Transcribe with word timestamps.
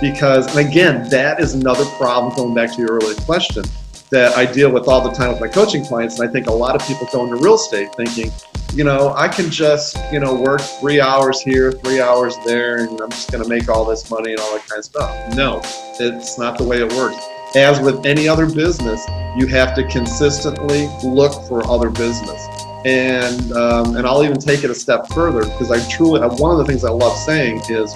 because, 0.00 0.54
and 0.56 0.68
again, 0.68 1.08
that 1.10 1.40
is 1.40 1.54
another 1.54 1.84
problem 1.96 2.34
going 2.34 2.54
back 2.54 2.72
to 2.74 2.78
your 2.78 2.92
earlier 2.92 3.14
question 3.22 3.64
that 4.10 4.36
I 4.36 4.50
deal 4.50 4.70
with 4.70 4.88
all 4.88 5.00
the 5.00 5.12
time 5.12 5.30
with 5.30 5.40
my 5.40 5.48
coaching 5.48 5.84
clients. 5.84 6.18
And 6.18 6.28
I 6.28 6.32
think 6.32 6.46
a 6.46 6.52
lot 6.52 6.76
of 6.76 6.86
people 6.86 7.08
go 7.12 7.24
into 7.24 7.36
real 7.36 7.54
estate 7.54 7.88
thinking, 7.96 8.30
you 8.72 8.84
know, 8.84 9.12
I 9.16 9.28
can 9.28 9.50
just, 9.50 9.98
you 10.12 10.20
know, 10.20 10.34
work 10.34 10.60
three 10.60 11.00
hours 11.00 11.40
here, 11.40 11.72
three 11.72 12.00
hours 12.00 12.36
there, 12.44 12.78
and 12.78 13.00
I'm 13.00 13.10
just 13.10 13.32
going 13.32 13.42
to 13.42 13.48
make 13.48 13.68
all 13.68 13.84
this 13.84 14.10
money 14.10 14.32
and 14.32 14.40
all 14.40 14.52
that 14.52 14.66
kind 14.66 14.78
of 14.78 14.84
stuff. 14.84 15.34
No, 15.34 15.60
it's 15.98 16.38
not 16.38 16.58
the 16.58 16.64
way 16.64 16.80
it 16.80 16.92
works. 16.92 17.16
As 17.56 17.80
with 17.80 18.04
any 18.04 18.28
other 18.28 18.46
business, 18.46 19.04
you 19.36 19.46
have 19.46 19.74
to 19.76 19.88
consistently 19.88 20.88
look 21.02 21.32
for 21.48 21.66
other 21.68 21.90
business. 21.90 22.46
And, 22.84 23.52
um, 23.52 23.96
and 23.96 24.06
I'll 24.06 24.22
even 24.22 24.38
take 24.38 24.62
it 24.62 24.70
a 24.70 24.74
step 24.74 25.08
further 25.08 25.40
because 25.40 25.70
I 25.70 25.88
truly, 25.88 26.20
one 26.20 26.52
of 26.52 26.58
the 26.58 26.64
things 26.64 26.84
I 26.84 26.90
love 26.90 27.16
saying 27.16 27.62
is 27.68 27.92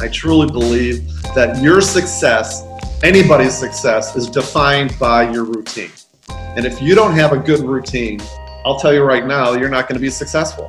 I 0.00 0.08
truly 0.08 0.50
believe 0.50 1.06
that 1.34 1.62
your 1.62 1.80
success, 1.80 2.64
anybody's 3.02 3.56
success, 3.56 4.16
is 4.16 4.28
defined 4.28 4.98
by 4.98 5.30
your 5.30 5.44
routine. 5.44 5.92
And 6.28 6.66
if 6.66 6.82
you 6.82 6.94
don't 6.94 7.14
have 7.14 7.32
a 7.32 7.38
good 7.38 7.60
routine, 7.60 8.20
I'll 8.66 8.78
tell 8.78 8.92
you 8.92 9.02
right 9.02 9.24
now, 9.24 9.52
you're 9.52 9.68
not 9.68 9.88
going 9.88 9.94
to 9.94 10.00
be 10.00 10.10
successful. 10.10 10.68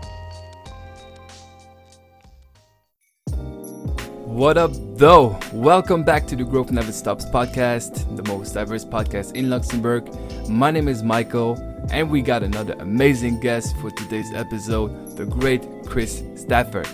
What 4.23 4.57
up, 4.57 4.71
though? 4.95 5.39
Welcome 5.53 6.03
back 6.03 6.27
to 6.27 6.35
the 6.35 6.43
Growth 6.43 6.71
Never 6.71 6.91
Stops 6.91 7.25
podcast, 7.25 8.15
the 8.15 8.23
most 8.31 8.53
diverse 8.53 8.85
podcast 8.85 9.33
in 9.35 9.49
Luxembourg. 9.49 10.07
My 10.47 10.69
name 10.69 10.87
is 10.87 11.01
Michael, 11.01 11.57
and 11.89 12.11
we 12.11 12.21
got 12.21 12.43
another 12.43 12.75
amazing 12.79 13.39
guest 13.39 13.75
for 13.77 13.89
today's 13.91 14.31
episode, 14.33 15.17
the 15.17 15.25
great 15.25 15.63
Chris 15.85 16.21
Stafford. 16.35 16.87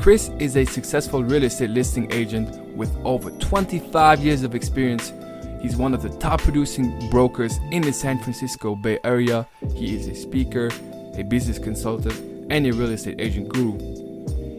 Chris 0.00 0.30
is 0.38 0.56
a 0.56 0.64
successful 0.64 1.24
real 1.24 1.44
estate 1.44 1.70
listing 1.70 2.10
agent 2.12 2.56
with 2.76 2.94
over 3.04 3.30
25 3.32 4.20
years 4.24 4.42
of 4.42 4.54
experience 4.54 5.12
He's 5.60 5.76
one 5.76 5.92
of 5.92 6.02
the 6.02 6.10
top 6.18 6.40
producing 6.40 7.10
brokers 7.10 7.58
in 7.72 7.82
the 7.82 7.92
San 7.92 8.18
Francisco 8.20 8.76
Bay 8.76 8.98
Area. 9.02 9.46
He 9.74 9.96
is 9.96 10.06
a 10.06 10.14
speaker, 10.14 10.70
a 11.16 11.24
business 11.24 11.58
consultant, 11.58 12.14
and 12.48 12.64
a 12.66 12.72
real 12.72 12.90
estate 12.92 13.20
agent 13.20 13.48
guru. 13.48 13.76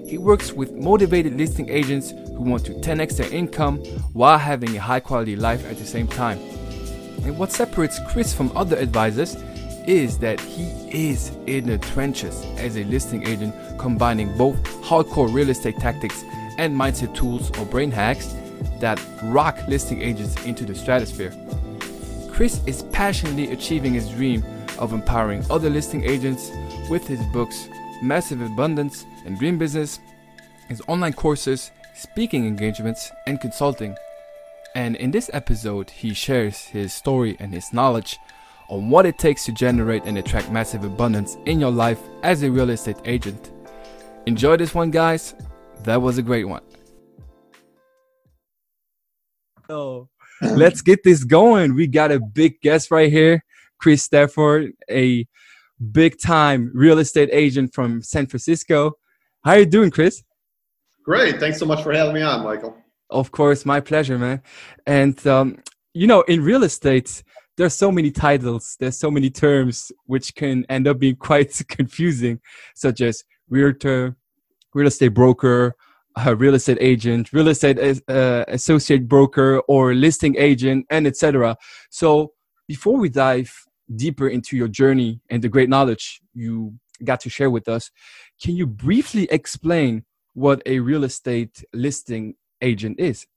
He 0.06 0.18
works 0.18 0.52
with 0.52 0.74
motivated 0.74 1.38
listing 1.38 1.70
agents 1.70 2.12
who 2.12 2.42
want 2.42 2.66
to 2.66 2.74
10x 2.74 3.16
their 3.16 3.32
income 3.32 3.78
while 4.12 4.38
having 4.38 4.76
a 4.76 4.82
high 4.82 5.00
quality 5.00 5.38
life 5.38 5.66
at 5.72 5.78
the 5.78 5.86
same 5.86 6.08
time. 6.08 6.38
And 7.24 7.38
what 7.38 7.52
separates 7.52 8.00
Chris 8.10 8.34
from 8.34 8.52
other 8.58 8.76
advisors 8.76 9.36
is 9.88 10.18
that 10.20 10.40
he 10.40 10.66
is 10.90 11.32
in 11.48 11.68
the 11.68 11.78
trenches 11.78 12.46
as 12.58 12.78
a 12.78 12.84
listing 12.86 13.28
agent, 13.28 13.54
combining 13.78 14.36
both 14.38 14.62
hardcore 14.84 15.32
real 15.34 15.50
estate 15.50 15.78
tactics 15.78 16.24
and 16.58 16.76
mindset 16.76 17.14
tools 17.16 17.50
or 17.58 17.66
brain 17.66 17.92
hacks 17.92 18.36
that 18.80 19.00
rock 19.24 19.58
listing 19.68 20.02
agents 20.02 20.46
into 20.46 20.66
the 20.66 20.76
stratosphere. 20.76 21.34
Chris 22.32 22.62
is 22.66 22.84
passionately 22.92 23.52
achieving 23.52 23.94
his 23.94 24.10
dream 24.10 24.44
of 24.78 24.94
empowering 24.94 25.44
other 25.50 25.70
listing 25.70 26.04
agents 26.04 26.52
with 26.90 27.06
his 27.08 27.22
books, 27.34 27.68
Massive 28.02 28.42
Abundance 28.42 29.06
and 29.26 29.38
Dream 29.38 29.58
Business, 29.58 30.00
his 30.68 30.82
online 30.88 31.14
courses, 31.14 31.72
speaking 31.96 32.46
engagements, 32.46 33.12
and 33.28 33.42
consulting. 33.42 33.96
And 34.76 34.96
in 34.96 35.12
this 35.12 35.30
episode, 35.34 35.90
he 35.90 36.14
shares 36.14 36.66
his 36.66 36.94
story 36.94 37.36
and 37.40 37.54
his 37.54 37.74
knowledge 37.74 38.18
on 38.70 38.90
what 38.90 39.06
it 39.06 39.18
takes 39.18 39.46
to 39.46 39.52
generate 39.52 40.04
and 40.06 40.18
attract 40.18 40.52
massive 40.52 40.84
abundance 40.84 41.38
in 41.46 41.60
your 41.60 41.72
life 41.72 42.00
as 42.24 42.44
a 42.44 42.50
real 42.52 42.70
estate 42.70 42.98
agent. 43.06 43.52
Enjoy 44.26 44.56
this 44.56 44.74
one, 44.74 44.92
guys. 44.92 45.36
That 45.84 46.02
was 46.02 46.18
a 46.18 46.22
great 46.22 46.46
one. 46.46 46.62
So 49.68 50.10
let's 50.42 50.82
get 50.82 51.04
this 51.04 51.24
going. 51.24 51.76
We 51.76 51.88
got 51.88 52.12
a 52.12 52.20
big 52.20 52.62
guest 52.62 52.92
right 52.92 53.12
here, 53.12 53.44
Chris 53.80 54.04
Stafford, 54.04 54.72
a 54.90 55.28
big 55.92 56.20
time 56.20 56.72
real 56.74 57.00
estate 57.00 57.30
agent 57.32 57.74
from 57.74 58.02
San 58.02 58.28
Francisco. 58.28 58.94
How 59.44 59.52
are 59.52 59.60
you 59.60 59.66
doing, 59.66 59.92
Chris? 59.92 60.24
Great. 61.04 61.40
Thanks 61.40 61.58
so 61.58 61.66
much 61.66 61.82
for 61.82 61.94
having 61.94 62.14
me 62.14 62.22
on, 62.22 62.44
Michael. 62.44 62.76
Of 63.10 63.32
course, 63.32 63.66
my 63.66 63.80
pleasure, 63.80 64.20
man. 64.20 64.44
And 64.86 65.26
um, 65.26 65.58
you 65.94 66.08
know, 66.08 66.22
in 66.22 66.44
real 66.44 66.64
estate, 66.64 67.24
there's 67.60 67.74
so 67.74 67.92
many 67.92 68.10
titles, 68.10 68.78
there's 68.80 68.98
so 68.98 69.12
many 69.12 69.30
terms 69.30 69.92
which 70.06 70.34
can 70.34 70.66
end 70.70 70.88
up 70.88 70.98
being 70.98 71.16
quite 71.30 71.62
confusing, 71.68 72.40
such 72.74 73.02
as 73.02 73.26
realtor, 73.50 74.16
real 74.74 74.88
estate 74.88 75.10
broker, 75.10 75.76
a 76.16 76.34
real 76.34 76.56
estate 76.56 76.78
agent, 76.80 77.34
real 77.34 77.50
estate 77.50 77.78
uh, 78.08 78.46
associate 78.48 79.10
broker, 79.10 79.60
or 79.68 79.94
listing 79.94 80.38
agent, 80.38 80.86
and 80.90 81.06
etc. 81.06 81.58
So 81.90 82.32
before 82.66 82.96
we 82.98 83.10
dive 83.10 83.54
deeper 83.94 84.30
into 84.30 84.56
your 84.56 84.70
journey 84.70 85.20
and 85.30 85.44
the 85.44 85.50
great 85.50 85.68
knowledge 85.68 86.22
you 86.34 86.76
got 87.04 87.20
to 87.22 87.30
share 87.30 87.50
with 87.50 87.68
us, 87.68 87.92
can 88.42 88.56
you 88.56 88.68
briefly 88.68 89.28
explain 89.32 90.06
what 90.34 90.62
a 90.66 90.80
real 90.80 91.04
estate 91.04 91.62
listing 91.74 92.36
agent 92.62 93.02
is? 93.02 93.28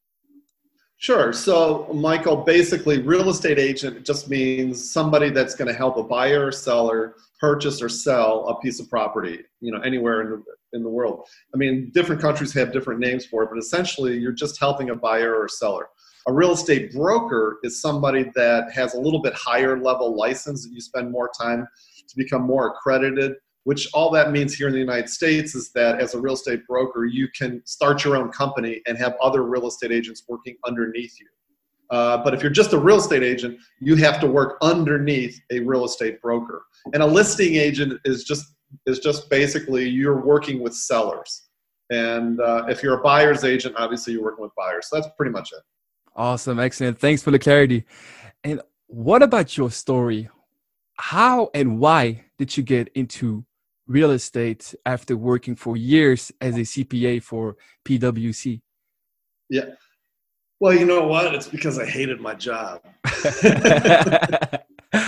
Sure. 1.02 1.32
So, 1.32 1.90
Michael, 1.92 2.36
basically, 2.36 3.00
real 3.00 3.28
estate 3.28 3.58
agent 3.58 4.06
just 4.06 4.30
means 4.30 4.92
somebody 4.92 5.30
that's 5.30 5.56
going 5.56 5.66
to 5.66 5.74
help 5.74 5.96
a 5.96 6.02
buyer 6.04 6.46
or 6.46 6.52
seller 6.52 7.16
purchase 7.40 7.82
or 7.82 7.88
sell 7.88 8.46
a 8.46 8.60
piece 8.60 8.78
of 8.78 8.88
property, 8.88 9.40
you 9.60 9.72
know, 9.72 9.80
anywhere 9.80 10.20
in 10.20 10.30
the, 10.30 10.42
in 10.74 10.84
the 10.84 10.88
world. 10.88 11.26
I 11.52 11.56
mean, 11.56 11.90
different 11.92 12.22
countries 12.22 12.52
have 12.52 12.72
different 12.72 13.00
names 13.00 13.26
for 13.26 13.42
it, 13.42 13.48
but 13.50 13.58
essentially, 13.58 14.16
you're 14.16 14.30
just 14.30 14.60
helping 14.60 14.90
a 14.90 14.94
buyer 14.94 15.34
or 15.34 15.48
seller. 15.48 15.88
A 16.28 16.32
real 16.32 16.52
estate 16.52 16.92
broker 16.92 17.58
is 17.64 17.82
somebody 17.82 18.30
that 18.36 18.70
has 18.70 18.94
a 18.94 19.00
little 19.00 19.20
bit 19.20 19.34
higher 19.34 19.82
level 19.82 20.16
license 20.16 20.62
that 20.62 20.72
you 20.72 20.80
spend 20.80 21.10
more 21.10 21.32
time 21.36 21.66
to 22.06 22.16
become 22.16 22.42
more 22.42 22.68
accredited 22.68 23.32
which 23.64 23.88
all 23.94 24.10
that 24.10 24.32
means 24.32 24.54
here 24.54 24.66
in 24.66 24.72
the 24.72 24.80
United 24.80 25.08
States 25.08 25.54
is 25.54 25.70
that 25.72 26.00
as 26.00 26.14
a 26.14 26.20
real 26.20 26.34
estate 26.34 26.66
broker, 26.66 27.04
you 27.04 27.28
can 27.28 27.62
start 27.64 28.04
your 28.04 28.16
own 28.16 28.30
company 28.30 28.82
and 28.86 28.98
have 28.98 29.14
other 29.22 29.42
real 29.42 29.66
estate 29.66 29.92
agents 29.92 30.24
working 30.28 30.56
underneath 30.66 31.14
you. 31.20 31.26
Uh, 31.90 32.16
but 32.24 32.32
if 32.32 32.42
you're 32.42 32.50
just 32.50 32.72
a 32.72 32.78
real 32.78 32.96
estate 32.96 33.22
agent, 33.22 33.58
you 33.78 33.94
have 33.96 34.18
to 34.18 34.26
work 34.26 34.56
underneath 34.62 35.38
a 35.50 35.60
real 35.60 35.84
estate 35.84 36.20
broker. 36.22 36.64
And 36.94 37.02
a 37.02 37.06
listing 37.06 37.54
agent 37.54 38.00
is 38.04 38.24
just 38.24 38.54
is 38.86 38.98
just 38.98 39.28
basically 39.28 39.86
you're 39.86 40.24
working 40.24 40.62
with 40.62 40.74
sellers. 40.74 41.48
And 41.90 42.40
uh, 42.40 42.64
if 42.68 42.82
you're 42.82 42.98
a 42.98 43.02
buyer's 43.02 43.44
agent, 43.44 43.74
obviously 43.76 44.14
you're 44.14 44.22
working 44.22 44.42
with 44.42 44.54
buyers. 44.56 44.88
So 44.88 44.96
that's 44.96 45.08
pretty 45.16 45.30
much 45.30 45.52
it. 45.52 45.60
Awesome, 46.16 46.58
excellent. 46.58 46.98
Thanks 46.98 47.22
for 47.22 47.30
the 47.30 47.38
clarity. 47.38 47.84
And 48.42 48.62
what 48.86 49.22
about 49.22 49.58
your 49.58 49.70
story? 49.70 50.30
How 50.96 51.50
and 51.52 51.78
why 51.78 52.24
did 52.38 52.56
you 52.56 52.62
get 52.62 52.88
into 52.94 53.44
real 53.92 54.10
estate 54.10 54.74
after 54.86 55.16
working 55.16 55.54
for 55.54 55.76
years 55.76 56.32
as 56.40 56.56
a 56.56 56.60
CPA 56.60 57.22
for 57.22 57.56
PwC? 57.84 58.60
Yeah. 59.50 59.66
Well, 60.60 60.72
you 60.72 60.86
know 60.86 61.06
what? 61.06 61.34
It's 61.34 61.48
because 61.48 61.78
I 61.78 61.84
hated 61.84 62.20
my 62.20 62.34
job. 62.34 62.80
you 63.44 63.50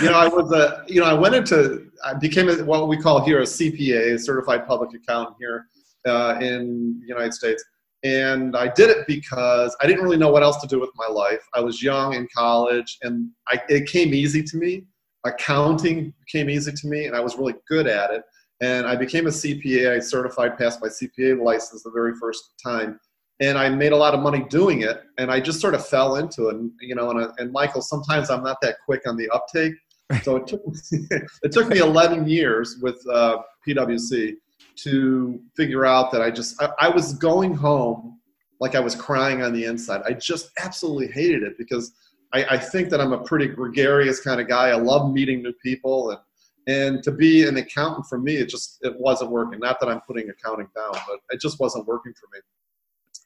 know, 0.09 0.19
I 0.25 0.27
was 0.27 0.51
a, 0.51 0.83
you 0.87 0.99
know, 0.99 1.07
I 1.07 1.13
went 1.13 1.33
into, 1.33 1.89
I 2.03 2.13
became 2.13 2.49
a, 2.49 2.63
what 2.63 2.87
we 2.87 2.97
call 2.97 3.25
here 3.25 3.39
a 3.39 3.45
CPA, 3.45 4.15
a 4.15 4.19
certified 4.19 4.67
public 4.67 4.91
accountant 4.93 5.37
here 5.39 5.67
uh, 6.05 6.37
in 6.41 6.99
the 7.01 7.07
United 7.07 7.33
States. 7.33 7.63
And 8.03 8.55
I 8.55 8.67
did 8.67 8.91
it 8.91 9.07
because 9.07 9.75
I 9.81 9.87
didn't 9.87 10.03
really 10.03 10.17
know 10.17 10.29
what 10.29 10.43
else 10.43 10.61
to 10.61 10.67
do 10.67 10.79
with 10.79 10.91
my 10.95 11.07
life. 11.07 11.43
I 11.55 11.61
was 11.61 11.81
young 11.81 12.13
in 12.13 12.27
college 12.35 12.99
and 13.01 13.29
I, 13.47 13.59
it 13.67 13.87
came 13.87 14.13
easy 14.13 14.43
to 14.43 14.57
me. 14.57 14.83
Accounting 15.25 16.13
came 16.31 16.51
easy 16.51 16.71
to 16.71 16.87
me 16.87 17.05
and 17.05 17.15
I 17.15 17.19
was 17.19 17.35
really 17.35 17.55
good 17.67 17.87
at 17.87 18.11
it 18.11 18.23
and 18.61 18.87
I 18.87 18.95
became 18.95 19.27
a 19.27 19.31
CPA. 19.31 19.95
I 19.95 19.99
certified, 19.99 20.57
passed 20.57 20.81
my 20.81 20.87
CPA 20.87 21.41
license 21.41 21.83
the 21.83 21.91
very 21.91 22.13
first 22.15 22.53
time, 22.63 22.99
and 23.39 23.57
I 23.57 23.69
made 23.69 23.91
a 23.91 23.97
lot 23.97 24.13
of 24.13 24.21
money 24.21 24.45
doing 24.49 24.81
it. 24.81 25.01
And 25.17 25.31
I 25.31 25.39
just 25.39 25.59
sort 25.59 25.75
of 25.75 25.85
fell 25.85 26.15
into 26.15 26.47
it, 26.49 26.55
and, 26.55 26.71
you 26.79 26.95
know. 26.95 27.11
And, 27.11 27.25
I, 27.25 27.27
and 27.37 27.51
Michael, 27.51 27.81
sometimes 27.81 28.29
I'm 28.29 28.43
not 28.43 28.57
that 28.61 28.77
quick 28.85 29.01
on 29.07 29.17
the 29.17 29.29
uptake, 29.29 29.73
so 30.23 30.37
it 30.37 30.47
took 30.47 30.61
it 31.43 31.51
took 31.51 31.67
me 31.69 31.79
11 31.79 32.27
years 32.27 32.77
with 32.81 33.01
uh, 33.11 33.37
PwC 33.67 34.35
to 34.77 35.39
figure 35.55 35.85
out 35.85 36.11
that 36.11 36.21
I 36.21 36.31
just 36.31 36.61
I, 36.61 36.69
I 36.79 36.89
was 36.89 37.13
going 37.13 37.53
home 37.53 38.19
like 38.59 38.75
I 38.75 38.79
was 38.79 38.95
crying 38.95 39.41
on 39.41 39.53
the 39.53 39.65
inside. 39.65 40.01
I 40.05 40.13
just 40.13 40.51
absolutely 40.59 41.07
hated 41.07 41.43
it 41.43 41.57
because 41.57 41.93
I, 42.33 42.45
I 42.51 42.57
think 42.57 42.89
that 42.89 43.01
I'm 43.01 43.13
a 43.13 43.23
pretty 43.23 43.47
gregarious 43.47 44.21
kind 44.21 44.39
of 44.39 44.47
guy. 44.47 44.69
I 44.69 44.75
love 44.75 45.11
meeting 45.11 45.43
new 45.43 45.53
people 45.63 46.11
and 46.11 46.19
and 46.67 47.03
to 47.03 47.11
be 47.11 47.47
an 47.47 47.57
accountant 47.57 48.07
for 48.07 48.17
me, 48.17 48.35
it 48.37 48.49
just 48.49 48.79
it 48.81 48.99
wasn't 48.99 49.31
working. 49.31 49.59
Not 49.59 49.79
that 49.79 49.89
I'm 49.89 50.01
putting 50.01 50.29
accounting 50.29 50.67
down, 50.75 50.93
but 51.07 51.19
it 51.29 51.39
just 51.39 51.59
wasn't 51.59 51.87
working 51.87 52.13
for 52.13 52.27
me. 52.33 52.39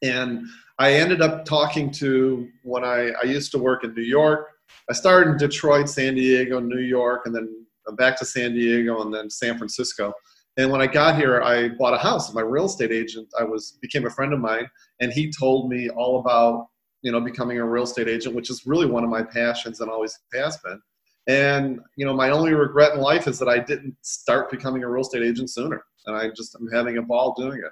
And 0.01 0.45
I 0.77 0.94
ended 0.94 1.21
up 1.21 1.45
talking 1.45 1.91
to 1.91 2.47
when 2.63 2.83
I, 2.83 3.12
I 3.21 3.25
used 3.25 3.51
to 3.51 3.57
work 3.57 3.83
in 3.83 3.94
New 3.94 4.01
York. 4.01 4.47
I 4.89 4.94
started 4.94 5.31
in 5.31 5.38
Detroit, 5.38 5.89
San 5.89 6.15
Diego, 6.15 6.59
New 6.59 6.80
York, 6.80 7.24
and 7.25 7.36
then 7.36 7.65
back 7.97 8.18
to 8.19 8.25
San 8.25 8.53
Diego 8.53 9.01
and 9.01 9.13
then 9.13 9.30
San 9.30 9.57
Francisco. 9.57 10.13
And 10.57 10.71
when 10.71 10.81
I 10.81 10.88
got 10.88 11.15
here, 11.15 11.42
I 11.42 11.69
bought 11.69 11.94
a 11.94 11.97
house. 11.97 12.33
My 12.33 12.42
real 12.42 12.65
estate 12.65 12.92
agent, 12.92 13.27
I 13.39 13.44
was 13.44 13.77
became 13.81 14.06
a 14.06 14.09
friend 14.09 14.33
of 14.33 14.39
mine, 14.39 14.69
and 15.00 15.12
he 15.12 15.31
told 15.31 15.69
me 15.69 15.89
all 15.89 16.19
about 16.19 16.68
you 17.01 17.12
know 17.12 17.21
becoming 17.21 17.59
a 17.59 17.65
real 17.65 17.83
estate 17.83 18.09
agent, 18.09 18.35
which 18.35 18.50
is 18.50 18.65
really 18.65 18.85
one 18.85 19.03
of 19.03 19.09
my 19.09 19.24
passions 19.24 19.80
and 19.80 19.89
always 19.89 20.18
has 20.33 20.57
been. 20.57 20.81
And 21.29 21.79
you 21.95 22.07
know, 22.07 22.15
my 22.15 22.31
only 22.31 22.55
regret 22.55 22.95
in 22.95 23.01
life 23.01 23.27
is 23.27 23.37
that 23.37 23.47
I 23.47 23.59
didn't 23.59 23.95
start 24.01 24.49
becoming 24.49 24.83
a 24.83 24.89
real 24.89 25.03
estate 25.03 25.21
agent 25.21 25.51
sooner. 25.51 25.83
And 26.07 26.15
I 26.15 26.29
just 26.29 26.55
am 26.55 26.67
having 26.73 26.97
a 26.97 27.03
ball 27.03 27.35
doing 27.37 27.59
it. 27.59 27.71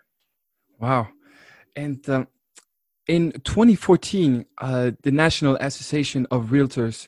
Wow. 0.80 1.08
And 1.76 2.08
um, 2.08 2.28
in 3.08 3.32
2014, 3.44 4.46
uh, 4.60 4.92
the 5.02 5.12
National 5.12 5.56
Association 5.56 6.28
of 6.30 6.46
Realtors 6.46 7.08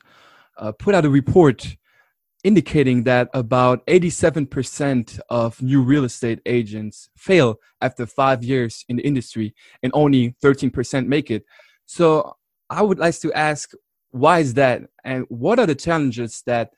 uh, 0.58 0.72
put 0.72 0.92
out 0.92 1.04
a 1.04 1.08
report 1.10 1.76
indicating 2.42 3.04
that 3.04 3.28
about 3.32 3.86
87% 3.86 5.20
of 5.28 5.62
new 5.62 5.82
real 5.82 6.04
estate 6.04 6.40
agents 6.46 7.10
fail 7.16 7.56
after 7.80 8.06
five 8.06 8.42
years 8.42 8.84
in 8.88 8.96
the 8.96 9.06
industry 9.06 9.54
and 9.84 9.92
only 9.94 10.34
13% 10.42 11.06
make 11.06 11.30
it. 11.30 11.44
So 11.86 12.36
I 12.70 12.82
would 12.82 12.98
like 12.98 13.18
to 13.20 13.32
ask, 13.34 13.72
why 14.10 14.40
is 14.40 14.54
that? 14.54 14.82
And 15.04 15.26
what 15.28 15.58
are 15.58 15.66
the 15.66 15.74
challenges 15.74 16.42
that 16.46 16.72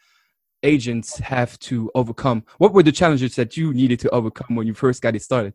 agents 0.63 1.19
have 1.19 1.59
to 1.61 1.91
overcome? 1.95 2.45
What 2.59 2.73
were 2.73 2.83
the 2.83 2.93
challenges 2.93 3.35
that 3.37 3.57
you 3.57 3.73
needed 3.75 4.01
to 4.01 4.11
overcome 4.11 4.57
when 4.57 4.67
you 4.67 4.75
first 4.75 5.03
got 5.03 5.17
it 5.17 5.23
started? 5.23 5.55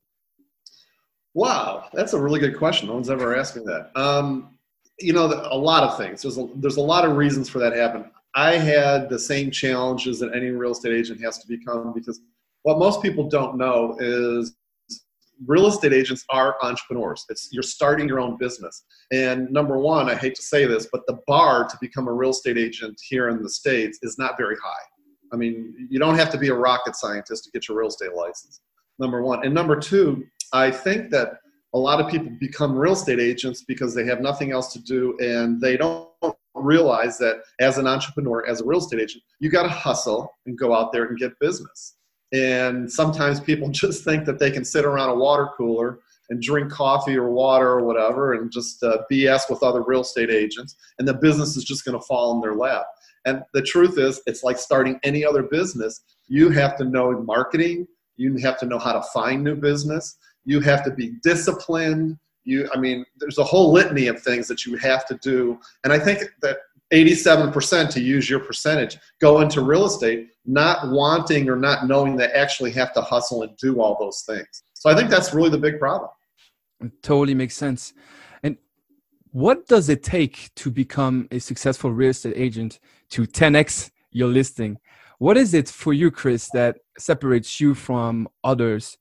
Wow, 1.33 1.85
that's 1.94 2.13
a 2.13 2.21
really 2.21 2.39
good 2.39 2.57
question. 2.57 2.88
No 2.88 2.95
one's 2.95 3.09
ever 3.09 3.35
asked 3.35 3.56
me 3.56 3.63
that. 3.65 3.91
Um, 3.95 4.57
you 5.00 5.13
know, 5.13 5.25
a 5.25 5.57
lot 5.57 5.83
of 5.83 5.97
things. 5.97 6.24
There's 6.24 6.38
a, 6.38 6.47
there's 6.56 6.77
a 6.77 6.81
lot 6.81 7.06
of 7.06 7.15
reasons 7.15 7.47
for 7.47 7.59
that 7.59 7.74
happen. 7.74 8.06
I 8.33 8.53
had 8.53 9.09
the 9.09 9.19
same 9.19 9.51
challenges 9.51 10.19
that 10.19 10.35
any 10.35 10.47
real 10.47 10.71
estate 10.71 10.94
agent 10.94 11.21
has 11.21 11.38
to 11.39 11.47
become 11.47 11.94
because 11.94 12.19
what 12.63 12.80
most 12.80 13.01
people 13.01 13.30
don't 13.30 13.57
know 13.57 13.95
is 14.00 14.56
real 15.45 15.67
estate 15.67 15.93
agents 15.93 16.23
are 16.29 16.55
entrepreneurs. 16.61 17.25
It's 17.29 17.49
you're 17.51 17.63
starting 17.63 18.07
your 18.07 18.19
own 18.19 18.37
business. 18.37 18.83
And 19.11 19.49
number 19.51 19.77
one, 19.77 20.09
I 20.09 20.15
hate 20.15 20.35
to 20.35 20.41
say 20.41 20.65
this, 20.65 20.87
but 20.91 21.01
the 21.07 21.19
bar 21.27 21.67
to 21.67 21.77
become 21.79 22.07
a 22.07 22.13
real 22.13 22.31
estate 22.31 22.57
agent 22.57 22.99
here 23.07 23.29
in 23.29 23.41
the 23.43 23.49
states 23.49 23.99
is 24.01 24.17
not 24.17 24.37
very 24.37 24.55
high. 24.55 24.85
I 25.33 25.35
mean, 25.35 25.87
you 25.89 25.99
don't 25.99 26.17
have 26.17 26.31
to 26.31 26.37
be 26.37 26.49
a 26.49 26.53
rocket 26.53 26.95
scientist 26.95 27.43
to 27.45 27.51
get 27.51 27.67
your 27.67 27.77
real 27.77 27.89
estate 27.89 28.13
license. 28.13 28.61
Number 28.99 29.21
one, 29.21 29.45
and 29.45 29.53
number 29.53 29.79
two, 29.79 30.25
I 30.53 30.71
think 30.71 31.11
that 31.11 31.33
a 31.73 31.77
lot 31.77 31.99
of 31.99 32.09
people 32.09 32.29
become 32.39 32.75
real 32.75 32.93
estate 32.93 33.19
agents 33.19 33.63
because 33.67 33.93
they 33.93 34.05
have 34.05 34.21
nothing 34.21 34.51
else 34.51 34.71
to 34.73 34.79
do 34.79 35.17
and 35.19 35.61
they 35.61 35.77
don't 35.77 36.09
realize 36.55 37.17
that 37.19 37.41
as 37.59 37.77
an 37.77 37.87
entrepreneur, 37.87 38.47
as 38.47 38.61
a 38.61 38.65
real 38.65 38.79
estate 38.79 39.01
agent, 39.01 39.23
you 39.39 39.49
got 39.49 39.63
to 39.63 39.69
hustle 39.69 40.31
and 40.45 40.57
go 40.57 40.73
out 40.73 40.91
there 40.91 41.05
and 41.05 41.17
get 41.17 41.37
business. 41.39 41.96
And 42.33 42.91
sometimes 42.91 43.39
people 43.39 43.69
just 43.71 44.03
think 44.03 44.25
that 44.25 44.39
they 44.39 44.51
can 44.51 44.65
sit 44.65 44.85
around 44.85 45.09
a 45.09 45.15
water 45.15 45.50
cooler 45.57 46.00
and 46.29 46.41
drink 46.41 46.71
coffee 46.71 47.15
or 47.15 47.31
water 47.31 47.69
or 47.69 47.85
whatever 47.85 48.33
and 48.33 48.51
just 48.51 48.83
uh, 48.83 49.00
BS 49.09 49.50
with 49.50 49.63
other 49.63 49.81
real 49.81 50.01
estate 50.01 50.29
agents, 50.29 50.75
and 51.00 51.07
the 51.07 51.13
business 51.13 51.56
is 51.56 51.63
just 51.63 51.85
going 51.85 51.97
to 51.97 52.06
fall 52.06 52.35
in 52.35 52.41
their 52.41 52.56
lap. 52.56 52.85
And 53.25 53.44
the 53.53 53.62
truth 53.62 53.97
is, 53.97 54.21
it's 54.25 54.44
like 54.44 54.57
starting 54.57 55.00
any 55.03 55.25
other 55.25 55.44
business. 55.44 56.01
You 56.27 56.50
have 56.50 56.77
to 56.77 56.85
know 56.85 57.12
marketing, 57.21 57.88
you 58.15 58.38
have 58.38 58.57
to 58.59 58.65
know 58.65 58.80
how 58.80 58.94
to 58.94 59.03
find 59.13 59.44
new 59.44 59.56
business, 59.56 60.18
you 60.45 60.59
have 60.62 60.83
to 60.85 60.91
be 60.91 61.13
disciplined. 61.23 62.18
You, 62.45 62.69
I 62.73 62.80
mean, 62.80 63.06
there's 63.19 63.38
a 63.38 63.44
whole 63.44 63.73
litany 63.73 64.07
of 64.07 64.21
things 64.21 64.47
that 64.47 64.65
you 64.65 64.77
have 64.77 65.06
to 65.07 65.19
do. 65.21 65.59
And 65.83 65.91
I 65.91 66.00
think 66.00 66.23
that 66.41 66.59
87% 66.93 67.89
to 67.91 68.01
use 68.01 68.29
your 68.29 68.39
percentage 68.39 68.97
go 69.19 69.41
into 69.41 69.61
real 69.61 69.85
estate 69.85 70.29
not 70.45 70.89
wanting 70.89 71.49
or 71.49 71.55
not 71.55 71.87
knowing 71.87 72.15
they 72.15 72.27
actually 72.27 72.71
have 72.71 72.93
to 72.93 73.01
hustle 73.01 73.43
and 73.43 73.55
do 73.57 73.81
all 73.81 73.97
those 73.99 74.21
things. 74.21 74.63
So 74.73 74.89
i 74.89 74.95
think 74.95 75.09
that's 75.09 75.33
really 75.33 75.49
the 75.49 75.57
big 75.57 75.79
problem. 75.79 76.09
It 76.81 76.91
totally 77.01 77.33
makes 77.33 77.57
sense. 77.57 77.93
And 78.43 78.57
what 79.31 79.67
does 79.67 79.89
it 79.89 80.03
take 80.03 80.51
to 80.55 80.71
become 80.71 81.27
a 81.31 81.39
successful 81.39 81.91
real 81.91 82.11
estate 82.11 82.33
agent 82.35 82.79
to 83.09 83.23
10x 83.23 83.91
your 84.11 84.29
listing? 84.29 84.77
What 85.19 85.35
is 85.35 85.53
it 85.53 85.67
for 85.67 85.93
you 85.93 86.11
chris 86.11 86.49
that 86.53 86.77
separates 86.97 87.59
you 87.59 87.73
from 87.73 88.27
others 88.43 88.97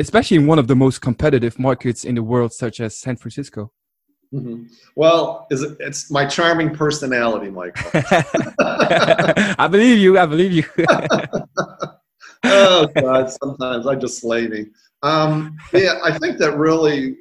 especially 0.00 0.38
in 0.38 0.46
one 0.46 0.58
of 0.58 0.66
the 0.66 0.74
most 0.74 1.02
competitive 1.02 1.58
markets 1.58 2.04
in 2.04 2.14
the 2.14 2.22
world, 2.22 2.52
such 2.54 2.80
as 2.80 2.96
San 2.96 3.16
Francisco? 3.16 3.70
Mm-hmm. 4.32 4.66
Well, 4.94 5.46
it, 5.50 5.76
it's 5.80 6.10
my 6.10 6.24
charming 6.24 6.74
personality, 6.74 7.50
Michael. 7.50 7.90
I 8.60 9.68
believe 9.68 9.98
you. 9.98 10.18
I 10.18 10.26
believe 10.26 10.52
you. 10.52 10.64
oh 12.44 12.86
God! 12.94 13.30
Sometimes 13.30 13.86
I 13.88 13.96
just 13.96 14.20
slay 14.20 14.46
me. 14.46 14.66
Um, 15.02 15.56
yeah, 15.72 15.98
I 16.04 16.16
think 16.16 16.38
that 16.38 16.56
really 16.56 17.16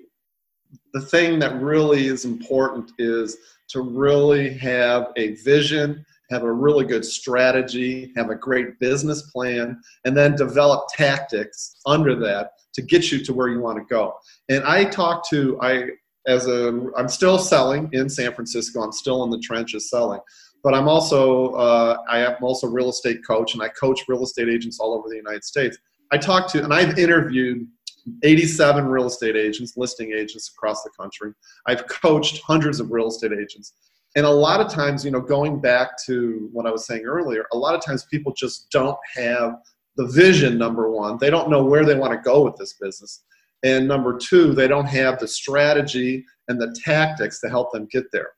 the 0.94 1.02
thing 1.02 1.40
that 1.40 1.60
really 1.62 2.06
is 2.08 2.26
important 2.26 2.92
is 3.00 3.38
to 3.70 3.82
really 3.82 4.54
have 4.58 5.12
a 5.18 5.34
vision, 5.36 6.06
have 6.30 6.44
a 6.44 6.52
really 6.52 6.86
good 6.86 7.06
strategy, 7.06 8.12
have 8.16 8.30
a 8.30 8.36
great 8.36 8.80
business 8.80 9.32
plan, 9.32 9.80
and 10.06 10.16
then 10.16 10.36
develop 10.36 10.88
tactics 10.90 11.76
under 11.86 12.16
that 12.16 12.52
to 12.74 12.82
get 12.82 13.12
you 13.12 13.24
to 13.24 13.34
where 13.34 13.50
you 13.50 13.62
want 13.62 13.78
to 13.78 13.86
go. 13.86 14.14
And 14.50 14.64
I 14.64 14.86
talk 14.86 15.28
to 15.30 15.60
I 15.62 15.90
as 16.30 16.48
a 16.48 16.88
I'm 16.96 17.08
still 17.08 17.38
selling 17.38 17.90
in 17.94 18.10
San 18.10 18.34
Francisco. 18.34 18.82
I'm 18.82 18.92
still 18.92 19.24
in 19.24 19.30
the 19.30 19.40
trenches 19.40 19.90
selling, 19.90 20.20
but 20.64 20.74
I'm 20.74 20.88
also 20.88 21.54
uh, 21.54 21.98
I 22.10 22.20
am 22.20 22.36
also 22.42 22.68
a 22.68 22.70
real 22.70 22.90
estate 22.90 23.20
coach, 23.26 23.54
and 23.54 23.64
I 23.64 23.70
coach 23.70 24.02
real 24.08 24.24
estate 24.24 24.50
agents 24.50 24.80
all 24.80 24.94
over 24.94 25.10
the 25.10 25.16
United 25.16 25.44
States. 25.44 25.78
I 26.12 26.18
talk 26.18 26.48
to 26.52 26.64
and 26.64 26.74
I've 26.74 26.98
interviewed 26.98 27.68
87 28.24 28.86
real 28.86 29.08
estate 29.08 29.36
agents, 29.36 29.74
listing 29.76 30.14
agents 30.14 30.52
across 30.56 30.84
the 30.84 30.90
country. 31.00 31.34
I've 31.68 31.88
coached 31.88 32.42
hundreds 32.44 32.80
of 32.80 32.92
real 32.92 33.08
estate 33.08 33.34
agents. 33.34 33.74
And 34.16 34.26
a 34.26 34.30
lot 34.30 34.60
of 34.60 34.72
times, 34.72 35.06
you 35.06 35.12
know, 35.12 35.22
going 35.22 35.60
back 35.60 35.90
to 36.06 36.50
what 36.52 36.66
I 36.66 36.72
was 36.72 36.88
saying 36.88 37.06
earlier, 37.06 37.46
a 37.54 37.58
lot 37.58 37.76
of 37.76 37.86
times 37.86 38.06
people 38.06 38.34
just 38.34 38.72
don't 38.72 38.98
have 39.16 39.58
the 40.00 40.08
vision 40.08 40.58
number 40.58 40.90
one 40.90 41.18
they 41.20 41.30
don't 41.30 41.50
know 41.50 41.64
where 41.64 41.86
they 41.86 41.96
want 41.96 42.14
to 42.14 42.20
go 42.20 42.44
with 42.44 42.56
this 42.56 42.74
business 42.74 43.24
and 43.64 43.88
number 43.88 44.18
two 44.18 44.54
they 44.54 44.68
don't 44.68 44.86
have 44.86 45.20
the 45.20 45.28
strategy 45.28 46.24
and 46.48 46.60
the 46.60 46.76
tactics 46.84 47.40
to 47.40 47.50
help 47.50 47.72
them 47.72 47.88
get 47.92 48.06
there 48.12 48.32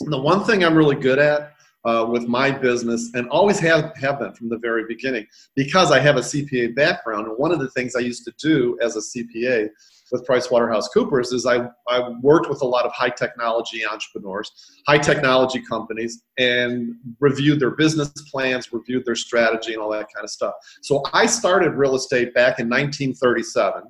and 0.00 0.12
the 0.12 0.20
one 0.20 0.44
thing 0.44 0.64
i'm 0.64 0.76
really 0.76 0.96
good 0.96 1.18
at 1.18 1.52
uh, 1.84 2.06
with 2.08 2.28
my 2.28 2.48
business 2.48 3.10
and 3.14 3.28
always 3.30 3.58
have, 3.58 3.92
have 3.96 4.20
been 4.20 4.32
from 4.34 4.48
the 4.48 4.58
very 4.58 4.84
beginning 4.86 5.26
because 5.56 5.90
i 5.90 5.98
have 5.98 6.16
a 6.16 6.20
cpa 6.20 6.74
background 6.74 7.26
and 7.26 7.36
one 7.36 7.52
of 7.52 7.58
the 7.58 7.70
things 7.70 7.96
i 7.96 8.00
used 8.00 8.24
to 8.24 8.32
do 8.38 8.78
as 8.80 8.96
a 8.96 9.00
cpa 9.00 9.68
with 10.12 10.26
PricewaterhouseCoopers 10.26 11.32
is 11.32 11.46
I, 11.46 11.68
I 11.88 12.10
worked 12.20 12.48
with 12.48 12.62
a 12.62 12.66
lot 12.66 12.84
of 12.84 12.92
high 12.92 13.08
technology 13.08 13.84
entrepreneurs, 13.84 14.52
high 14.86 14.98
technology 14.98 15.60
companies, 15.68 16.22
and 16.38 16.94
reviewed 17.18 17.58
their 17.58 17.70
business 17.70 18.12
plans, 18.30 18.72
reviewed 18.72 19.04
their 19.06 19.16
strategy, 19.16 19.72
and 19.72 19.82
all 19.82 19.90
that 19.90 20.08
kind 20.14 20.22
of 20.22 20.30
stuff. 20.30 20.54
So 20.82 21.02
I 21.12 21.26
started 21.26 21.70
real 21.70 21.96
estate 21.96 22.34
back 22.34 22.60
in 22.60 22.68
1937. 22.68 23.82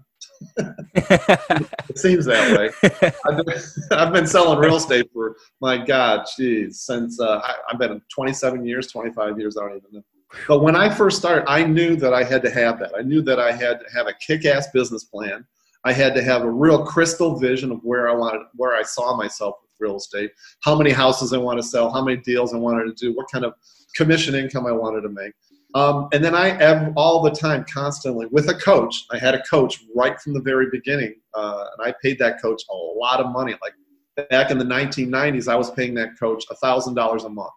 It 0.97 1.99
seems 1.99 2.25
that 2.27 2.57
way. 2.57 2.71
I've 3.27 3.45
been, 3.45 3.55
I've 3.91 4.13
been, 4.13 4.27
selling 4.27 4.59
real 4.59 4.77
estate 4.77 5.11
for 5.13 5.37
my 5.61 5.79
God, 5.79 6.27
geez, 6.37 6.81
since 6.81 7.21
uh, 7.21 7.41
I, 7.43 7.55
I've 7.71 7.79
been 7.79 8.01
27 8.09 8.65
years, 8.65 8.87
25 8.89 9.39
years. 9.39 9.57
I 9.57 9.63
don't 9.63 9.77
even 9.77 9.89
know. 9.93 10.03
But 10.49 10.61
when 10.61 10.77
I 10.77 10.89
first 10.89 11.19
started, 11.19 11.49
I 11.49 11.65
knew 11.65 11.97
that 11.97 12.15
I 12.15 12.25
had 12.25 12.43
to 12.43 12.51
have 12.51 12.79
that. 12.79 12.93
I 12.97 13.03
knew 13.03 13.23
that 13.23 13.39
I 13.39 13.53
had 13.53 13.81
to 13.81 13.87
have 13.95 14.07
a 14.07 14.15
kick-ass 14.15 14.69
business 14.73 15.05
plan. 15.05 15.45
I 15.85 15.93
had 15.93 16.15
to 16.15 16.23
have 16.23 16.43
a 16.43 16.51
real 16.51 16.85
crystal 16.85 17.39
vision 17.39 17.73
of 17.73 17.81
where 17.83 18.09
I 18.09 18.15
wanted, 18.15 18.43
where 18.55 18.75
I 18.75 18.83
saw 18.83 19.17
myself 19.17 19.57
with 19.63 19.71
real 19.81 19.97
estate, 19.97 20.31
how 20.61 20.77
many 20.77 20.91
houses 20.91 21.33
I 21.33 21.39
want 21.39 21.59
to 21.59 21.63
sell, 21.63 21.91
how 21.91 22.03
many 22.03 22.19
deals 22.19 22.55
I 22.55 22.59
wanted 22.59 22.85
to 22.85 22.95
do, 22.95 23.15
what 23.15 23.31
kind 23.31 23.45
of 23.45 23.55
commission 23.95 24.35
income 24.35 24.67
I 24.67 24.73
wanted 24.73 25.03
to 25.03 25.09
make. 25.09 25.33
Um, 25.75 26.09
and 26.13 26.23
then 26.23 26.35
I 26.35 26.49
am 26.63 26.93
all 26.97 27.23
the 27.23 27.31
time, 27.31 27.65
constantly 27.73 28.27
with 28.31 28.49
a 28.49 28.55
coach. 28.55 29.05
I 29.11 29.19
had 29.19 29.35
a 29.35 29.43
coach 29.45 29.85
right 29.95 30.21
from 30.21 30.35
the 30.35 30.41
very 30.41 30.67
beginning, 30.71 31.15
uh, 31.35 31.67
and 31.77 31.89
I 31.89 31.95
paid 32.03 32.19
that 32.19 32.43
coach 32.43 32.63
a 32.71 32.75
lot 32.75 33.21
of 33.21 33.33
money. 33.33 33.55
Like 33.63 34.29
back 34.29 34.51
in 34.51 34.59
the 34.59 34.65
1990s, 34.65 35.49
I 35.49 35.57
was 35.57 35.71
paying 35.71 35.95
that 35.95 36.19
coach 36.19 36.45
thousand 36.61 36.95
dollars 36.95 37.25
a 37.25 37.31
month, 37.31 37.53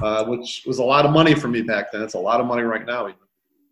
uh, 0.00 0.24
which 0.24 0.64
was 0.66 0.78
a 0.78 0.84
lot 0.84 1.06
of 1.06 1.12
money 1.12 1.34
for 1.34 1.48
me 1.48 1.62
back 1.62 1.92
then. 1.92 2.02
It's 2.02 2.14
a 2.14 2.18
lot 2.18 2.40
of 2.40 2.46
money 2.46 2.62
right 2.62 2.84
now, 2.84 3.06
even. 3.06 3.18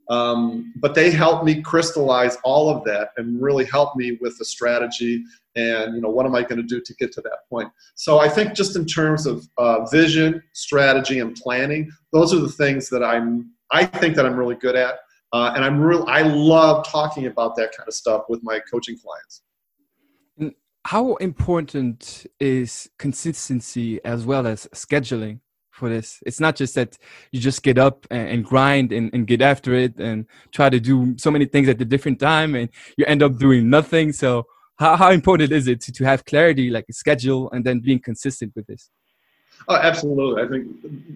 Um, 0.09 0.73
but 0.77 0.95
they 0.97 1.11
helped 1.11 1.45
me 1.45 1.63
crystallize 1.63 2.37
all 2.43 2.69
of 2.69 2.85
that 2.85 3.11
and 3.17 3.41
really 3.41 3.65
help 3.65 3.95
me 3.95 4.19
with 4.21 4.37
the 4.39 4.45
strategy 4.45 5.25
and 5.57 5.95
you 5.95 6.01
know 6.01 6.09
what 6.09 6.27
am 6.27 6.35
I 6.35 6.43
going 6.43 6.57
to 6.57 6.63
do 6.63 6.81
to 6.81 6.95
get 6.95 7.13
to 7.13 7.21
that 7.23 7.49
point. 7.49 7.71
So 7.95 8.19
I 8.19 8.29
think 8.29 8.55
just 8.55 8.77
in 8.77 8.87
terms 8.87 9.27
of 9.27 9.47
uh, 9.59 9.85
vision, 9.87 10.43
strategy, 10.53 11.19
and 11.19 11.35
planning, 11.35 11.91
those 12.13 12.33
are 12.33 12.41
the 12.41 12.49
things 12.49 12.89
that 12.91 13.03
I'm 13.03 13.51
I 13.73 13.85
think 13.85 14.17
that 14.17 14.27
I'm 14.27 14.37
really 14.37 14.57
good 14.57 14.77
at, 14.77 14.95
uh, 15.33 15.53
and 15.55 15.65
I'm 15.65 15.81
real 15.81 16.05
I 16.09 16.23
love 16.23 16.87
talking 16.87 17.27
about 17.27 17.57
that 17.57 17.77
kind 17.77 17.87
of 17.89 17.95
stuff 17.95 18.25
with 18.29 18.41
my 18.43 18.61
coaching 18.71 18.97
clients. 18.99 19.43
How 20.87 21.17
important 21.17 22.27
is 22.41 22.89
consistency 22.99 24.03
as 24.05 24.25
well 24.25 24.47
as 24.47 24.67
scheduling 24.75 25.41
for 25.81 25.89
this. 25.89 26.23
It's 26.25 26.41
not 26.41 26.57
just 26.57 26.75
that 26.77 26.97
you 27.33 27.41
just 27.41 27.63
get 27.63 27.79
up 27.79 28.07
and, 28.11 28.45
grind 28.45 28.93
and, 28.93 29.11
and, 29.13 29.27
get 29.27 29.41
after 29.43 29.75
it 29.75 29.99
and 29.99 30.27
try 30.53 30.71
to 30.71 30.79
do 30.79 31.17
so 31.19 31.31
many 31.31 31.47
things 31.47 31.69
at 31.69 31.81
a 31.81 31.85
different 31.85 32.21
time 32.21 32.55
and 32.55 32.69
you 32.97 33.05
end 33.07 33.23
up 33.23 33.39
doing 33.39 33.69
nothing. 33.69 34.13
So 34.13 34.47
how, 34.79 34.97
how 34.97 35.11
important 35.11 35.53
is 35.53 35.67
it 35.67 35.81
to, 35.83 35.93
to 35.93 36.05
have 36.05 36.25
clarity, 36.25 36.71
like 36.71 36.87
a 36.89 36.93
schedule, 36.93 37.51
and 37.51 37.65
then 37.65 37.81
being 37.81 38.01
consistent 38.01 38.53
with 38.55 38.67
this? 38.67 38.91
Oh, 39.69 39.77
absolutely. 39.77 40.43
I 40.43 40.49
think 40.49 40.67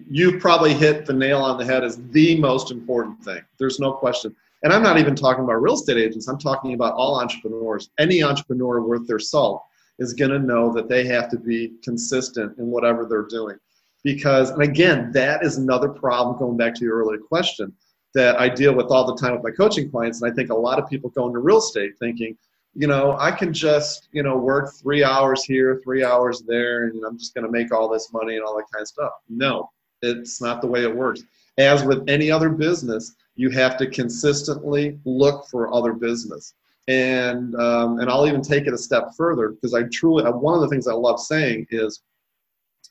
you 0.09 0.39
probably 0.39 0.73
hit 0.73 1.05
the 1.05 1.13
nail 1.13 1.39
on 1.39 1.57
the 1.57 1.65
head 1.65 1.83
as 1.83 1.97
the 2.11 2.39
most 2.39 2.71
important 2.71 3.23
thing. 3.23 3.41
There's 3.57 3.79
no 3.79 3.93
question. 3.93 4.35
And 4.63 4.71
I'm 4.73 4.83
not 4.83 4.97
even 4.97 5.15
talking 5.15 5.43
about 5.43 5.61
real 5.61 5.75
estate 5.75 5.97
agents. 5.97 6.27
I'm 6.27 6.37
talking 6.37 6.73
about 6.73 6.93
all 6.93 7.19
entrepreneurs. 7.19 7.89
Any 7.99 8.23
entrepreneur 8.23 8.81
worth 8.81 9.07
their 9.07 9.19
salt 9.19 9.63
is 9.99 10.13
going 10.13 10.31
to 10.31 10.39
know 10.39 10.73
that 10.73 10.89
they 10.89 11.05
have 11.05 11.29
to 11.29 11.37
be 11.37 11.73
consistent 11.83 12.57
in 12.57 12.67
whatever 12.67 13.05
they're 13.05 13.27
doing. 13.27 13.57
Because, 14.03 14.51
and 14.51 14.61
again, 14.61 15.11
that 15.13 15.43
is 15.43 15.57
another 15.57 15.89
problem 15.89 16.37
going 16.37 16.57
back 16.57 16.75
to 16.75 16.85
your 16.85 16.97
earlier 16.97 17.19
question 17.19 17.73
that 18.13 18.39
I 18.39 18.49
deal 18.49 18.73
with 18.73 18.87
all 18.87 19.05
the 19.05 19.19
time 19.19 19.33
with 19.33 19.43
my 19.43 19.51
coaching 19.51 19.89
clients. 19.89 20.21
And 20.21 20.31
I 20.31 20.35
think 20.35 20.49
a 20.49 20.55
lot 20.55 20.79
of 20.79 20.89
people 20.89 21.09
go 21.09 21.27
into 21.27 21.39
real 21.39 21.57
estate 21.57 21.93
thinking, 21.99 22.37
you 22.75 22.87
know, 22.87 23.17
I 23.17 23.31
can 23.31 23.53
just, 23.53 24.09
you 24.11 24.21
know, 24.21 24.37
work 24.37 24.73
three 24.73 25.03
hours 25.03 25.43
here, 25.43 25.81
three 25.83 26.03
hours 26.03 26.43
there, 26.45 26.85
and 26.85 27.03
I'm 27.05 27.17
just 27.17 27.33
going 27.33 27.45
to 27.45 27.51
make 27.51 27.73
all 27.73 27.89
this 27.89 28.11
money 28.11 28.35
and 28.35 28.43
all 28.43 28.55
that 28.57 28.65
kind 28.71 28.81
of 28.81 28.87
stuff. 28.87 29.13
No, 29.29 29.71
it's 30.01 30.41
not 30.41 30.61
the 30.61 30.67
way 30.67 30.83
it 30.83 30.95
works. 30.95 31.23
As 31.57 31.83
with 31.83 32.03
any 32.09 32.29
other 32.29 32.49
business, 32.49 33.15
you 33.35 33.49
have 33.49 33.77
to 33.77 33.87
consistently 33.87 34.99
look 35.05 35.47
for 35.47 35.73
other 35.73 35.93
business 35.93 36.53
and 36.87 37.55
um, 37.55 37.99
and 37.99 38.09
I'll 38.09 38.27
even 38.27 38.41
take 38.41 38.67
it 38.67 38.73
a 38.73 38.77
step 38.77 39.09
further 39.17 39.49
because 39.49 39.73
I 39.73 39.83
truly 39.83 40.23
uh, 40.23 40.31
one 40.31 40.55
of 40.55 40.61
the 40.61 40.67
things 40.67 40.87
I 40.87 40.93
love 40.93 41.19
saying 41.19 41.67
is 41.71 42.01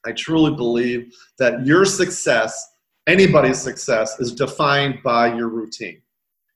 I 0.04 0.12
truly 0.12 0.54
believe 0.54 1.14
that 1.38 1.64
your 1.64 1.84
success, 1.84 2.72
anybody's 3.06 3.60
success, 3.60 4.18
is 4.18 4.32
defined 4.32 5.02
by 5.02 5.34
your 5.34 5.48
routine. 5.48 6.02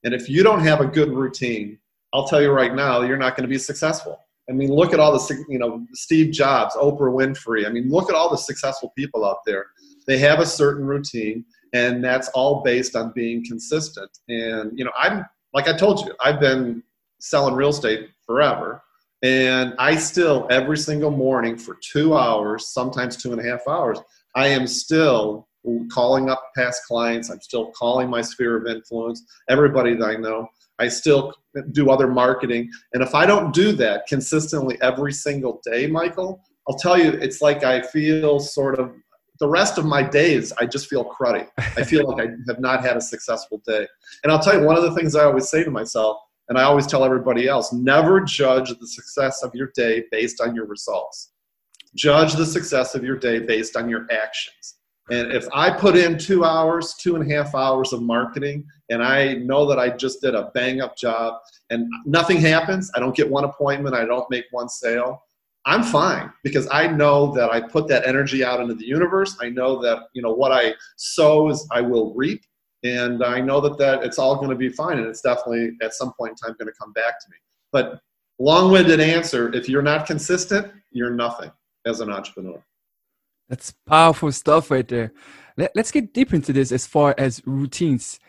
And 0.05 0.13
if 0.15 0.29
you 0.29 0.43
don't 0.43 0.61
have 0.61 0.81
a 0.81 0.87
good 0.87 1.13
routine, 1.13 1.79
I'll 2.13 2.27
tell 2.27 2.41
you 2.41 2.51
right 2.51 2.75
now, 2.75 3.03
you're 3.03 3.19
not 3.19 3.37
going 3.37 3.43
to 3.43 3.49
be 3.49 3.59
successful. 3.59 4.19
I 4.49 4.53
mean, 4.53 4.73
look 4.73 4.95
at 4.95 5.01
all 5.01 5.13
the 5.13 5.45
you 5.49 5.59
know 5.59 5.87
Steve 5.93 6.33
Jobs, 6.33 6.75
Oprah 6.77 7.13
Winfrey. 7.13 7.67
I 7.67 7.71
mean, 7.71 7.89
look 7.91 8.09
at 8.09 8.15
all 8.15 8.31
the 8.31 8.39
successful 8.39 8.93
people 8.97 9.25
out 9.25 9.39
there. 9.45 9.67
They 10.07 10.19
have 10.19 10.41
a 10.41 10.47
certain 10.47 10.87
routine, 10.87 11.45
and 11.75 12.03
that's 12.03 12.29
all 12.31 12.63
based 12.63 12.97
on 12.97 13.13
being 13.15 13.45
consistent. 13.45 14.11
And 14.29 14.79
you 14.79 14.85
know, 14.85 14.93
I'm 14.99 15.27
like 15.53 15.69
I 15.69 15.77
told 15.77 16.01
you, 16.07 16.15
I've 16.21 16.41
been 16.41 16.83
selling 17.21 17.55
real 17.55 17.71
estate 17.71 18.09
forever. 18.25 18.83
And 19.23 19.75
I 19.79 19.97
still, 19.97 20.47
every 20.49 20.79
single 20.79 21.11
morning 21.11 21.59
for 21.59 21.77
two 21.93 22.17
hours, 22.17 22.73
sometimes 22.73 23.17
two 23.17 23.33
and 23.33 23.41
a 23.41 23.45
half 23.45 23.67
hours, 23.67 23.99
I 24.37 24.47
am 24.47 24.67
still 24.69 25.49
calling 25.91 26.31
up 26.31 26.43
past 26.57 26.83
clients. 26.87 27.29
I'm 27.31 27.41
still 27.41 27.73
calling 27.73 28.09
my 28.09 28.23
sphere 28.23 28.57
of 28.57 28.67
influence, 28.67 29.25
everybody 29.49 29.95
that 29.95 30.05
I 30.05 30.15
know. 30.15 30.49
I 30.79 30.89
still 30.89 31.35
do 31.73 31.91
other 31.91 32.09
marketing. 32.09 32.71
And 32.93 33.03
if 33.03 33.15
I 33.15 33.27
don't 33.27 33.53
do 33.53 33.73
that 33.73 34.07
consistently 34.07 34.79
every 34.81 35.13
single 35.13 35.61
day, 35.65 35.87
Michael, 35.87 36.41
I'll 36.69 36.77
tell 36.77 36.99
you, 36.99 37.11
it's 37.13 37.41
like 37.41 37.65
I 37.65 37.83
feel 37.83 38.39
sort 38.39 38.79
of 38.79 38.93
the 39.41 39.49
rest 39.49 39.79
of 39.79 39.85
my 39.85 40.03
days, 40.03 40.53
I 40.59 40.67
just 40.67 40.89
feel 40.89 41.05
cruddy. 41.05 41.47
I 41.59 41.85
feel 41.85 42.09
like 42.09 42.27
I 42.27 42.31
have 42.49 42.59
not 42.59 42.83
had 42.83 42.97
a 42.97 43.01
successful 43.01 43.63
day. 43.67 43.87
And 44.23 44.33
I'll 44.33 44.41
tell 44.41 44.59
you, 44.59 44.67
one 44.67 44.77
of 44.77 44.83
the 44.83 44.95
things 44.95 45.15
I 45.15 45.25
always 45.25 45.49
say 45.49 45.63
to 45.63 45.71
myself 45.71 46.19
and 46.49 46.59
I 46.59 46.63
always 46.63 46.87
tell 46.87 47.05
everybody 47.05 47.47
else 47.47 47.73
never 47.73 48.21
judge 48.21 48.71
the 48.71 48.87
success 48.87 49.43
of 49.43 49.55
your 49.55 49.71
day 49.75 50.05
based 50.11 50.41
on 50.41 50.55
your 50.55 50.67
results. 50.67 51.33
Judge 51.95 52.35
the 52.35 52.47
success 52.47 52.95
of 52.95 53.05
your 53.05 53.17
day 53.17 53.39
based 53.39 53.77
on 53.77 53.89
your 53.89 54.07
actions. 54.11 54.78
And 55.11 55.33
if 55.33 55.47
I 55.53 55.71
put 55.71 55.97
in 55.97 56.19
two 56.19 56.45
hours, 56.45 56.95
two 56.95 57.17
and 57.17 57.31
a 57.31 57.35
half 57.35 57.55
hours 57.55 57.93
of 57.93 58.03
marketing, 58.03 58.67
and 58.91 59.03
I 59.03 59.35
know 59.35 59.67
that 59.67 59.79
I 59.79 59.91
just 59.91 60.21
did 60.21 60.35
a 60.35 60.51
bang 60.55 60.81
up 60.81 60.97
job 60.97 61.41
and 61.71 61.91
nothing 62.05 62.39
happens, 62.39 62.91
I 62.95 63.01
don't 63.01 63.17
get 63.17 63.29
one 63.29 63.45
appointment, 63.45 63.95
I 63.95 64.05
don't 64.05 64.29
make 64.31 64.45
one 64.51 64.69
sale, 64.69 65.25
I'm 65.65 65.83
fine 65.83 66.33
because 66.43 66.69
I 66.71 66.87
know 66.89 67.33
that 67.35 67.51
I 67.51 67.61
put 67.61 67.89
that 67.89 68.07
energy 68.07 68.45
out 68.45 68.61
into 68.61 68.75
the 68.75 68.87
universe. 68.87 69.37
I 69.41 69.49
know 69.51 69.81
that, 69.83 70.05
you 70.15 70.23
know, 70.23 70.33
what 70.33 70.53
I 70.53 70.75
sow 70.97 71.51
is 71.51 71.67
I 71.71 71.81
will 71.81 72.15
reap 72.15 72.43
and 72.85 73.25
I 73.25 73.41
know 73.41 73.61
that 73.61 73.77
that 73.79 74.05
it's 74.05 74.19
all 74.19 74.37
going 74.37 74.51
to 74.51 74.57
be 74.57 74.69
fine, 74.69 74.99
and 74.99 75.07
it's 75.07 75.21
definitely 75.21 75.73
at 75.83 75.95
some 75.95 76.13
point 76.13 76.33
in 76.33 76.37
time 76.37 76.57
going 76.59 76.73
to 76.73 76.79
come 76.79 76.93
back 76.93 77.21
to 77.21 77.27
me. 77.31 77.37
But 77.73 78.01
long-winded 78.39 79.01
answer: 79.01 79.53
if 79.55 79.69
you're 79.69 79.83
not 79.83 80.07
consistent, 80.07 80.73
you're 80.93 81.11
nothing 81.11 81.51
as 81.87 82.01
an 82.01 82.11
entrepreneur. 82.11 82.63
That's 83.49 83.73
powerful 83.87 84.31
stuff 84.33 84.71
right 84.71 84.87
there. 84.87 85.13
Let, 85.57 85.77
us 85.77 85.91
get 85.91 86.13
deep 86.13 86.35
into 86.35 86.53
this 86.53 86.71
as 86.71 86.87
far 86.87 87.15
as 87.19 87.43
routines. 87.47 88.21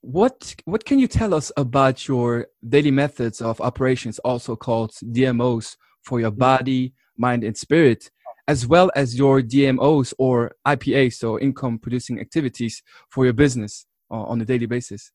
What 0.00 0.54
what 0.64 0.84
can 0.84 0.98
you 0.98 1.08
tell 1.08 1.34
us 1.34 1.50
about 1.56 2.06
your 2.06 2.46
daily 2.68 2.90
methods 2.90 3.40
of 3.40 3.60
operations, 3.60 4.18
also 4.20 4.54
called 4.54 4.92
DMOs, 4.92 5.76
for 6.02 6.20
your 6.20 6.30
body, 6.30 6.94
mind, 7.16 7.42
and 7.44 7.56
spirit? 7.56 8.10
as 8.48 8.66
well 8.66 8.90
as 8.96 9.16
your 9.16 9.42
DMOs 9.42 10.14
or 10.18 10.52
IPA, 10.66 11.12
so 11.12 11.38
income 11.38 11.78
producing 11.78 12.18
activities 12.18 12.82
for 13.10 13.24
your 13.24 13.34
business 13.34 13.84
uh, 14.10 14.22
on 14.22 14.40
a 14.40 14.44
daily 14.44 14.64
basis? 14.64 15.12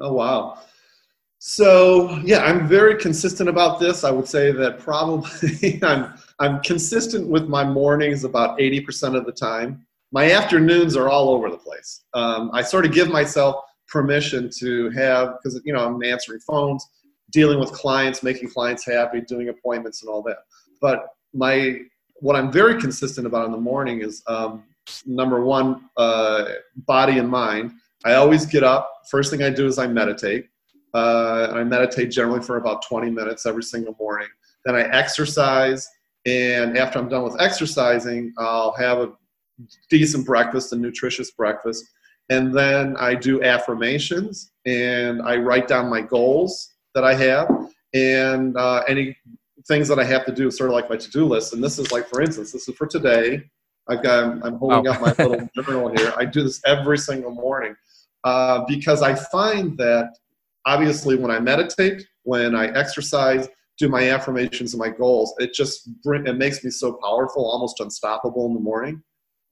Oh, 0.00 0.14
wow. 0.14 0.58
So, 1.38 2.18
yeah, 2.24 2.38
I'm 2.38 2.66
very 2.66 2.96
consistent 2.96 3.50
about 3.50 3.78
this. 3.78 4.04
I 4.04 4.10
would 4.10 4.26
say 4.26 4.52
that 4.52 4.78
probably 4.78 5.80
I'm, 5.82 6.14
I'm 6.42 6.60
consistent 6.62 7.28
with 7.28 7.48
my 7.48 7.62
mornings 7.62 8.24
about 8.24 8.58
80% 8.58 9.16
of 9.16 9.24
the 9.24 9.32
time. 9.32 9.86
My 10.10 10.32
afternoons 10.32 10.96
are 10.96 11.08
all 11.08 11.30
over 11.30 11.48
the 11.48 11.56
place. 11.56 12.02
Um, 12.14 12.50
I 12.52 12.62
sort 12.62 12.84
of 12.84 12.90
give 12.92 13.08
myself 13.08 13.64
permission 13.86 14.50
to 14.58 14.90
have, 14.90 15.36
because, 15.36 15.60
you 15.64 15.72
know, 15.72 15.86
I'm 15.86 16.02
answering 16.02 16.40
phones, 16.40 16.84
dealing 17.30 17.60
with 17.60 17.70
clients, 17.70 18.24
making 18.24 18.50
clients 18.50 18.84
happy, 18.84 19.20
doing 19.20 19.50
appointments 19.50 20.02
and 20.02 20.10
all 20.10 20.20
that. 20.22 20.38
But 20.80 21.06
my 21.32 21.78
what 22.16 22.34
I'm 22.34 22.50
very 22.50 22.80
consistent 22.80 23.26
about 23.26 23.46
in 23.46 23.52
the 23.52 23.58
morning 23.58 24.00
is 24.00 24.22
um, 24.26 24.64
number 25.06 25.44
one, 25.44 25.88
uh, 25.96 26.46
body 26.86 27.18
and 27.18 27.28
mind. 27.28 27.72
I 28.04 28.14
always 28.14 28.46
get 28.46 28.64
up. 28.64 28.90
First 29.10 29.30
thing 29.30 29.42
I 29.42 29.50
do 29.50 29.66
is 29.66 29.78
I 29.78 29.86
meditate. 29.86 30.48
Uh, 30.92 31.52
I 31.52 31.64
meditate 31.64 32.10
generally 32.10 32.42
for 32.42 32.56
about 32.56 32.82
20 32.88 33.10
minutes 33.10 33.46
every 33.46 33.62
single 33.62 33.96
morning. 33.98 34.28
Then 34.64 34.74
I 34.74 34.82
exercise, 34.82 35.88
and 36.26 36.76
after 36.78 36.98
I'm 36.98 37.08
done 37.08 37.24
with 37.24 37.40
exercising, 37.40 38.32
I'll 38.38 38.72
have 38.72 38.98
a 38.98 39.12
decent 39.90 40.26
breakfast, 40.26 40.72
a 40.72 40.76
nutritious 40.76 41.30
breakfast, 41.32 41.84
and 42.30 42.54
then 42.54 42.96
I 42.96 43.14
do 43.14 43.42
affirmations 43.42 44.52
and 44.64 45.22
I 45.22 45.36
write 45.36 45.68
down 45.68 45.90
my 45.90 46.00
goals 46.00 46.72
that 46.94 47.04
I 47.04 47.14
have 47.14 47.48
and 47.94 48.56
uh, 48.56 48.84
any 48.88 49.16
things 49.66 49.88
that 49.88 49.98
I 49.98 50.04
have 50.04 50.24
to 50.26 50.32
do, 50.32 50.50
sort 50.50 50.70
of 50.70 50.74
like 50.74 50.88
my 50.88 50.96
to-do 50.96 51.26
list. 51.26 51.52
And 51.52 51.62
this 51.62 51.78
is 51.78 51.92
like, 51.92 52.08
for 52.08 52.20
instance, 52.22 52.52
this 52.52 52.68
is 52.68 52.74
for 52.76 52.86
today. 52.86 53.42
I've 53.88 54.02
got, 54.02 54.44
I'm 54.44 54.56
holding 54.56 54.88
oh. 54.88 54.92
up 54.92 55.00
my 55.00 55.14
little 55.24 55.48
journal 55.54 55.92
here. 55.96 56.12
I 56.16 56.24
do 56.24 56.42
this 56.42 56.60
every 56.64 56.98
single 56.98 57.32
morning 57.32 57.74
uh, 58.24 58.64
because 58.66 59.02
I 59.02 59.14
find 59.14 59.76
that 59.78 60.14
obviously 60.64 61.16
when 61.16 61.30
I 61.30 61.40
meditate, 61.40 62.06
when 62.22 62.54
I 62.54 62.68
exercise, 62.68 63.48
do 63.82 63.88
my 63.88 64.10
affirmations 64.10 64.74
and 64.74 64.78
my 64.78 64.88
goals, 64.88 65.34
it 65.38 65.52
just 65.52 65.90
it 66.04 66.36
makes 66.36 66.62
me 66.62 66.70
so 66.70 66.92
powerful, 67.02 67.44
almost 67.44 67.80
unstoppable 67.80 68.46
in 68.46 68.54
the 68.54 68.60
morning. 68.60 69.02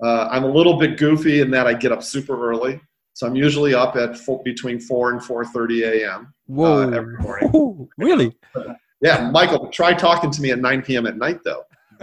Uh, 0.03 0.29
I'm 0.31 0.45
a 0.45 0.51
little 0.51 0.79
bit 0.79 0.97
goofy 0.99 1.41
in 1.41 1.51
that 1.51 1.67
I 1.67 1.75
get 1.75 1.93
up 1.93 2.03
super 2.03 2.49
early. 2.49 2.81
So 3.15 3.27
I'm 3.27 3.35
usually 3.37 3.75
up 3.75 3.97
at 3.97 4.17
four, 4.17 4.41
between 4.45 4.81
4 4.81 5.11
and 5.13 5.21
4.30 5.21 6.05
a.m. 6.05 6.33
Whoa. 6.47 6.89
Uh, 6.89 6.91
every 6.97 7.19
morning. 7.19 7.51
Ooh, 7.55 7.89
really? 7.99 8.37
Yeah, 9.03 9.31
Michael, 9.31 9.69
try 9.69 9.95
talking 9.95 10.31
to 10.31 10.43
me 10.43 10.51
at 10.51 10.59
9 10.59 10.83
p.m. 10.83 11.07
at 11.07 11.17
night 11.17 11.39
though. 11.43 11.63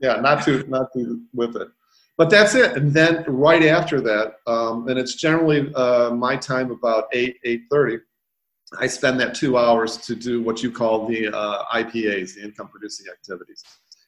yeah, 0.00 0.20
not 0.20 0.44
too 0.44 0.64
not 0.68 0.92
too 0.92 1.22
with 1.34 1.56
it. 1.56 1.66
But 2.16 2.30
that's 2.30 2.54
it. 2.54 2.76
And 2.76 2.94
then 2.94 3.24
right 3.26 3.64
after 3.64 4.00
that, 4.02 4.34
um, 4.46 4.86
and 4.86 4.96
it's 4.96 5.16
generally 5.16 5.74
uh, 5.74 6.10
my 6.10 6.36
time 6.36 6.70
about 6.70 7.06
eight 7.12 7.38
eight 7.44 7.62
thirty. 7.68 7.98
I 8.78 8.86
spend 8.86 9.18
that 9.20 9.34
two 9.34 9.58
hours 9.58 9.96
to 9.98 10.14
do 10.14 10.42
what 10.42 10.62
you 10.62 10.70
call 10.70 11.06
the 11.06 11.28
uh, 11.28 11.64
IPAs, 11.74 12.34
the 12.34 12.44
income 12.44 12.68
producing 12.68 13.06
activities. 13.10 13.64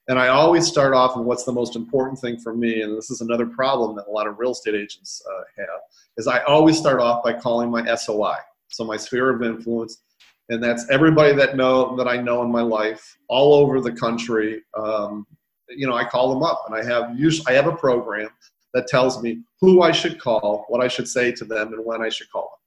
And 0.08 0.18
I 0.18 0.28
always 0.28 0.66
start 0.66 0.94
off, 0.94 1.16
and 1.16 1.24
what's 1.24 1.44
the 1.44 1.52
most 1.52 1.76
important 1.76 2.18
thing 2.18 2.38
for 2.38 2.54
me, 2.54 2.82
and 2.82 2.96
this 2.96 3.10
is 3.10 3.20
another 3.20 3.46
problem 3.46 3.96
that 3.96 4.06
a 4.06 4.10
lot 4.10 4.26
of 4.26 4.38
real 4.38 4.50
estate 4.50 4.74
agents 4.74 5.22
uh, 5.28 5.42
have, 5.58 5.80
is 6.16 6.26
I 6.26 6.40
always 6.40 6.76
start 6.76 7.00
off 7.00 7.22
by 7.22 7.32
calling 7.32 7.70
my 7.70 7.94
SOI 7.94 8.36
so 8.72 8.84
my 8.84 8.96
sphere 8.96 9.30
of 9.30 9.42
influence, 9.42 10.02
and 10.48 10.62
that's 10.62 10.88
everybody 10.90 11.34
that 11.34 11.56
know 11.56 11.94
that 11.96 12.08
I 12.08 12.16
know 12.16 12.42
in 12.42 12.50
my 12.50 12.62
life, 12.62 13.16
all 13.28 13.54
over 13.54 13.80
the 13.80 13.92
country. 13.92 14.62
Um, 14.76 15.26
you 15.68 15.86
know, 15.86 15.94
I 15.94 16.04
call 16.04 16.32
them 16.32 16.42
up, 16.42 16.64
and 16.66 16.74
I 16.74 16.84
have 16.84 17.18
usually 17.18 17.46
I 17.46 17.56
have 17.56 17.66
a 17.66 17.76
program 17.76 18.30
that 18.74 18.86
tells 18.88 19.22
me 19.22 19.42
who 19.60 19.82
I 19.82 19.92
should 19.92 20.18
call, 20.18 20.64
what 20.68 20.82
I 20.82 20.88
should 20.88 21.06
say 21.06 21.32
to 21.32 21.44
them, 21.44 21.74
and 21.74 21.84
when 21.84 22.02
I 22.02 22.08
should 22.08 22.30
call 22.30 22.42
them. 22.42 22.61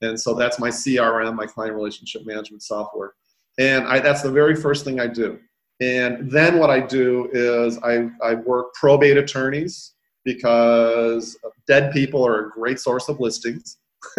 And 0.00 0.20
so 0.20 0.34
that's 0.34 0.58
my 0.58 0.70
CRM, 0.70 1.34
my 1.34 1.46
client 1.46 1.74
relationship 1.74 2.26
management 2.26 2.62
software. 2.62 3.12
And 3.58 3.86
I, 3.86 4.00
that's 4.00 4.22
the 4.22 4.30
very 4.30 4.56
first 4.56 4.84
thing 4.84 5.00
I 5.00 5.06
do. 5.06 5.38
And 5.80 6.30
then 6.30 6.58
what 6.58 6.70
I 6.70 6.80
do 6.80 7.28
is 7.32 7.78
I, 7.82 8.08
I 8.22 8.34
work 8.34 8.74
probate 8.74 9.16
attorneys 9.16 9.92
because 10.24 11.36
dead 11.66 11.92
people 11.92 12.26
are 12.26 12.46
a 12.46 12.50
great 12.50 12.80
source 12.80 13.08
of 13.08 13.20
listings. 13.20 13.78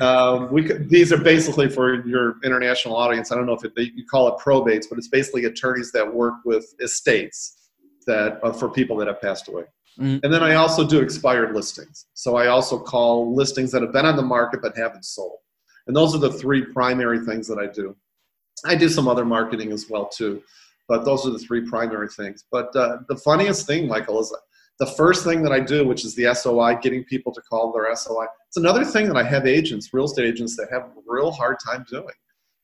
um, 0.00 0.52
we 0.52 0.64
could, 0.64 0.88
these 0.88 1.12
are 1.12 1.18
basically 1.18 1.68
for 1.68 2.06
your 2.06 2.36
international 2.44 2.96
audience. 2.96 3.32
I 3.32 3.36
don't 3.36 3.46
know 3.46 3.54
if 3.54 3.64
it, 3.64 3.72
you 3.76 4.04
call 4.04 4.28
it 4.28 4.40
probates, 4.40 4.84
but 4.88 4.98
it's 4.98 5.08
basically 5.08 5.44
attorneys 5.44 5.92
that 5.92 6.12
work 6.12 6.34
with 6.44 6.74
estates 6.80 7.70
that 8.06 8.40
uh, 8.42 8.52
for 8.52 8.68
people 8.68 8.96
that 8.96 9.08
have 9.08 9.20
passed 9.20 9.48
away. 9.48 9.64
Mm. 9.98 10.20
And 10.22 10.32
then 10.32 10.42
I 10.42 10.54
also 10.54 10.86
do 10.86 11.00
expired 11.00 11.54
listings. 11.54 12.06
So 12.14 12.36
I 12.36 12.46
also 12.46 12.78
call 12.78 13.34
listings 13.34 13.70
that 13.72 13.82
have 13.82 13.92
been 13.92 14.06
on 14.06 14.16
the 14.16 14.22
market 14.22 14.62
but 14.62 14.76
haven't 14.76 15.04
sold. 15.04 15.38
And 15.86 15.96
those 15.96 16.14
are 16.14 16.18
the 16.18 16.32
three 16.32 16.64
primary 16.64 17.24
things 17.24 17.46
that 17.48 17.58
I 17.58 17.66
do. 17.66 17.96
I 18.64 18.74
do 18.74 18.88
some 18.88 19.08
other 19.08 19.24
marketing 19.24 19.72
as 19.72 19.90
well 19.90 20.06
too, 20.08 20.42
but 20.88 21.04
those 21.04 21.26
are 21.26 21.30
the 21.30 21.38
three 21.38 21.68
primary 21.68 22.08
things. 22.08 22.44
But 22.50 22.74
uh, 22.76 22.98
the 23.08 23.16
funniest 23.16 23.66
thing, 23.66 23.88
Michael, 23.88 24.20
is 24.20 24.34
the 24.78 24.86
first 24.86 25.24
thing 25.24 25.42
that 25.42 25.52
I 25.52 25.60
do, 25.60 25.86
which 25.86 26.04
is 26.04 26.14
the 26.14 26.32
SOI, 26.34 26.76
getting 26.76 27.04
people 27.04 27.32
to 27.32 27.40
call 27.42 27.72
their 27.72 27.94
SOI. 27.94 28.26
It's 28.48 28.56
another 28.56 28.84
thing 28.84 29.08
that 29.08 29.16
I 29.16 29.24
have 29.24 29.46
agents, 29.46 29.92
real 29.92 30.04
estate 30.04 30.26
agents, 30.26 30.56
that 30.56 30.68
have 30.70 30.82
a 30.82 30.92
real 31.06 31.30
hard 31.30 31.58
time 31.64 31.84
doing. 31.90 32.14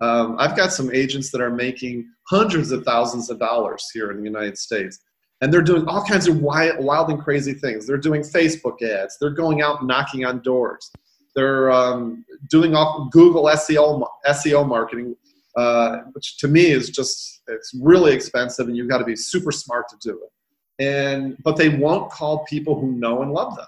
Um, 0.01 0.37
I've 0.39 0.57
got 0.57 0.73
some 0.73 0.95
agents 0.95 1.31
that 1.33 1.41
are 1.41 1.51
making 1.51 2.09
hundreds 2.29 2.71
of 2.71 2.85
thousands 2.85 3.31
of 3.31 3.39
dollars 3.39 3.85
here 3.93 4.11
in 4.13 4.19
the 4.19 4.25
United 4.25 4.57
States. 4.57 5.01
And 5.41 5.53
they're 5.53 5.63
doing 5.63 5.87
all 5.87 6.05
kinds 6.05 6.27
of 6.27 6.41
wild, 6.41 6.85
wild 6.85 7.11
and 7.11 7.21
crazy 7.21 7.55
things. 7.55 7.87
They're 7.87 7.97
doing 7.97 8.23
Facebook 8.23 8.83
ads. 8.83 9.19
They're 9.21 9.31
going 9.31 9.63
out 9.63 9.85
knocking 9.85 10.25
on 10.25 10.41
doors. 10.41 10.91
They're 11.35 11.71
um, 11.71 12.25
doing 12.51 12.75
off 12.75 13.13
Google 13.13 13.45
SEO 13.45 14.05
SEO 14.27 14.67
marketing, 14.67 15.15
uh, 15.57 15.99
which 16.13 16.39
to 16.39 16.49
me 16.49 16.67
is 16.67 16.91
just 16.91 17.43
it's 17.47 17.73
really 17.81 18.13
expensive, 18.13 18.67
and 18.67 18.77
you've 18.77 18.89
got 18.89 18.99
to 18.99 19.05
be 19.05 19.15
super 19.15 19.53
smart 19.53 19.89
to 19.91 19.97
do 20.01 20.21
it. 20.25 20.85
And 20.85 21.37
but 21.45 21.57
they 21.57 21.69
won't 21.69 22.11
call 22.11 22.45
people 22.47 22.79
who 22.81 22.93
know 22.93 23.23
and 23.23 23.33
love 23.33 23.55
them, 23.55 23.67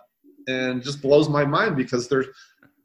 and 0.48 0.82
just 0.82 1.00
blows 1.00 1.28
my 1.28 1.44
mind 1.44 1.76
because 1.76 2.08
they're 2.08 2.26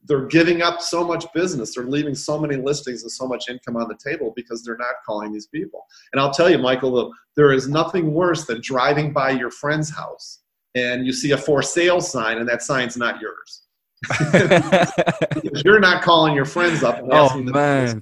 they're 0.08 0.28
giving 0.28 0.62
up 0.62 0.82
so 0.82 1.04
much 1.04 1.26
business. 1.34 1.76
They're 1.76 1.86
leaving 1.86 2.16
so 2.16 2.40
many 2.40 2.56
listings 2.56 3.02
and 3.02 3.12
so 3.12 3.28
much 3.28 3.50
income 3.50 3.76
on 3.76 3.88
the 3.88 3.98
table 4.04 4.34
because 4.36 4.64
they're 4.64 4.78
not 4.78 4.96
calling 5.06 5.34
these 5.34 5.48
people. 5.48 5.86
And 6.14 6.22
I'll 6.22 6.32
tell 6.32 6.50
you, 6.50 6.58
Michael, 6.58 7.12
there 7.36 7.52
is 7.52 7.68
nothing 7.68 8.14
worse 8.14 8.46
than 8.46 8.62
driving 8.62 9.14
by 9.14 9.32
your 9.32 9.52
friend's 9.52 9.90
house 9.90 10.44
and 10.76 11.06
you 11.06 11.14
see 11.14 11.32
a 11.32 11.38
for 11.38 11.62
sale 11.62 12.02
sign 12.02 12.38
and 12.38 12.48
that 12.48 12.62
sign's 12.62 12.98
not 12.98 13.20
yours. 13.20 13.64
you're 15.66 15.80
not 15.80 16.04
calling 16.04 16.36
your 16.36 16.46
friends 16.46 16.84
up. 16.84 17.02
oh 17.10 17.42
man, 17.42 18.02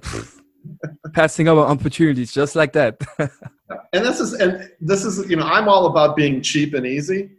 passing 1.14 1.48
up 1.48 1.56
opportunities 1.56 2.32
just 2.32 2.56
like 2.56 2.72
that. 2.72 3.00
and 3.18 4.04
this 4.04 4.20
is 4.20 4.34
and 4.34 4.70
this 4.80 5.04
is 5.04 5.30
you 5.30 5.36
know 5.36 5.46
I'm 5.46 5.68
all 5.68 5.86
about 5.86 6.16
being 6.16 6.42
cheap 6.42 6.74
and 6.74 6.84
easy. 6.84 7.30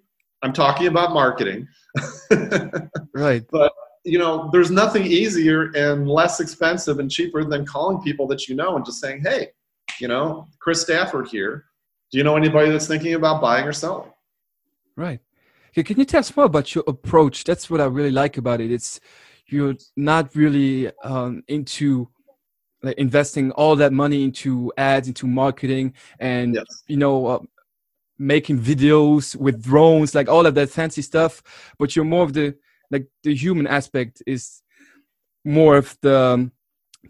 I'm 0.41 0.53
talking 0.53 0.87
about 0.87 1.11
marketing. 1.11 1.67
right. 3.13 3.43
But 3.51 3.71
you 4.05 4.19
know, 4.19 4.49
there's 4.51 4.69
nothing 4.69 5.05
easier 5.05 5.71
and 5.75 6.07
less 6.07 6.39
expensive 6.39 6.99
and 6.99 7.09
cheaper 7.09 7.43
than 7.43 7.65
calling 7.65 8.01
people 8.01 8.27
that 8.27 8.47
you 8.47 8.55
know 8.55 8.75
and 8.75 8.85
just 8.85 9.01
saying, 9.01 9.21
hey, 9.21 9.49
you 9.99 10.07
know, 10.07 10.45
Chris 10.59 10.81
Stafford 10.81 11.27
here. 11.27 11.65
Do 12.11 12.19
you 12.19 12.23
know 12.23 12.37
anybody 12.37 12.69
that's 12.69 12.87
thinking 12.87 13.15
about 13.15 13.41
buying 13.41 13.65
or 13.65 13.73
selling? 13.73 14.11
Right. 14.95 15.19
Okay, 15.71 15.83
can 15.83 15.97
you 15.97 16.05
tell 16.05 16.19
us 16.19 16.35
more 16.37 16.45
about 16.45 16.73
your 16.73 16.83
approach? 16.87 17.43
That's 17.43 17.69
what 17.69 17.81
I 17.81 17.85
really 17.85 18.11
like 18.11 18.37
about 18.37 18.61
it. 18.61 18.71
It's 18.71 18.99
you're 19.47 19.75
not 19.97 20.35
really 20.35 20.91
um, 21.03 21.43
into 21.47 22.07
like 22.83 22.97
investing 22.97 23.51
all 23.51 23.75
that 23.75 23.91
money 23.91 24.23
into 24.23 24.71
ads, 24.77 25.07
into 25.07 25.25
marketing, 25.25 25.93
and 26.19 26.55
yes. 26.55 26.83
you 26.87 26.97
know, 26.97 27.25
uh, 27.25 27.39
making 28.17 28.59
videos 28.59 29.35
with 29.35 29.63
drones, 29.63 30.15
like 30.15 30.29
all 30.29 30.45
of 30.45 30.55
that 30.55 30.69
fancy 30.69 31.01
stuff. 31.01 31.41
But 31.77 31.95
you're 31.95 32.05
more 32.05 32.23
of 32.23 32.33
the 32.33 32.55
like 32.91 33.07
the 33.23 33.35
human 33.35 33.67
aspect 33.67 34.21
is 34.25 34.61
more 35.43 35.77
of 35.77 35.97
the 36.01 36.51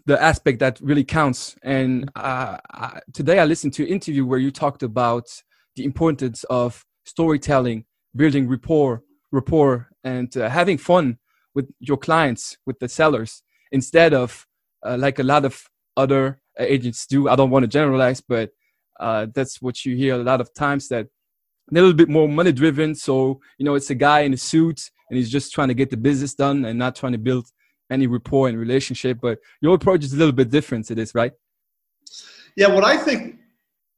the 0.04 0.22
aspect 0.22 0.58
that 0.58 0.78
really 0.80 1.04
counts. 1.04 1.56
And 1.62 2.10
uh, 2.14 2.58
I, 2.70 3.00
today 3.14 3.38
I 3.38 3.44
listened 3.44 3.72
to 3.74 3.82
an 3.82 3.88
interview 3.88 4.26
where 4.26 4.38
you 4.38 4.50
talked 4.50 4.82
about 4.82 5.26
the 5.74 5.84
importance 5.84 6.44
of 6.44 6.84
storytelling, 7.04 7.84
building 8.14 8.48
rapport, 8.48 9.02
rapport, 9.32 9.88
and 10.04 10.36
uh, 10.36 10.48
having 10.48 10.78
fun 10.78 11.18
with 11.54 11.70
your 11.80 11.96
clients, 11.96 12.58
with 12.66 12.78
the 12.78 12.88
sellers, 12.88 13.42
instead 13.72 14.12
of 14.12 14.46
uh, 14.84 14.96
like 14.98 15.18
a 15.18 15.22
lot 15.22 15.44
of 15.44 15.62
other 15.96 16.40
agents 16.58 17.06
do. 17.06 17.28
I 17.28 17.36
don't 17.36 17.50
want 17.50 17.62
to 17.64 17.68
generalize, 17.68 18.20
but 18.20 18.50
uh, 19.00 19.26
that's 19.34 19.60
what 19.62 19.84
you 19.84 19.96
hear 19.96 20.14
a 20.14 20.22
lot 20.22 20.40
of 20.40 20.52
times 20.54 20.88
that 20.88 21.06
a 21.70 21.74
little 21.74 21.92
bit 21.92 22.08
more 22.08 22.28
money 22.28 22.52
driven. 22.52 22.94
So 22.94 23.40
you 23.58 23.64
know, 23.64 23.74
it's 23.74 23.90
a 23.90 23.94
guy 23.94 24.20
in 24.20 24.34
a 24.34 24.36
suit 24.36 24.90
and 25.08 25.16
he's 25.16 25.30
just 25.30 25.52
trying 25.52 25.68
to 25.68 25.74
get 25.74 25.90
the 25.90 25.96
business 25.96 26.34
done 26.34 26.64
and 26.64 26.78
not 26.78 26.96
trying 26.96 27.12
to 27.12 27.18
build 27.18 27.50
any 27.90 28.06
rapport 28.06 28.48
and 28.48 28.58
relationship. 28.58 29.18
But 29.20 29.38
your 29.60 29.74
approach 29.74 30.04
is 30.04 30.12
a 30.12 30.16
little 30.16 30.32
bit 30.32 30.50
different 30.50 30.86
to 30.86 30.94
this, 30.94 31.14
right? 31.14 31.32
Yeah, 32.56 32.68
what 32.68 32.84
I 32.84 32.96
think, 32.96 33.36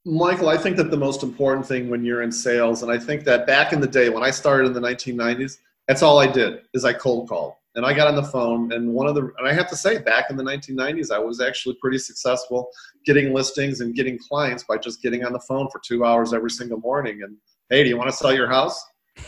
Michael, 0.04 0.48
I 0.48 0.56
think 0.56 0.76
that 0.76 0.90
the 0.90 0.96
most 0.96 1.22
important 1.22 1.66
thing 1.66 1.88
when 1.88 2.04
you're 2.04 2.22
in 2.22 2.32
sales, 2.32 2.82
and 2.82 2.90
I 2.90 2.98
think 2.98 3.24
that 3.24 3.46
back 3.46 3.72
in 3.72 3.80
the 3.80 3.86
day 3.86 4.08
when 4.08 4.22
I 4.22 4.30
started 4.30 4.66
in 4.66 4.72
the 4.72 4.80
1990s, 4.80 5.58
that's 5.86 6.02
all 6.02 6.18
I 6.18 6.26
did 6.26 6.62
is 6.74 6.84
I 6.84 6.92
cold 6.92 7.28
called 7.28 7.54
and 7.74 7.86
I 7.86 7.92
got 7.92 8.08
on 8.08 8.16
the 8.16 8.24
phone. 8.24 8.72
And 8.72 8.92
one 8.92 9.06
of 9.06 9.14
the, 9.14 9.32
and 9.38 9.46
I 9.46 9.52
have 9.52 9.68
to 9.68 9.76
say, 9.76 9.98
back 9.98 10.30
in 10.30 10.36
the 10.36 10.42
1990s, 10.42 11.12
I 11.12 11.18
was 11.18 11.40
actually 11.40 11.76
pretty 11.80 11.98
successful 11.98 12.70
getting 13.06 13.32
listings 13.32 13.80
and 13.80 13.94
getting 13.94 14.18
clients 14.18 14.64
by 14.64 14.78
just 14.78 15.00
getting 15.00 15.24
on 15.24 15.32
the 15.32 15.40
phone 15.40 15.68
for 15.70 15.80
two 15.84 16.04
hours 16.04 16.34
every 16.34 16.50
single 16.50 16.80
morning. 16.80 17.22
And 17.22 17.36
hey, 17.70 17.84
do 17.84 17.88
you 17.88 17.96
want 17.96 18.10
to 18.10 18.16
sell 18.16 18.34
your 18.34 18.48
house? 18.48 18.84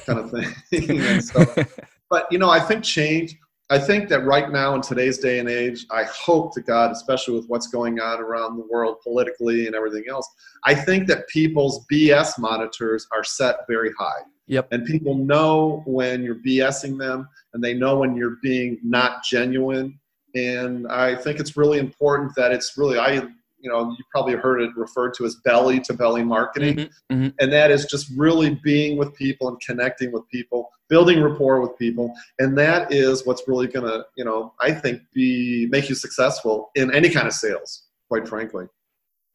Kind 0.07 0.19
of 0.19 0.31
thing. 0.31 1.21
so, 1.21 1.45
but 2.11 2.27
you 2.31 2.39
know, 2.39 2.51
I 2.51 2.61
think 2.61 2.85
change. 2.85 3.37
I 3.73 3.79
think 3.79 4.09
that 4.09 4.25
right 4.25 4.51
now 4.51 4.75
in 4.75 4.81
today's 4.81 5.19
day 5.19 5.39
and 5.39 5.49
age, 5.49 5.87
I 5.93 6.03
hope 6.03 6.53
to 6.55 6.61
God, 6.61 6.91
especially 6.91 7.37
with 7.37 7.47
what's 7.47 7.69
going 7.69 8.01
on 8.01 8.21
around 8.21 8.57
the 8.57 8.67
world 8.69 8.97
politically 9.01 9.67
and 9.67 9.77
everything 9.77 10.05
else, 10.11 10.29
I 10.65 10.75
think 10.75 11.07
that 11.07 11.29
people's 11.29 11.87
BS 11.87 12.37
monitors 12.37 13.07
are 13.13 13.23
set 13.23 13.59
very 13.69 13.93
high. 13.97 14.23
Yep. 14.49 14.69
And 14.73 14.85
people 14.85 15.15
know 15.15 15.85
when 15.87 16.25
you're 16.25 16.41
BSing 16.45 16.99
them, 16.99 17.29
and 17.55 17.63
they 17.63 17.73
know 17.73 17.99
when 17.99 18.17
you're 18.17 18.39
being 18.43 18.81
not 18.83 19.23
genuine. 19.23 20.01
And 20.35 20.89
I 20.89 21.15
think 21.15 21.39
it's 21.39 21.57
really 21.57 21.79
important 21.79 22.35
that 22.35 22.51
it's 22.51 22.77
really 22.77 22.99
I 22.99 23.29
you 23.61 23.71
know 23.71 23.91
you 23.91 24.05
probably 24.11 24.35
heard 24.35 24.61
it 24.61 24.71
referred 24.77 25.15
to 25.15 25.25
as 25.25 25.37
belly 25.37 25.81
to 25.81 25.93
belly 25.93 26.23
marketing. 26.23 26.77
Mm-hmm, 26.77 27.15
mm-hmm. 27.15 27.29
and 27.39 27.53
that 27.53 27.71
is 27.71 27.87
just 27.87 28.11
really 28.17 28.59
being 28.63 28.97
with 28.97 29.15
people 29.15 29.49
and 29.49 29.61
connecting 29.61 30.13
with 30.13 30.29
people 30.29 30.71
building 30.89 31.23
rapport 31.23 31.61
with 31.61 31.77
people. 31.79 32.13
And 32.39 32.59
that 32.59 32.93
is 32.93 33.25
what's 33.27 33.47
really 33.47 33.69
going 33.69 33.87
to 33.87 34.05
you 34.17 34.25
know 34.25 34.55
i 34.61 34.73
think 34.73 35.03
be 35.13 35.67
make 35.71 35.89
you 35.89 35.95
successful 35.95 36.71
in 36.75 36.93
any 36.95 37.11
kind 37.11 37.27
of 37.27 37.33
sales 37.33 37.85
quite 38.09 38.29
frankly. 38.29 38.67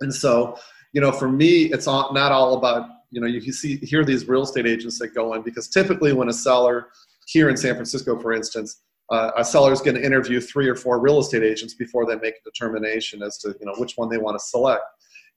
And 0.02 0.14
so 0.14 0.58
you 0.94 1.02
know 1.02 1.12
for 1.12 1.30
me 1.30 1.66
it's 1.66 1.88
not 1.88 2.32
all 2.32 2.58
about 2.58 2.90
you 3.12 3.22
know 3.22 3.28
you 3.28 3.54
see 3.54 3.78
hear 3.78 4.04
these 4.04 4.28
real 4.28 4.44
estate 4.44 4.66
agents 4.66 5.00
that 5.00 5.14
go 5.14 5.34
in 5.34 5.42
because 5.42 5.68
typically 5.68 6.14
when 6.14 6.30
a 6.30 6.34
seller 6.34 6.88
here 7.28 7.50
in 7.50 7.58
san 7.58 7.74
francisco 7.74 8.20
for 8.20 8.34
instance 8.34 8.82
uh, 9.10 9.32
a 9.38 9.46
seller 9.46 9.72
is 9.72 9.82
going 9.82 9.96
to 9.96 10.04
interview 10.04 10.42
three 10.42 10.68
or 10.68 10.76
four 10.76 11.00
real 11.00 11.20
estate 11.20 11.44
agents 11.44 11.74
before 11.74 12.06
they 12.06 12.16
make 12.16 12.36
a 12.36 12.44
determination 12.44 13.22
as 13.22 13.38
to 13.38 13.56
you 13.60 13.66
know 13.66 13.74
which 13.78 13.94
one 13.96 14.10
they 14.10 14.18
want 14.18 14.38
to 14.38 14.44
select 14.44 14.84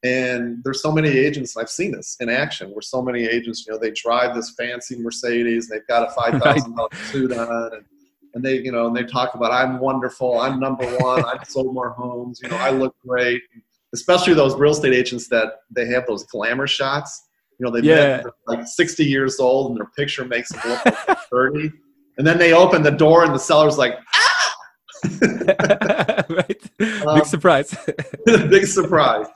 and 0.05 0.63
there's 0.63 0.81
so 0.81 0.93
many 0.93 1.09
agents 1.09 1.57
i've 1.57 1.69
seen 1.69 1.91
this 1.91 2.17
in 2.21 2.29
action 2.29 2.71
where 2.71 2.81
so 2.81 3.03
many 3.03 3.25
agents 3.25 3.65
you 3.67 3.73
know 3.73 3.79
they 3.79 3.91
drive 3.91 4.35
this 4.35 4.55
fancy 4.57 4.97
mercedes 4.99 5.69
they've 5.69 5.87
got 5.87 6.09
a 6.09 6.13
$5000 6.21 6.77
right. 6.77 6.95
suit 7.11 7.33
on 7.33 7.73
and, 7.75 7.85
and 8.35 8.45
they 8.45 8.61
you 8.61 8.71
know 8.71 8.87
and 8.87 8.97
they 8.97 9.03
talk 9.03 9.35
about 9.35 9.51
i'm 9.51 9.81
wonderful 9.81 10.41
i'm 10.41 10.61
number 10.61 10.87
one 10.99 11.25
i've 11.25 11.45
sold 11.49 11.75
more 11.75 11.91
homes 11.91 12.41
you 12.43 12.49
know 12.49 12.57
i 12.57 12.71
look 12.71 12.95
great 13.05 13.43
especially 13.93 14.35
those 14.35 14.55
real 14.55 14.73
estate 14.73 14.95
agents 14.95 15.29
that 15.29 15.61
they 15.71 15.87
have 15.87 16.07
those 16.07 16.25
glamour 16.25 16.67
shots 16.67 17.29
you 17.59 17.67
know 17.67 17.73
they've 17.73 17.85
yeah. 17.85 18.23
been 18.23 18.31
like 18.47 18.67
60 18.67 19.05
years 19.05 19.41
old 19.41 19.71
and 19.71 19.81
their 19.81 19.91
picture 19.97 20.25
makes 20.25 20.51
them 20.51 20.61
look 20.65 20.85
like 20.87 21.19
30 21.31 21.73
and 22.19 22.27
then 22.27 22.39
they 22.39 22.53
open 22.53 22.83
the 22.83 22.91
door, 22.91 23.25
and 23.25 23.35
the 23.35 23.39
seller's 23.39 23.79
like, 23.79 23.95
ah! 24.15 24.55
right. 26.29 26.63
Um, 27.07 27.15
big 27.15 27.27
surprise. 27.27 27.75
big 28.27 28.67
surprise. 28.67 29.27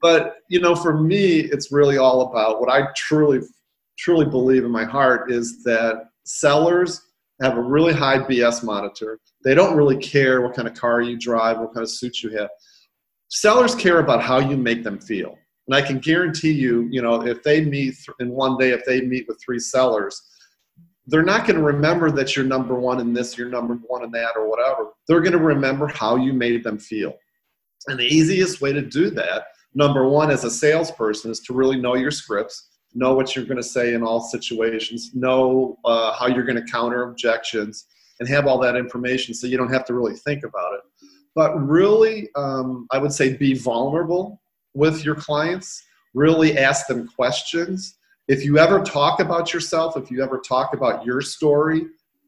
But 0.00 0.38
you 0.48 0.60
know, 0.60 0.74
for 0.74 1.00
me, 1.00 1.40
it's 1.40 1.70
really 1.72 1.96
all 1.96 2.22
about 2.22 2.60
what 2.60 2.68
I 2.68 2.88
truly, 2.96 3.40
truly 3.96 4.26
believe 4.26 4.64
in 4.64 4.70
my 4.70 4.84
heart 4.84 5.30
is 5.30 5.62
that 5.62 6.08
sellers 6.24 7.00
have 7.40 7.56
a 7.56 7.62
really 7.62 7.92
high 7.92 8.18
BS 8.18 8.64
monitor. 8.64 9.18
They 9.44 9.54
don't 9.54 9.76
really 9.76 9.96
care 9.96 10.42
what 10.42 10.54
kind 10.54 10.66
of 10.66 10.74
car 10.74 11.00
you 11.00 11.16
drive, 11.16 11.58
what 11.58 11.72
kind 11.72 11.82
of 11.82 11.90
suit 11.90 12.22
you 12.22 12.30
have. 12.36 12.50
Sellers 13.28 13.74
care 13.74 14.00
about 14.00 14.22
how 14.22 14.38
you 14.38 14.56
make 14.56 14.82
them 14.82 15.00
feel. 15.00 15.38
And 15.68 15.76
I 15.76 15.82
can 15.82 16.00
guarantee 16.00 16.52
you, 16.52 16.88
you 16.90 17.00
know, 17.00 17.24
if 17.24 17.42
they 17.42 17.64
meet 17.64 17.94
in 18.18 18.30
one 18.30 18.58
day, 18.58 18.70
if 18.70 18.84
they 18.84 19.00
meet 19.02 19.26
with 19.28 19.40
three 19.44 19.60
sellers, 19.60 20.20
they're 21.06 21.24
not 21.24 21.46
going 21.46 21.56
to 21.56 21.64
remember 21.64 22.10
that 22.12 22.36
you're 22.36 22.44
number 22.44 22.74
one 22.74 23.00
in 23.00 23.12
this, 23.12 23.36
you're 23.36 23.48
number 23.48 23.74
one 23.86 24.04
in 24.04 24.10
that, 24.12 24.36
or 24.36 24.48
whatever. 24.48 24.90
They're 25.08 25.20
going 25.20 25.32
to 25.32 25.38
remember 25.38 25.88
how 25.88 26.16
you 26.16 26.32
made 26.32 26.62
them 26.62 26.78
feel. 26.78 27.14
And 27.88 27.98
the 27.98 28.06
easiest 28.06 28.60
way 28.60 28.72
to 28.72 28.82
do 28.82 29.10
that 29.10 29.46
number 29.74 30.06
one 30.08 30.30
as 30.30 30.44
a 30.44 30.50
salesperson 30.50 31.30
is 31.30 31.40
to 31.40 31.52
really 31.52 31.76
know 31.76 31.94
your 31.94 32.10
scripts 32.10 32.68
know 32.94 33.14
what 33.14 33.34
you're 33.34 33.44
going 33.44 33.56
to 33.56 33.62
say 33.62 33.94
in 33.94 34.02
all 34.02 34.20
situations 34.20 35.12
know 35.14 35.78
uh, 35.84 36.12
how 36.12 36.26
you're 36.26 36.44
going 36.44 36.62
to 36.62 36.70
counter 36.70 37.04
objections 37.04 37.86
and 38.20 38.28
have 38.28 38.46
all 38.46 38.58
that 38.58 38.76
information 38.76 39.34
so 39.34 39.46
you 39.46 39.56
don't 39.56 39.72
have 39.72 39.84
to 39.86 39.94
really 39.94 40.14
think 40.14 40.44
about 40.44 40.74
it 40.74 40.80
but 41.34 41.54
really 41.56 42.28
um, 42.36 42.86
i 42.92 42.98
would 42.98 43.12
say 43.12 43.34
be 43.36 43.54
vulnerable 43.54 44.40
with 44.74 45.04
your 45.04 45.14
clients 45.14 45.82
really 46.14 46.58
ask 46.58 46.86
them 46.86 47.08
questions 47.08 47.96
if 48.32 48.44
you 48.44 48.58
ever 48.58 48.82
talk 48.82 49.20
about 49.20 49.52
yourself 49.52 49.96
if 49.96 50.10
you 50.10 50.22
ever 50.22 50.38
talk 50.38 50.74
about 50.74 51.04
your 51.04 51.20
story 51.20 51.82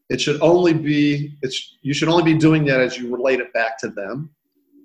it 0.09 0.21
should 0.21 0.39
only 0.41 0.73
be 0.73 1.35
it's 1.41 1.77
you 1.81 1.93
should 1.93 2.09
only 2.09 2.23
be 2.23 2.37
doing 2.37 2.63
that 2.65 2.79
as 2.79 2.97
you 2.97 3.13
relate 3.13 3.39
it 3.39 3.51
back 3.53 3.77
to 3.79 3.89
them. 3.89 4.29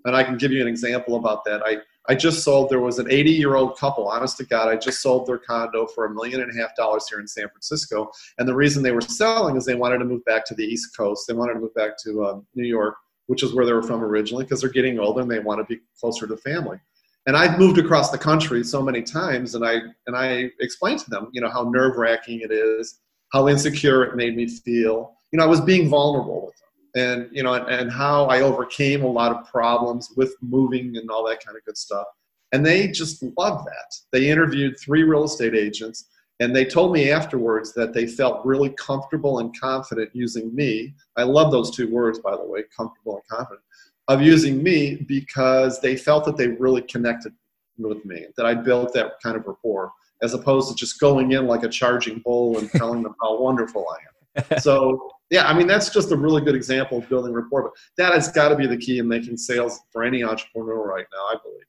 And 0.04 0.16
i 0.16 0.22
can 0.22 0.38
give 0.38 0.52
you 0.52 0.62
an 0.62 0.68
example 0.68 1.16
about 1.16 1.44
that. 1.44 1.62
I 1.64 1.78
i 2.09 2.14
just 2.14 2.42
sold 2.42 2.70
there 2.70 2.80
was 2.80 2.98
an 2.98 3.11
80 3.11 3.30
year 3.33 3.56
old 3.56 3.76
couple 3.76 4.09
honest 4.09 4.38
to 4.38 4.44
god 4.44 4.68
i 4.68 4.76
just 4.76 5.02
sold 5.02 5.26
their 5.26 5.37
condo 5.37 5.87
for 5.87 6.06
a 6.06 6.14
million 6.14 6.40
and 6.40 6.50
a 6.50 6.59
half 6.61 6.74
dollars 6.74 7.06
here 7.09 7.20
in 7.20 7.28
san 7.28 7.48
francisco. 7.48 8.11
And 8.38 8.48
the 8.48 8.54
reason 8.54 8.83
they 8.83 8.92
were 8.92 9.02
selling 9.02 9.56
is 9.56 9.66
they 9.66 9.74
wanted 9.74 9.98
to 9.98 10.06
move 10.06 10.24
back 10.24 10.46
to 10.46 10.54
the 10.54 10.64
east 10.64 10.96
coast. 10.96 11.26
They 11.28 11.35
wanted 11.35 11.54
to 11.54 11.61
move 11.61 11.74
back 11.74 11.98
to 12.04 12.24
um, 12.24 12.46
new 12.54 12.66
york 12.66 12.96
which 13.26 13.44
is 13.44 13.54
where 13.54 13.64
they 13.64 13.72
were 13.72 13.83
from 13.83 14.02
originally 14.02 14.44
because 14.44 14.61
they're 14.61 14.70
getting 14.70 14.98
older 14.98 15.20
and 15.20 15.30
they 15.30 15.38
want 15.38 15.61
to 15.61 15.64
be 15.72 15.80
closer 16.00 16.26
to 16.26 16.37
family 16.37 16.78
and 17.26 17.37
I've 17.37 17.59
moved 17.59 17.78
across 17.78 18.11
the 18.11 18.18
country 18.18 18.64
so 18.64 18.83
many 18.83 19.02
times, 19.02 19.54
and 19.54 19.64
I 19.64 19.80
and 20.06 20.16
I 20.16 20.50
explained 20.61 21.00
to 21.00 21.11
them, 21.11 21.28
you 21.33 21.40
know, 21.40 21.50
how 21.50 21.64
nerve 21.64 21.96
wracking 21.96 22.40
it 22.40 22.50
is, 22.50 23.00
how 23.33 23.48
insecure 23.48 24.04
it 24.04 24.16
made 24.16 24.37
me 24.37 24.48
feel. 24.48 25.14
You 25.33 25.38
know, 25.38 25.44
I 25.44 25.48
was 25.48 25.61
being 25.61 25.88
vulnerable 25.88 26.46
with 26.46 26.54
them, 26.94 27.02
and 27.02 27.37
you 27.37 27.42
know, 27.42 27.54
and, 27.54 27.68
and 27.68 27.90
how 27.90 28.26
I 28.26 28.40
overcame 28.40 29.02
a 29.02 29.11
lot 29.11 29.33
of 29.33 29.46
problems 29.46 30.12
with 30.16 30.35
moving 30.40 30.96
and 30.96 31.11
all 31.11 31.26
that 31.28 31.44
kind 31.44 31.56
of 31.56 31.64
good 31.64 31.76
stuff. 31.76 32.06
And 32.52 32.66
they 32.66 32.88
just 32.88 33.22
loved 33.38 33.66
that. 33.66 33.94
They 34.12 34.28
interviewed 34.28 34.76
three 34.80 35.04
real 35.04 35.24
estate 35.24 35.54
agents, 35.54 36.06
and 36.40 36.56
they 36.56 36.64
told 36.64 36.92
me 36.92 37.11
afterwards 37.11 37.74
that 37.74 37.92
they 37.92 38.06
felt 38.06 38.44
really 38.46 38.70
comfortable 38.70 39.40
and 39.40 39.56
confident 39.61 40.11
using 40.14 40.52
me. 40.54 40.94
I 41.16 41.24
love 41.24 41.52
those 41.52 41.70
two 41.70 41.92
words, 41.92 42.18
by 42.18 42.35
the 42.35 42.46
way, 42.46 42.64
comfortable 42.74 43.16
and 43.16 43.38
confident 43.38 43.62
of 44.11 44.20
using 44.20 44.61
me 44.61 44.96
because 44.96 45.81
they 45.81 45.96
felt 45.96 46.25
that 46.25 46.37
they 46.37 46.49
really 46.49 46.83
connected 46.83 47.33
with 47.79 48.05
me, 48.05 48.27
that 48.37 48.44
I 48.44 48.55
built 48.55 48.92
that 48.94 49.12
kind 49.23 49.37
of 49.37 49.46
rapport, 49.46 49.92
as 50.20 50.35
opposed 50.35 50.68
to 50.68 50.75
just 50.75 50.99
going 50.99 51.31
in 51.31 51.46
like 51.46 51.62
a 51.62 51.68
charging 51.68 52.18
bull 52.18 52.59
and 52.59 52.68
telling 52.73 53.05
them 53.05 53.14
how 53.23 53.40
wonderful 53.40 53.87
I 53.88 53.94
am. 53.94 54.07
So, 54.61 55.11
yeah, 55.31 55.46
I 55.46 55.55
mean, 55.55 55.66
that's 55.68 55.90
just 55.90 56.11
a 56.11 56.16
really 56.16 56.42
good 56.42 56.57
example 56.57 56.99
of 56.99 57.09
building 57.09 57.33
rapport. 57.33 57.62
But 57.62 57.73
that 57.99 58.12
has 58.12 58.29
got 58.33 58.49
to 58.49 58.57
be 58.57 58.66
the 58.66 58.77
key 58.77 58.99
in 58.99 59.07
making 59.07 59.37
sales 59.37 59.81
for 59.92 60.03
any 60.03 60.25
entrepreneur 60.25 60.87
right 60.87 61.07
now, 61.12 61.25
I 61.27 61.37
believe. 61.42 61.64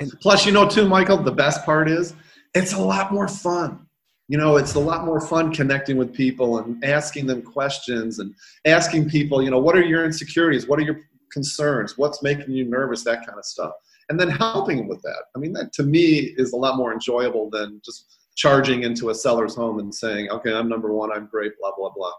And 0.00 0.20
plus, 0.20 0.46
you 0.46 0.52
know, 0.52 0.68
too, 0.68 0.86
Michael, 0.86 1.16
the 1.16 1.32
best 1.32 1.64
part 1.64 1.88
is 1.88 2.14
it's 2.54 2.74
a 2.74 2.78
lot 2.78 3.12
more 3.12 3.26
fun 3.26 3.87
you 4.28 4.38
know 4.38 4.56
it's 4.56 4.74
a 4.74 4.80
lot 4.80 5.04
more 5.04 5.20
fun 5.20 5.52
connecting 5.52 5.96
with 5.96 6.14
people 6.14 6.58
and 6.58 6.82
asking 6.84 7.26
them 7.26 7.42
questions 7.42 8.18
and 8.18 8.34
asking 8.66 9.08
people 9.08 9.42
you 9.42 9.50
know 9.50 9.58
what 9.58 9.76
are 9.76 9.82
your 9.82 10.04
insecurities? 10.04 10.68
What 10.68 10.78
are 10.78 10.82
your 10.82 11.00
concerns? 11.32 11.98
What's 11.98 12.22
making 12.22 12.52
you 12.52 12.64
nervous? 12.64 13.04
That 13.04 13.26
kind 13.26 13.38
of 13.38 13.44
stuff. 13.44 13.72
And 14.08 14.18
then 14.18 14.30
helping 14.30 14.88
with 14.88 15.02
that. 15.02 15.24
I 15.34 15.38
mean 15.38 15.52
that 15.54 15.72
to 15.74 15.82
me 15.82 16.34
is 16.36 16.52
a 16.52 16.56
lot 16.56 16.76
more 16.76 16.92
enjoyable 16.92 17.50
than 17.50 17.80
just 17.84 18.06
charging 18.36 18.84
into 18.84 19.10
a 19.10 19.14
seller's 19.14 19.56
home 19.56 19.80
and 19.80 19.92
saying 19.92 20.30
okay 20.30 20.52
i'm 20.54 20.68
number 20.68 20.92
one. 20.92 21.10
I'm 21.10 21.26
great 21.26 21.52
blah 21.58 21.72
blah 21.76 21.90
blah. 21.94 22.12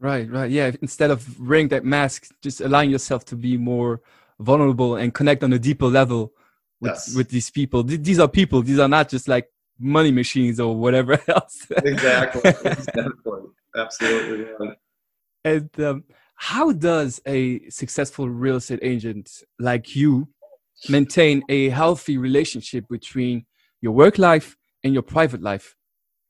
Right 0.00 0.30
right. 0.30 0.50
Yeah 0.50 0.72
instead 0.82 1.10
of 1.10 1.40
wearing 1.40 1.68
that 1.68 1.84
mask 1.84 2.28
just 2.42 2.60
allowing 2.60 2.90
yourself 2.90 3.24
to 3.26 3.36
be 3.36 3.56
more 3.56 4.00
vulnerable 4.40 4.96
and 4.96 5.14
connect 5.14 5.44
on 5.44 5.52
a 5.52 5.58
deeper 5.58 5.86
level 5.86 6.32
with, 6.80 6.90
yes. 6.90 7.14
with 7.14 7.28
these 7.28 7.50
people. 7.50 7.84
These 7.84 8.18
are 8.18 8.28
people. 8.28 8.60
These 8.62 8.80
are 8.80 8.88
not 8.88 9.08
just 9.08 9.28
like 9.28 9.48
money 9.82 10.12
machines 10.12 10.60
or 10.60 10.76
whatever 10.76 11.18
else. 11.28 11.66
exactly. 11.70 12.42
exactly. 12.44 13.40
Absolutely. 13.76 14.46
Yeah. 14.60 14.72
And 15.44 15.80
um, 15.80 16.04
how 16.36 16.72
does 16.72 17.20
a 17.26 17.68
successful 17.68 18.28
real 18.28 18.56
estate 18.56 18.78
agent 18.82 19.30
like 19.58 19.96
you 19.96 20.28
maintain 20.88 21.42
a 21.48 21.68
healthy 21.68 22.16
relationship 22.16 22.84
between 22.88 23.46
your 23.80 23.92
work 23.92 24.18
life 24.18 24.56
and 24.84 24.92
your 24.92 25.02
private 25.02 25.42
life? 25.42 25.74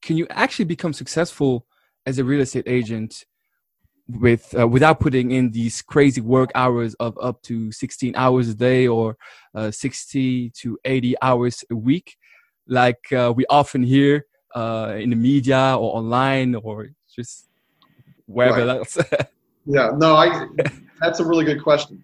Can 0.00 0.16
you 0.16 0.26
actually 0.30 0.64
become 0.64 0.92
successful 0.92 1.66
as 2.06 2.18
a 2.18 2.24
real 2.24 2.40
estate 2.40 2.66
agent 2.66 3.24
with 4.08 4.54
uh, 4.58 4.66
without 4.66 4.98
putting 4.98 5.30
in 5.30 5.50
these 5.52 5.80
crazy 5.80 6.20
work 6.20 6.50
hours 6.54 6.94
of 6.94 7.16
up 7.22 7.40
to 7.42 7.70
16 7.70 8.14
hours 8.16 8.48
a 8.48 8.54
day 8.54 8.88
or 8.88 9.16
uh, 9.54 9.70
60 9.70 10.50
to 10.50 10.78
80 10.84 11.14
hours 11.22 11.64
a 11.70 11.76
week 11.76 12.16
like 12.66 13.12
uh, 13.12 13.32
we 13.34 13.44
often 13.46 13.82
hear 13.82 14.26
uh, 14.54 14.96
in 14.98 15.10
the 15.10 15.16
media 15.16 15.76
or 15.78 15.96
online 15.96 16.54
or 16.54 16.90
just 17.14 17.48
wherever 18.26 18.66
right. 18.66 18.76
else? 18.78 18.98
yeah, 19.66 19.90
no, 19.96 20.14
I. 20.16 20.46
That's 21.00 21.20
a 21.20 21.24
really 21.24 21.44
good 21.44 21.62
question. 21.62 22.02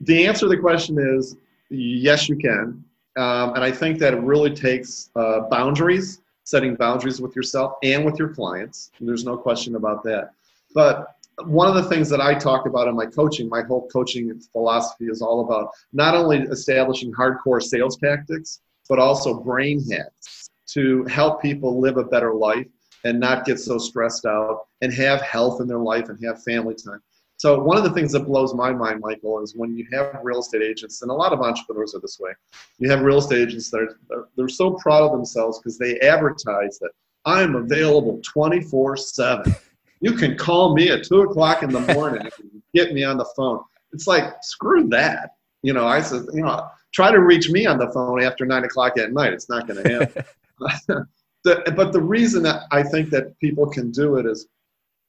The 0.00 0.26
answer 0.26 0.46
to 0.46 0.48
the 0.48 0.58
question 0.58 0.98
is 0.98 1.36
yes, 1.70 2.28
you 2.28 2.36
can, 2.36 2.84
um, 3.16 3.54
and 3.54 3.64
I 3.64 3.70
think 3.70 3.98
that 3.98 4.14
it 4.14 4.20
really 4.20 4.54
takes 4.54 5.10
uh, 5.16 5.40
boundaries, 5.50 6.20
setting 6.44 6.74
boundaries 6.74 7.20
with 7.20 7.36
yourself 7.36 7.74
and 7.82 8.04
with 8.04 8.18
your 8.18 8.28
clients. 8.28 8.90
There's 9.00 9.24
no 9.24 9.36
question 9.36 9.76
about 9.76 10.02
that. 10.04 10.30
But 10.74 11.16
one 11.44 11.68
of 11.68 11.74
the 11.74 11.88
things 11.88 12.08
that 12.10 12.20
I 12.20 12.34
talk 12.34 12.66
about 12.66 12.88
in 12.88 12.94
my 12.94 13.06
coaching, 13.06 13.48
my 13.48 13.62
whole 13.62 13.88
coaching 13.88 14.38
philosophy 14.52 15.06
is 15.06 15.22
all 15.22 15.40
about 15.40 15.70
not 15.92 16.14
only 16.14 16.38
establishing 16.38 17.12
hardcore 17.12 17.62
sales 17.62 17.96
tactics, 17.96 18.60
but 18.88 18.98
also 18.98 19.40
brain 19.40 19.82
hacks 19.90 20.48
to 20.68 21.04
help 21.04 21.42
people 21.42 21.80
live 21.80 21.96
a 21.96 22.04
better 22.04 22.34
life 22.34 22.66
and 23.04 23.18
not 23.18 23.44
get 23.44 23.58
so 23.58 23.78
stressed 23.78 24.26
out 24.26 24.66
and 24.80 24.92
have 24.92 25.20
health 25.22 25.60
in 25.60 25.66
their 25.66 25.78
life 25.78 26.08
and 26.08 26.24
have 26.24 26.42
family 26.42 26.74
time. 26.74 27.00
So 27.42 27.60
one 27.60 27.76
of 27.76 27.82
the 27.82 27.90
things 27.90 28.12
that 28.12 28.20
blows 28.20 28.54
my 28.54 28.72
mind, 28.72 29.00
Michael, 29.00 29.42
is 29.42 29.56
when 29.56 29.76
you 29.76 29.84
have 29.92 30.16
real 30.22 30.38
estate 30.38 30.62
agents, 30.62 31.02
and 31.02 31.10
a 31.10 31.14
lot 31.14 31.32
of 31.32 31.40
entrepreneurs 31.40 31.92
are 31.92 31.98
this 31.98 32.20
way. 32.20 32.30
You 32.78 32.88
have 32.88 33.00
real 33.00 33.18
estate 33.18 33.48
agents 33.48 33.68
that 33.70 33.78
are 34.12 34.28
they're, 34.36 34.48
so 34.48 34.74
proud 34.74 35.02
of 35.02 35.10
themselves 35.10 35.58
because 35.58 35.76
they 35.76 35.98
advertise 35.98 36.78
that 36.78 36.92
I'm 37.24 37.56
available 37.56 38.20
24 38.22 38.96
seven. 38.96 39.56
You 40.00 40.12
can 40.12 40.36
call 40.36 40.74
me 40.76 40.90
at 40.90 41.02
two 41.02 41.22
o'clock 41.22 41.64
in 41.64 41.70
the 41.70 41.80
morning 41.94 42.22
and 42.22 42.62
get 42.74 42.92
me 42.92 43.02
on 43.02 43.16
the 43.16 43.28
phone. 43.36 43.60
It's 43.92 44.06
like 44.06 44.34
screw 44.42 44.88
that. 44.90 45.30
You 45.62 45.72
know, 45.72 45.86
I 45.88 46.00
said, 46.00 46.26
you 46.32 46.42
know, 46.42 46.68
try 46.92 47.10
to 47.10 47.20
reach 47.20 47.50
me 47.50 47.66
on 47.66 47.78
the 47.78 47.90
phone 47.90 48.22
after 48.22 48.44
nine 48.44 48.64
o'clock 48.64 48.98
at 48.98 49.12
night. 49.12 49.32
It's 49.32 49.48
not 49.48 49.66
going 49.66 49.82
to 49.82 49.98
happen. 49.98 50.24
the, 51.44 51.72
but 51.74 51.92
the 51.92 52.00
reason 52.00 52.42
that 52.44 52.64
I 52.70 52.82
think 52.82 53.10
that 53.10 53.38
people 53.40 53.68
can 53.68 53.90
do 53.90 54.16
it 54.16 54.26
is 54.26 54.46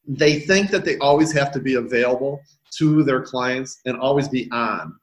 they 0.08 0.40
think 0.40 0.72
that 0.72 0.86
they 0.86 0.98
always 0.98 1.32
have 1.34 1.52
to 1.54 1.60
be 1.60 1.76
available 1.76 2.42
to 2.78 3.04
their 3.04 3.22
clients 3.22 3.80
and 3.86 3.98
always 3.98 4.28
be 4.28 4.50
on. 4.52 4.96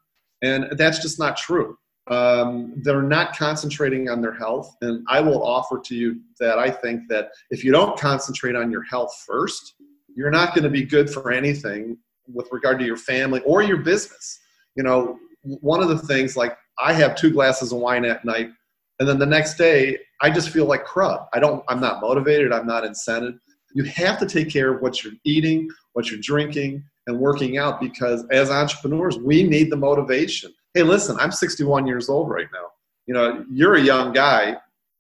And 0.42 0.66
that's 0.72 0.98
just 0.98 1.18
not 1.18 1.36
true. 1.36 1.76
Um, 2.08 2.74
they're 2.82 3.02
not 3.02 3.36
concentrating 3.36 4.08
on 4.08 4.20
their 4.20 4.32
health. 4.32 4.74
And 4.80 5.06
I 5.08 5.20
will 5.20 5.44
offer 5.44 5.80
to 5.84 5.94
you 5.94 6.20
that 6.40 6.58
I 6.58 6.70
think 6.70 7.08
that 7.08 7.30
if 7.50 7.62
you 7.62 7.70
don't 7.70 7.98
concentrate 7.98 8.56
on 8.56 8.70
your 8.70 8.82
health 8.82 9.14
first, 9.26 9.74
you're 10.16 10.30
not 10.30 10.54
going 10.54 10.64
to 10.64 10.70
be 10.70 10.82
good 10.82 11.08
for 11.08 11.30
anything 11.30 11.96
with 12.26 12.48
regard 12.50 12.78
to 12.80 12.84
your 12.84 12.96
family 12.96 13.40
or 13.42 13.62
your 13.62 13.78
business. 13.78 14.40
You 14.76 14.82
know, 14.82 15.18
one 15.42 15.82
of 15.82 15.88
the 15.88 15.98
things 15.98 16.36
like 16.36 16.56
I 16.82 16.92
have 16.94 17.14
two 17.14 17.30
glasses 17.30 17.72
of 17.72 17.78
wine 17.78 18.04
at 18.04 18.24
night, 18.24 18.50
and 18.98 19.08
then 19.08 19.18
the 19.18 19.26
next 19.26 19.54
day 19.54 19.98
I 20.20 20.30
just 20.30 20.50
feel 20.50 20.66
like 20.66 20.84
crud. 20.84 21.26
I 21.32 21.40
don't. 21.40 21.64
I'm 21.68 21.80
not 21.80 22.00
motivated. 22.00 22.52
I'm 22.52 22.66
not 22.66 22.84
incented. 22.84 23.38
You 23.74 23.84
have 23.84 24.18
to 24.18 24.26
take 24.26 24.50
care 24.50 24.74
of 24.74 24.82
what 24.82 25.04
you're 25.04 25.14
eating, 25.24 25.68
what 25.92 26.10
you're 26.10 26.20
drinking, 26.20 26.82
and 27.06 27.18
working 27.18 27.58
out 27.58 27.80
because 27.80 28.26
as 28.30 28.50
entrepreneurs, 28.50 29.18
we 29.18 29.42
need 29.42 29.70
the 29.70 29.76
motivation. 29.76 30.52
Hey, 30.74 30.82
listen, 30.82 31.16
I'm 31.18 31.32
61 31.32 31.86
years 31.86 32.08
old 32.08 32.28
right 32.30 32.48
now. 32.52 32.66
You 33.06 33.14
know, 33.14 33.44
you're 33.50 33.74
a 33.74 33.80
young 33.80 34.12
guy. 34.12 34.56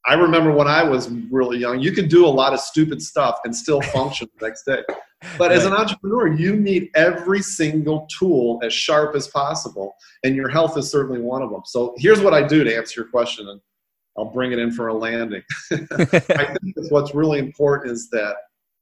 I 0.06 0.14
remember 0.14 0.52
when 0.52 0.68
I 0.68 0.82
was 0.82 1.10
really 1.30 1.58
young, 1.58 1.80
you 1.80 1.92
could 1.92 2.08
do 2.08 2.26
a 2.26 2.28
lot 2.28 2.54
of 2.54 2.60
stupid 2.60 3.02
stuff 3.02 3.38
and 3.44 3.54
still 3.54 3.80
function 3.92 4.28
the 4.38 4.46
next 4.46 4.64
day. 4.64 4.82
But 5.36 5.52
as 5.52 5.66
an 5.66 5.74
entrepreneur, 5.74 6.28
you 6.28 6.56
need 6.56 6.88
every 6.94 7.42
single 7.42 8.06
tool 8.18 8.58
as 8.62 8.72
sharp 8.72 9.14
as 9.14 9.28
possible, 9.28 9.94
and 10.24 10.34
your 10.34 10.48
health 10.48 10.78
is 10.78 10.90
certainly 10.90 11.20
one 11.20 11.42
of 11.42 11.50
them. 11.50 11.60
So 11.66 11.94
here's 11.98 12.20
what 12.20 12.32
I 12.32 12.42
do 12.42 12.64
to 12.64 12.74
answer 12.74 13.02
your 13.02 13.10
question, 13.10 13.48
and 13.48 13.60
I'll 14.16 14.32
bring 14.32 14.52
it 14.52 14.58
in 14.58 14.72
for 14.72 14.88
a 14.88 14.94
landing. 14.94 15.42
I 15.72 15.76
think 16.62 16.74
what's 16.88 17.14
really 17.14 17.38
important 17.38 17.92
is 17.92 18.08
that 18.10 18.36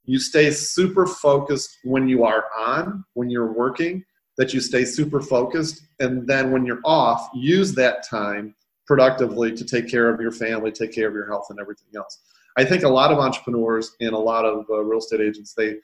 you 0.05 0.21
stay 0.21 0.51
super 0.53 1.07
focused 1.07 1.71
when 1.83 2.09
you 2.09 2.25
are 2.25 2.45
on, 2.57 3.05
when 3.15 3.31
you're 3.31 3.53
working, 3.53 4.05
that 4.37 4.55
you 4.55 4.61
stay 4.61 4.85
super 4.85 5.21
focused, 5.21 5.83
and 5.99 6.27
then 6.27 6.53
when 6.53 6.65
you're 6.65 6.81
off, 6.85 7.29
use 7.35 7.75
that 7.75 8.09
time 8.09 8.55
productively 8.89 9.55
to 9.55 9.65
take 9.65 9.87
care 9.87 10.09
of 10.09 10.19
your 10.19 10.33
family, 10.33 10.73
take 10.73 10.93
care 10.93 11.07
of 11.07 11.15
your 11.15 11.29
health, 11.29 11.47
and 11.51 11.61
everything 11.61 11.89
else. 11.95 12.19
I 12.57 12.65
think 12.65 12.83
a 12.83 12.89
lot 12.89 13.13
of 13.13 13.19
entrepreneurs 13.19 13.95
and 14.01 14.15
a 14.15 14.19
lot 14.19 14.47
of 14.47 14.65
uh, 14.71 14.83
real 14.83 14.99
estate 14.99 15.21
agents 15.21 15.55
they 15.55 15.77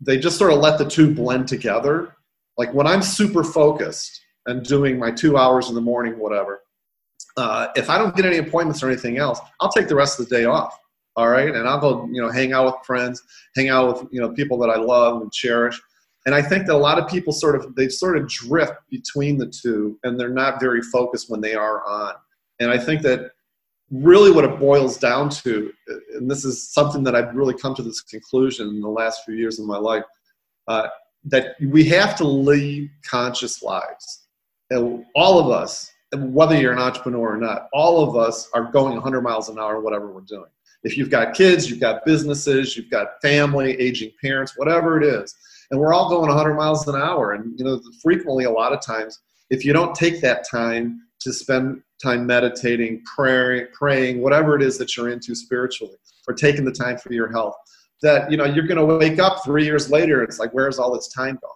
they 0.00 0.18
just 0.18 0.36
sort 0.36 0.52
of 0.52 0.58
let 0.58 0.78
the 0.78 0.84
two 0.84 1.12
blend 1.12 1.48
together. 1.48 2.14
Like 2.58 2.74
when 2.74 2.86
I'm 2.86 3.02
super 3.02 3.42
focused 3.42 4.20
and 4.46 4.64
doing 4.64 4.98
my 4.98 5.10
two 5.10 5.36
hours 5.36 5.68
in 5.68 5.74
the 5.74 5.80
morning, 5.80 6.18
whatever, 6.18 6.62
uh, 7.36 7.68
if 7.76 7.88
I 7.88 7.98
don't 7.98 8.14
get 8.14 8.26
any 8.26 8.38
appointments 8.38 8.82
or 8.82 8.88
anything 8.88 9.16
else, 9.16 9.40
I'll 9.60 9.70
take 9.70 9.88
the 9.88 9.94
rest 9.94 10.20
of 10.20 10.28
the 10.28 10.36
day 10.36 10.44
off. 10.44 10.78
All 11.16 11.28
right, 11.28 11.54
and 11.54 11.68
I'll 11.68 11.80
go, 11.80 12.08
you 12.10 12.20
know, 12.20 12.30
hang 12.30 12.52
out 12.52 12.66
with 12.66 12.86
friends, 12.86 13.22
hang 13.56 13.68
out 13.68 13.86
with 13.88 14.12
you 14.12 14.20
know 14.20 14.30
people 14.30 14.58
that 14.58 14.68
I 14.68 14.76
love 14.76 15.22
and 15.22 15.32
cherish. 15.32 15.80
And 16.26 16.34
I 16.34 16.42
think 16.42 16.66
that 16.66 16.74
a 16.74 16.78
lot 16.78 16.98
of 16.98 17.08
people 17.08 17.32
sort 17.32 17.56
of 17.56 17.74
they 17.74 17.88
sort 17.88 18.16
of 18.16 18.28
drift 18.28 18.74
between 18.90 19.38
the 19.38 19.46
two, 19.46 19.98
and 20.04 20.20
they're 20.20 20.28
not 20.28 20.60
very 20.60 20.82
focused 20.82 21.30
when 21.30 21.40
they 21.40 21.54
are 21.54 21.84
on. 21.86 22.14
And 22.62 22.70
I 22.70 22.78
think 22.78 23.02
that 23.02 23.32
really 23.90 24.30
what 24.30 24.44
it 24.44 24.58
boils 24.58 24.96
down 24.96 25.28
to, 25.28 25.72
and 26.14 26.30
this 26.30 26.44
is 26.44 26.70
something 26.72 27.02
that 27.04 27.14
I've 27.14 27.34
really 27.34 27.54
come 27.54 27.74
to 27.74 27.82
this 27.82 28.00
conclusion 28.00 28.68
in 28.68 28.80
the 28.80 28.88
last 28.88 29.24
few 29.24 29.34
years 29.34 29.58
of 29.58 29.66
my 29.66 29.76
life, 29.76 30.04
uh, 30.68 30.88
that 31.24 31.56
we 31.60 31.84
have 31.84 32.16
to 32.16 32.24
lead 32.24 32.90
conscious 33.08 33.62
lives. 33.62 34.26
And 34.70 35.04
all 35.14 35.38
of 35.38 35.50
us, 35.50 35.90
whether 36.14 36.58
you're 36.58 36.72
an 36.72 36.78
entrepreneur 36.78 37.34
or 37.34 37.36
not, 37.36 37.68
all 37.72 38.02
of 38.02 38.16
us 38.16 38.48
are 38.54 38.70
going 38.72 38.94
100 38.94 39.20
miles 39.20 39.48
an 39.48 39.58
hour, 39.58 39.80
whatever 39.80 40.10
we're 40.10 40.22
doing. 40.22 40.50
If 40.82 40.96
you've 40.96 41.10
got 41.10 41.34
kids, 41.34 41.70
you've 41.70 41.80
got 41.80 42.04
businesses, 42.04 42.76
you've 42.76 42.90
got 42.90 43.20
family, 43.22 43.72
aging 43.80 44.12
parents, 44.20 44.54
whatever 44.56 45.00
it 45.00 45.04
is, 45.04 45.34
and 45.70 45.78
we're 45.78 45.92
all 45.94 46.08
going 46.08 46.28
100 46.28 46.54
miles 46.54 46.86
an 46.88 46.96
hour. 46.96 47.32
And 47.32 47.58
you 47.58 47.64
know, 47.64 47.80
frequently, 48.02 48.44
a 48.44 48.50
lot 48.50 48.72
of 48.72 48.80
times, 48.80 49.20
if 49.50 49.64
you 49.64 49.72
don't 49.72 49.94
take 49.94 50.20
that 50.22 50.48
time 50.48 51.02
to 51.22 51.32
spend 51.32 51.82
time 52.02 52.26
meditating, 52.26 53.02
praying, 53.04 53.66
praying, 53.72 54.20
whatever 54.20 54.56
it 54.56 54.62
is 54.62 54.78
that 54.78 54.96
you're 54.96 55.10
into 55.10 55.34
spiritually, 55.34 55.96
or 56.28 56.34
taking 56.34 56.64
the 56.64 56.72
time 56.72 56.98
for 56.98 57.12
your 57.12 57.30
health, 57.30 57.54
that 58.02 58.30
you 58.30 58.36
know 58.36 58.44
you're 58.44 58.66
going 58.66 58.78
to 58.78 58.96
wake 58.96 59.18
up 59.18 59.44
three 59.44 59.64
years 59.64 59.90
later. 59.90 60.22
It's 60.22 60.38
like, 60.38 60.52
where's 60.52 60.78
all 60.78 60.92
this 60.92 61.08
time 61.08 61.38
gone? 61.40 61.50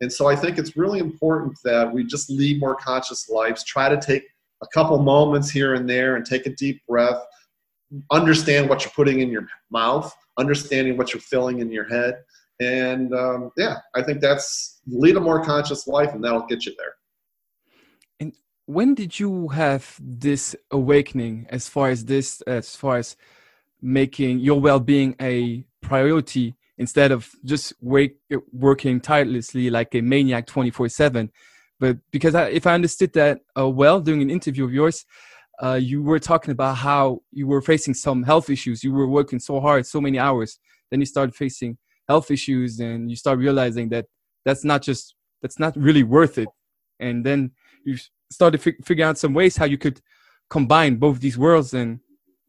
And 0.00 0.12
so 0.12 0.28
I 0.28 0.36
think 0.36 0.58
it's 0.58 0.76
really 0.76 0.98
important 0.98 1.56
that 1.64 1.92
we 1.92 2.04
just 2.04 2.28
lead 2.30 2.60
more 2.60 2.74
conscious 2.74 3.28
lives. 3.28 3.64
Try 3.64 3.88
to 3.88 4.00
take 4.00 4.24
a 4.62 4.66
couple 4.74 4.98
moments 4.98 5.50
here 5.50 5.74
and 5.74 5.88
there 5.88 6.16
and 6.16 6.24
take 6.24 6.46
a 6.46 6.54
deep 6.56 6.80
breath. 6.88 7.20
Understand 8.10 8.68
what 8.68 8.82
you're 8.82 8.92
putting 8.96 9.20
in 9.20 9.30
your 9.30 9.46
mouth, 9.70 10.12
understanding 10.38 10.96
what 10.96 11.12
you're 11.12 11.20
filling 11.20 11.60
in 11.60 11.70
your 11.70 11.88
head. 11.88 12.16
And 12.60 13.14
um, 13.14 13.50
yeah, 13.56 13.76
I 13.94 14.02
think 14.02 14.20
that's 14.20 14.80
lead 14.86 15.16
a 15.16 15.20
more 15.20 15.44
conscious 15.44 15.86
life, 15.86 16.14
and 16.14 16.24
that'll 16.24 16.46
get 16.46 16.64
you 16.64 16.74
there 16.78 16.94
when 18.72 18.94
did 18.94 19.18
you 19.18 19.48
have 19.48 19.96
this 20.00 20.56
awakening 20.70 21.46
as 21.50 21.68
far 21.68 21.90
as 21.90 22.04
this 22.04 22.40
as 22.42 22.74
far 22.74 22.96
as 22.96 23.16
making 23.80 24.38
your 24.38 24.60
well-being 24.60 25.14
a 25.20 25.64
priority 25.80 26.54
instead 26.78 27.12
of 27.12 27.30
just 27.44 27.74
wake, 27.80 28.16
working 28.52 29.00
tirelessly 29.00 29.70
like 29.70 29.94
a 29.94 30.00
maniac 30.00 30.46
24-7 30.46 31.28
but 31.80 31.98
because 32.10 32.34
I, 32.34 32.48
if 32.48 32.66
i 32.66 32.74
understood 32.74 33.12
that 33.14 33.40
uh, 33.58 33.68
well 33.68 34.00
during 34.00 34.22
an 34.22 34.30
interview 34.30 34.64
of 34.64 34.72
yours 34.72 35.04
uh, 35.62 35.74
you 35.74 36.02
were 36.02 36.18
talking 36.18 36.50
about 36.50 36.76
how 36.76 37.22
you 37.30 37.46
were 37.46 37.60
facing 37.60 37.94
some 37.94 38.24
health 38.24 38.50
issues. 38.50 38.82
You 38.82 38.92
were 38.92 39.06
working 39.06 39.38
so 39.38 39.60
hard 39.60 39.86
so 39.86 40.00
many 40.00 40.18
hours. 40.18 40.58
Then 40.90 41.00
you 41.00 41.06
started 41.06 41.34
facing 41.36 41.78
health 42.08 42.30
issues 42.30 42.80
and 42.80 43.08
you 43.08 43.16
start 43.16 43.38
realizing 43.38 43.88
that 43.90 44.06
that's 44.44 44.64
not 44.64 44.82
just 44.82 45.14
that's 45.40 45.58
not 45.60 45.76
really 45.76 46.02
worth 46.02 46.36
it. 46.36 46.48
And 46.98 47.24
then 47.24 47.52
you 47.84 47.96
started 48.30 48.58
fig- 48.58 48.84
figuring 48.84 49.08
out 49.08 49.18
some 49.18 49.34
ways 49.34 49.56
how 49.56 49.64
you 49.64 49.78
could 49.78 50.00
combine 50.50 50.96
both 50.96 51.20
these 51.20 51.38
worlds 51.38 51.74
and 51.74 52.00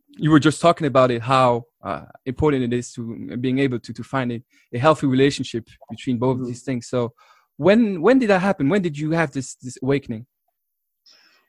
you 0.10 0.30
were 0.30 0.40
just 0.40 0.62
talking 0.62 0.88
about 0.88 1.10
it 1.12 1.22
how 1.22 1.64
uh, 1.84 2.06
important 2.26 2.64
it 2.64 2.74
is 2.74 2.94
to 2.94 3.38
being 3.38 3.60
able 3.60 3.80
to 3.80 3.94
to 3.94 4.04
find 4.04 4.32
a, 4.32 4.42
a 4.74 4.78
healthy 4.78 5.08
relationship 5.08 5.68
between 5.90 6.18
both 6.18 6.38
mm-hmm. 6.38 6.46
these 6.46 6.64
things. 6.64 6.88
So 6.88 7.14
when 7.58 8.02
when 8.02 8.20
did 8.20 8.30
that 8.30 8.40
happen? 8.40 8.70
When 8.70 8.82
did 8.82 8.98
you 8.98 9.12
have 9.12 9.32
this 9.32 9.56
this 9.56 9.78
awakening? 9.84 10.26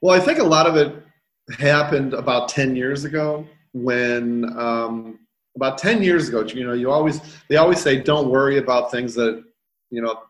Well 0.03 0.15
i 0.15 0.21
think 0.21 0.39
a 0.39 0.45
lot 0.45 0.67
of 0.67 0.77
it 0.77 1.03
happened 1.59 2.13
about 2.13 2.49
10 2.49 2.77
years 2.77 3.05
ago 3.05 3.47
when 3.73 4.45
um, 4.59 5.19
about 5.57 5.79
10 5.79 6.03
years 6.03 6.29
ago 6.29 6.43
you 6.43 6.67
know 6.67 6.75
you 6.75 6.91
always 6.91 7.21
they 7.49 7.57
always 7.57 7.81
say 7.81 8.01
don't 8.01 8.29
worry 8.29 8.59
about 8.59 8.91
things 8.91 9.15
that 9.15 9.43
you 9.91 10.03
know 10.03 10.21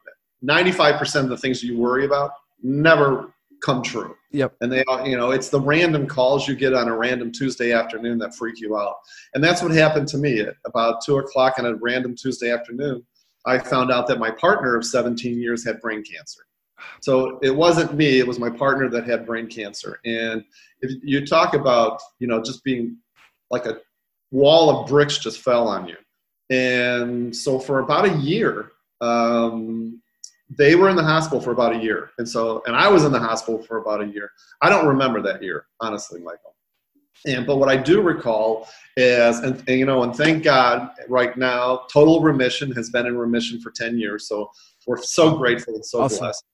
95% 0.45 1.21
of 1.21 1.29
the 1.29 1.37
things 1.37 1.63
you 1.63 1.77
worry 1.79 2.05
about 2.05 2.31
never 2.63 3.34
come 3.65 3.83
true. 3.83 4.15
Yep. 4.33 4.57
And 4.61 4.71
they, 4.71 4.85
you 5.05 5.17
know, 5.17 5.31
it's 5.31 5.49
the 5.49 5.61
random 5.61 6.07
calls 6.07 6.47
you 6.47 6.55
get 6.55 6.75
on 6.75 6.89
a 6.89 6.97
random 6.97 7.33
Tuesday 7.33 7.73
afternoon 7.73 8.19
that 8.19 8.35
freak 8.35 8.61
you 8.61 8.77
out. 8.77 8.97
And 9.33 9.43
that's 9.43 9.63
what 9.63 9.73
happened 9.73 10.07
to 10.09 10.19
me 10.19 10.41
at 10.41 10.55
about 10.67 11.03
two 11.05 11.17
o'clock 11.17 11.55
on 11.59 11.67
a 11.67 11.75
random 11.75 12.15
Tuesday 12.15 12.53
afternoon. 12.53 13.05
I 13.47 13.59
found 13.59 13.91
out 13.91 14.07
that 14.09 14.19
my 14.19 14.31
partner 14.31 14.77
of 14.77 14.85
17 14.85 15.39
years 15.39 15.65
had 15.65 15.81
brain 15.81 16.03
cancer. 16.03 16.43
So 17.01 17.39
it 17.43 17.55
wasn't 17.55 17.95
me; 17.95 18.19
it 18.19 18.27
was 18.27 18.39
my 18.39 18.51
partner 18.51 18.91
that 18.91 19.07
had 19.07 19.25
brain 19.25 19.47
cancer. 19.47 20.01
And 20.05 20.45
if 20.81 20.93
you 21.03 21.25
talk 21.27 21.55
about, 21.55 22.01
you 22.19 22.27
know, 22.27 22.43
just 22.43 22.63
being 22.65 22.99
like 23.51 23.65
a 23.65 23.79
wall 24.31 24.69
of 24.69 24.89
bricks 24.89 25.19
just 25.19 25.41
fell 25.41 25.69
on 25.69 25.89
you. 25.89 25.97
And 26.51 27.35
so 27.35 27.59
for 27.59 27.79
about 27.79 28.07
a 28.07 28.17
year, 28.19 28.73
um, 29.01 30.03
they 30.57 30.75
were 30.75 30.89
in 30.89 30.97
the 30.97 31.03
hospital 31.03 31.41
for 31.41 31.53
about 31.53 31.75
a 31.75 31.79
year. 31.79 32.11
And 32.19 32.29
so 32.29 32.63
and 32.67 32.77
i 32.77 32.89
was 32.89 33.05
in 33.05 33.13
the 33.13 33.19
hospital 33.19 33.63
for 33.63 33.79
about 33.79 34.03
a 34.03 34.07
year. 34.07 34.31
I 34.63 34.69
don't 34.69 34.87
remember 34.87 35.23
that 35.23 35.43
year 35.43 35.67
honestly 35.81 36.21
michael. 36.21 36.55
And 37.27 37.47
but 37.47 37.57
what 37.57 37.69
i 37.69 37.77
do 37.77 38.03
recall 38.03 38.69
is 38.97 39.39
and, 39.41 39.63
and, 39.69 39.79
you 39.79 39.87
know 39.87 40.03
and 40.03 40.15
thank 40.15 40.45
god 40.45 40.91
right 41.09 41.37
now 41.37 41.83
total 41.93 42.21
remission 42.21 42.71
has 42.73 42.91
been 42.91 43.07
in 43.07 43.17
remission 43.17 43.61
for 43.61 43.71
10 43.71 43.99
years. 43.99 44.29
So 44.29 44.51
we're 44.87 45.03
so 45.03 45.37
grateful 45.37 45.75
and 45.75 45.85
so 45.85 46.03
awesome. 46.03 46.19
blessed. 46.19 46.45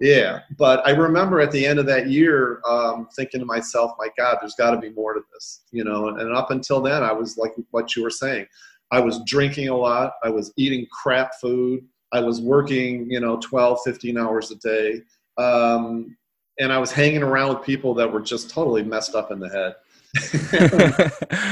Yeah 0.00 0.40
but 0.58 0.86
i 0.86 0.90
remember 0.90 1.40
at 1.40 1.52
the 1.52 1.64
end 1.64 1.78
of 1.78 1.86
that 1.86 2.08
year 2.08 2.60
um, 2.68 3.08
thinking 3.16 3.40
to 3.40 3.46
myself 3.46 3.92
my 3.98 4.08
god 4.18 4.38
there's 4.40 4.54
got 4.54 4.72
to 4.72 4.78
be 4.78 4.90
more 4.90 5.14
to 5.14 5.20
this 5.32 5.62
you 5.70 5.84
know 5.84 6.08
and, 6.08 6.20
and 6.20 6.34
up 6.34 6.50
until 6.50 6.82
then 6.82 7.02
i 7.02 7.12
was 7.12 7.38
like 7.38 7.52
what 7.70 7.96
you 7.96 8.02
were 8.02 8.10
saying. 8.10 8.46
I 8.92 9.00
was 9.00 9.20
drinking 9.26 9.68
a 9.68 9.76
lot. 9.76 10.12
I 10.22 10.28
was 10.28 10.52
eating 10.56 10.86
crap 10.92 11.32
food 11.40 11.84
I 12.12 12.20
was 12.20 12.40
working, 12.40 13.10
you 13.10 13.20
know, 13.20 13.38
12, 13.38 13.80
15 13.84 14.18
hours 14.18 14.50
a 14.50 14.56
day. 14.56 15.02
Um, 15.38 16.16
and 16.58 16.72
I 16.72 16.78
was 16.78 16.90
hanging 16.90 17.22
around 17.22 17.54
with 17.54 17.66
people 17.66 17.94
that 17.94 18.10
were 18.10 18.20
just 18.20 18.50
totally 18.50 18.82
messed 18.82 19.14
up 19.14 19.30
in 19.30 19.38
the 19.38 19.48
head. 19.48 19.74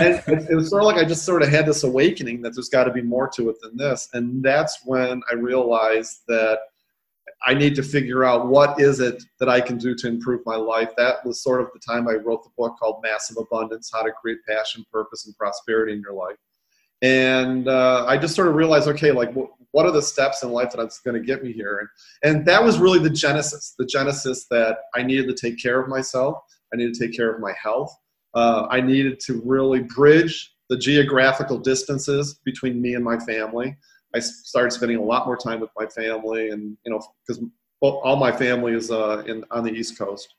and 0.01 0.23
it, 0.27 0.51
it 0.51 0.55
was 0.55 0.71
sort 0.71 0.83
of 0.83 0.87
like 0.87 0.97
I 0.97 1.05
just 1.05 1.25
sort 1.25 1.43
of 1.43 1.49
had 1.49 1.67
this 1.67 1.85
awakening 1.85 2.41
that 2.43 2.55
there's 2.55 2.71
got 2.71 2.85
to 2.85 2.93
be 2.93 3.03
more 3.03 3.29
to 3.37 3.51
it 3.51 3.57
than 3.61 3.77
this. 3.77 4.09
And 4.15 4.43
that's 4.43 4.81
when 4.85 5.21
I 5.31 5.35
realized 5.35 6.21
that 6.29 6.61
I 7.47 7.53
need 7.53 7.75
to 7.75 7.83
figure 7.83 8.25
out 8.25 8.47
what 8.47 8.81
is 8.81 9.01
it 9.01 9.23
that 9.39 9.49
I 9.51 9.61
can 9.61 9.77
do 9.77 9.95
to 9.97 10.09
improve 10.09 10.41
my 10.47 10.57
life. 10.57 10.91
That 10.97 11.25
was 11.27 11.43
sort 11.43 11.61
of 11.61 11.69
the 11.75 11.81
time 11.81 12.09
I 12.09 12.15
wrote 12.15 12.43
the 12.43 12.51
book 12.57 12.77
called 12.79 13.03
Massive 13.03 13.37
Abundance 13.39 13.91
How 13.93 14.03
to 14.03 14.13
Create 14.13 14.39
Passion, 14.49 14.85
Purpose, 14.91 15.27
and 15.27 15.37
Prosperity 15.37 15.93
in 15.93 16.01
Your 16.01 16.15
Life. 16.15 16.37
And 17.03 17.69
uh, 17.69 18.07
I 18.07 18.17
just 18.17 18.35
sort 18.35 18.49
of 18.49 18.55
realized 18.55 18.89
okay, 18.89 19.13
like, 19.13 19.35
what 19.75 19.87
are 19.87 19.91
the 19.91 20.01
steps 20.01 20.45
in 20.45 20.51
life 20.51 20.73
that's 20.75 21.01
going 21.01 21.21
to 21.21 21.27
get 21.27 21.43
me 21.43 21.53
here? 21.53 21.91
And, 22.23 22.37
and 22.37 22.47
that 22.47 22.63
was 22.63 22.79
really 22.79 23.01
the 23.01 23.11
genesis 23.11 23.75
the 23.77 23.85
genesis 23.85 24.47
that 24.51 24.79
i 24.95 25.03
needed 25.03 25.27
to 25.27 25.35
take 25.35 25.61
care 25.61 25.81
of 25.81 25.89
myself. 25.89 26.39
I 26.73 26.77
needed 26.77 26.95
to 26.95 27.07
take 27.07 27.17
care 27.17 27.33
of 27.33 27.41
my 27.41 27.53
health. 27.61 27.95
Uh, 28.35 28.67
i 28.71 28.81
needed 28.81 29.19
to 29.21 29.43
really 29.45 29.81
bridge 29.81 30.55
the 30.71 30.79
geographical 30.79 31.59
distances 31.59 32.41
between 32.45 32.81
me 32.81 32.95
and 32.95 33.05
my 33.05 33.19
family. 33.19 33.77
I 34.15 34.21
started 34.21 34.71
spending 34.71 34.97
a 34.97 35.03
lot 35.03 35.27
more 35.27 35.37
time 35.37 35.61
with 35.61 35.71
my 35.77 35.87
family 35.87 36.51
and 36.51 36.77
you 36.87 36.93
know 36.93 37.01
because 37.27 37.43
all 37.81 38.17
my 38.17 38.33
family 38.33 38.73
is 38.73 38.91
uh, 38.91 39.23
in, 39.27 39.45
on 39.51 39.63
the 39.63 39.73
east 39.73 39.99
coast. 39.99 40.35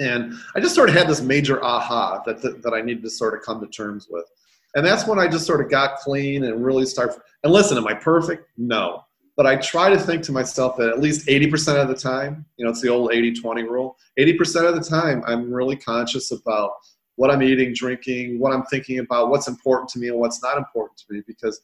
And 0.00 0.34
i 0.56 0.60
just 0.60 0.74
sort 0.74 0.88
of 0.88 0.96
had 0.96 1.08
this 1.08 1.20
major 1.20 1.64
aha 1.64 2.22
that, 2.26 2.42
that, 2.42 2.62
that 2.62 2.74
i 2.74 2.80
needed 2.80 3.02
to 3.04 3.10
sort 3.10 3.34
of 3.34 3.42
come 3.42 3.60
to 3.60 3.68
terms 3.68 4.08
with 4.10 4.26
and 4.74 4.84
that's 4.84 5.06
when 5.06 5.18
I 5.18 5.28
just 5.28 5.46
sort 5.46 5.60
of 5.60 5.70
got 5.70 5.98
clean 5.98 6.44
and 6.44 6.64
really 6.64 6.86
start. 6.86 7.14
And 7.42 7.52
listen, 7.52 7.78
am 7.78 7.86
I 7.86 7.94
perfect? 7.94 8.50
No. 8.56 9.02
But 9.36 9.46
I 9.46 9.56
try 9.56 9.88
to 9.88 9.98
think 9.98 10.24
to 10.24 10.32
myself 10.32 10.76
that 10.78 10.88
at 10.88 11.00
least 11.00 11.28
80% 11.28 11.80
of 11.80 11.88
the 11.88 11.94
time, 11.94 12.44
you 12.56 12.64
know, 12.64 12.72
it's 12.72 12.80
the 12.80 12.88
old 12.88 13.12
80 13.12 13.34
20 13.34 13.62
rule. 13.62 13.96
80% 14.18 14.68
of 14.68 14.74
the 14.74 14.80
time, 14.80 15.22
I'm 15.26 15.52
really 15.52 15.76
conscious 15.76 16.32
about 16.32 16.72
what 17.14 17.30
I'm 17.30 17.42
eating, 17.42 17.72
drinking, 17.72 18.40
what 18.40 18.52
I'm 18.52 18.64
thinking 18.64 18.98
about, 18.98 19.30
what's 19.30 19.48
important 19.48 19.88
to 19.90 19.98
me 19.98 20.08
and 20.08 20.18
what's 20.18 20.42
not 20.42 20.58
important 20.58 20.98
to 20.98 21.04
me. 21.10 21.22
Because 21.26 21.60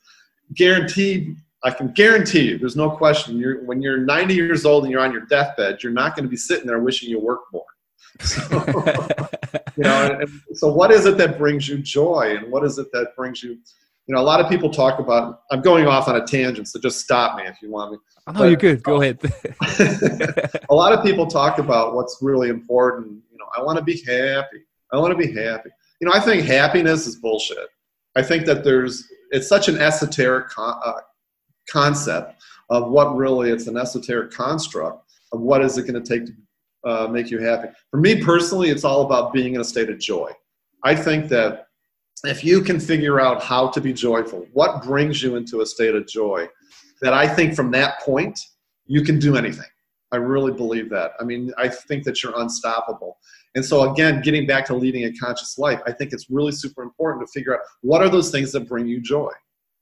guaranteed, 0.54 1.36
I 1.64 1.70
can 1.70 1.92
guarantee 1.92 2.50
you, 2.50 2.58
there's 2.58 2.76
no 2.76 2.90
question, 2.90 3.38
you're, 3.38 3.64
when 3.64 3.82
you're 3.82 3.98
90 3.98 4.34
years 4.34 4.64
old 4.64 4.84
and 4.84 4.92
you're 4.92 5.00
on 5.00 5.12
your 5.12 5.26
deathbed, 5.26 5.82
you're 5.82 5.92
not 5.92 6.14
going 6.14 6.24
to 6.24 6.30
be 6.30 6.36
sitting 6.36 6.66
there 6.66 6.78
wishing 6.78 7.08
you 7.08 7.18
worked 7.18 7.52
more. 7.52 7.64
So, 8.20 8.42
you 9.76 9.84
know, 9.84 10.18
and 10.20 10.30
so 10.54 10.72
what 10.72 10.90
is 10.90 11.06
it 11.06 11.16
that 11.18 11.38
brings 11.38 11.68
you 11.68 11.78
joy, 11.78 12.36
and 12.36 12.50
what 12.50 12.64
is 12.64 12.78
it 12.78 12.92
that 12.92 13.16
brings 13.16 13.42
you? 13.42 13.58
You 14.06 14.14
know, 14.14 14.20
a 14.20 14.22
lot 14.22 14.40
of 14.40 14.48
people 14.48 14.70
talk 14.70 14.98
about. 14.98 15.42
I'm 15.50 15.62
going 15.62 15.86
off 15.86 16.08
on 16.08 16.16
a 16.16 16.26
tangent, 16.26 16.68
so 16.68 16.78
just 16.78 17.00
stop 17.00 17.36
me 17.36 17.44
if 17.44 17.60
you 17.62 17.70
want 17.70 17.92
me. 17.92 17.98
Oh, 18.26 18.32
no, 18.32 18.44
you're 18.44 18.56
good. 18.56 18.82
Go 18.82 19.02
ahead. 19.02 19.18
a 20.70 20.74
lot 20.74 20.92
of 20.92 21.04
people 21.04 21.26
talk 21.26 21.58
about 21.58 21.94
what's 21.94 22.18
really 22.20 22.48
important. 22.48 23.22
You 23.30 23.38
know, 23.38 23.46
I 23.56 23.62
want 23.62 23.78
to 23.78 23.84
be 23.84 24.02
happy. 24.06 24.64
I 24.92 24.98
want 24.98 25.10
to 25.12 25.18
be 25.18 25.32
happy. 25.32 25.70
You 26.00 26.08
know, 26.08 26.12
I 26.14 26.20
think 26.20 26.44
happiness 26.44 27.06
is 27.06 27.16
bullshit. 27.16 27.68
I 28.16 28.22
think 28.22 28.46
that 28.46 28.64
there's 28.64 29.04
it's 29.30 29.48
such 29.48 29.68
an 29.68 29.78
esoteric 29.78 30.48
con- 30.48 30.80
uh, 30.84 31.00
concept 31.68 32.42
of 32.70 32.90
what 32.90 33.16
really 33.16 33.50
it's 33.50 33.66
an 33.66 33.76
esoteric 33.76 34.30
construct 34.30 35.02
of 35.32 35.40
what 35.40 35.62
is 35.62 35.76
it 35.76 35.82
going 35.82 36.02
to 36.02 36.08
take 36.08 36.26
to 36.26 36.32
uh, 36.84 37.08
make 37.10 37.30
you 37.30 37.38
happy. 37.38 37.68
For 37.90 37.98
me 37.98 38.22
personally, 38.22 38.70
it's 38.70 38.84
all 38.84 39.02
about 39.02 39.32
being 39.32 39.54
in 39.54 39.60
a 39.60 39.64
state 39.64 39.90
of 39.90 39.98
joy. 39.98 40.30
I 40.82 40.94
think 40.94 41.28
that 41.28 41.66
if 42.24 42.44
you 42.44 42.62
can 42.62 42.80
figure 42.80 43.20
out 43.20 43.42
how 43.42 43.68
to 43.68 43.80
be 43.80 43.92
joyful, 43.92 44.46
what 44.52 44.82
brings 44.82 45.22
you 45.22 45.36
into 45.36 45.60
a 45.60 45.66
state 45.66 45.94
of 45.94 46.06
joy, 46.06 46.48
that 47.02 47.12
I 47.12 47.28
think 47.28 47.54
from 47.54 47.70
that 47.72 48.00
point, 48.00 48.38
you 48.86 49.02
can 49.02 49.18
do 49.18 49.36
anything. 49.36 49.66
I 50.12 50.16
really 50.16 50.52
believe 50.52 50.90
that. 50.90 51.12
I 51.20 51.24
mean, 51.24 51.52
I 51.58 51.68
think 51.68 52.04
that 52.04 52.22
you're 52.22 52.38
unstoppable. 52.38 53.18
And 53.56 53.64
so, 53.64 53.90
again, 53.90 54.22
getting 54.22 54.46
back 54.46 54.64
to 54.66 54.74
leading 54.74 55.04
a 55.04 55.12
conscious 55.12 55.58
life, 55.58 55.80
I 55.86 55.92
think 55.92 56.12
it's 56.12 56.30
really 56.30 56.52
super 56.52 56.82
important 56.82 57.26
to 57.26 57.32
figure 57.32 57.54
out 57.54 57.60
what 57.82 58.00
are 58.00 58.08
those 58.08 58.30
things 58.30 58.52
that 58.52 58.68
bring 58.68 58.86
you 58.86 59.00
joy. 59.00 59.30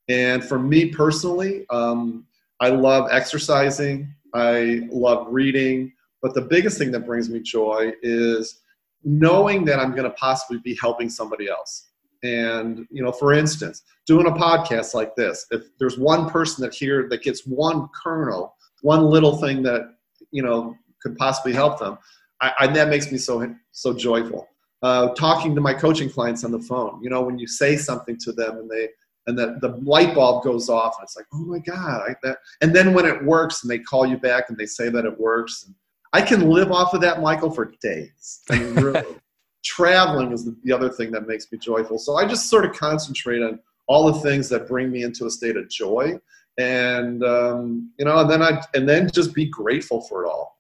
And 0.09 0.43
for 0.43 0.59
me 0.59 0.87
personally, 0.87 1.67
um, 1.71 2.27
I 2.61 2.69
love 2.69 3.09
exercising, 3.11 4.15
I 4.35 4.89
love 4.91 5.27
reading, 5.31 5.93
but 6.23 6.35
the 6.35 6.41
biggest 6.41 6.79
thing 6.79 6.93
that 6.93 7.05
brings 7.05 7.29
me 7.29 7.41
joy 7.41 7.93
is 8.03 8.61
knowing 9.05 9.65
that 9.65 9.81
I'm 9.81 9.91
going 9.91 10.05
to 10.05 10.11
possibly 10.11 10.59
be 10.59 10.77
helping 10.81 11.11
somebody 11.11 11.49
else. 11.49 11.89
And, 12.23 12.87
you 12.91 13.03
know, 13.03 13.11
for 13.11 13.33
instance, 13.33 13.83
doing 14.07 14.29
a 14.29 14.31
podcast 14.31 14.95
like 14.95 15.17
this, 15.17 15.45
if 15.51 15.77
there's 15.79 15.99
one 15.99 16.31
person 16.31 16.63
that 16.63 16.73
here 16.73 17.09
that 17.09 17.23
gets 17.23 17.45
one 17.45 17.89
kernel, 18.01 18.55
one 18.83 19.05
little 19.05 19.37
thing 19.39 19.63
that, 19.65 19.95
you 20.31 20.43
know, 20.43 20.77
could 21.03 21.17
possibly 21.17 21.53
help 21.53 21.81
them, 21.81 21.99
I, 22.41 22.53
I 22.61 22.67
that 22.69 22.89
makes 22.89 23.11
me 23.11 23.19
so, 23.19 23.53
so 23.73 23.93
joyful. 23.93 24.49
Uh, 24.83 25.09
talking 25.15 25.55
to 25.55 25.61
my 25.61 25.75
coaching 25.75 26.09
clients 26.09 26.45
on 26.45 26.53
the 26.53 26.61
phone, 26.61 27.01
you 27.03 27.11
know, 27.11 27.23
when 27.23 27.39
you 27.39 27.47
say 27.49 27.77
something 27.77 28.17
to 28.19 28.33
them 28.33 28.59
and 28.59 28.71
they, 28.71 28.89
and 29.27 29.39
the, 29.39 29.59
the 29.61 29.77
light 29.85 30.15
bulb 30.15 30.43
goes 30.43 30.69
off 30.69 30.97
and 30.99 31.05
it's 31.05 31.17
like, 31.17 31.27
oh 31.33 31.45
my 31.45 31.59
God. 31.59 32.03
I, 32.09 32.15
that, 32.23 32.39
and 32.61 32.75
then 32.75 32.93
when 32.93 33.07
it 33.07 33.25
works 33.25 33.63
and 33.63 33.71
they 33.71 33.79
call 33.79 34.07
you 34.07 34.17
back 34.17 34.45
and 34.49 34.59
they 34.59 34.67
say 34.67 34.89
that 34.91 35.05
it 35.05 35.21
works, 35.21 35.65
and 35.67 35.75
I 36.13 36.23
can 36.23 36.51
live 36.51 36.71
off 36.71 36.95
of 36.95 37.01
that, 37.01 37.21
Michael, 37.21 37.51
for 37.51 37.73
days. 37.81 38.41
I 38.51 38.59
mean, 38.59 38.75
really. 38.75 39.07
Traveling 39.65 40.33
is 40.33 40.49
the 40.65 40.73
other 40.73 40.91
thing 40.91 41.13
that 41.13 41.29
makes 41.29 41.51
me 41.53 41.57
joyful. 41.57 41.97
So 41.97 42.17
I 42.17 42.27
just 42.27 42.51
sort 42.51 42.65
of 42.65 42.73
concentrate 42.73 43.43
on 43.43 43.61
all 43.87 44.13
the 44.13 44.19
things 44.21 44.49
that 44.49 44.67
bring 44.67 44.91
me 44.91 45.05
into 45.05 45.27
a 45.27 45.31
state 45.31 45.57
of 45.57 45.69
joy, 45.69 46.19
and 46.59 47.23
um, 47.23 47.93
you 47.97 48.05
know, 48.05 48.19
and 48.19 48.31
then 48.31 48.43
I 48.43 48.61
and 48.75 48.89
then 48.89 49.09
just 49.11 49.35
be 49.35 49.47
grateful 49.47 50.01
for 50.03 50.25
it 50.25 50.29
all. 50.29 50.59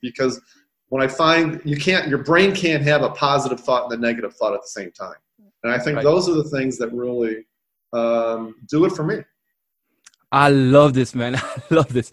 because 0.00 0.40
when 0.88 1.02
I 1.02 1.08
find 1.08 1.60
you 1.64 1.76
can't, 1.76 2.08
your 2.08 2.18
brain 2.24 2.54
can't 2.54 2.82
have 2.82 3.02
a 3.02 3.10
positive 3.10 3.60
thought 3.60 3.92
and 3.92 4.02
a 4.02 4.06
negative 4.06 4.34
thought 4.34 4.54
at 4.54 4.62
the 4.62 4.68
same 4.68 4.90
time. 4.92 5.16
And 5.62 5.72
I 5.72 5.78
think 5.78 5.96
right. 5.96 6.04
those 6.04 6.28
are 6.28 6.34
the 6.34 6.44
things 6.44 6.78
that 6.78 6.92
really 6.92 7.44
um, 7.92 8.54
do 8.68 8.84
it 8.84 8.92
for 8.92 9.04
me. 9.04 9.16
I 10.30 10.50
love 10.50 10.94
this, 10.94 11.14
man. 11.14 11.36
I 11.36 11.62
love 11.70 11.92
this. 11.92 12.12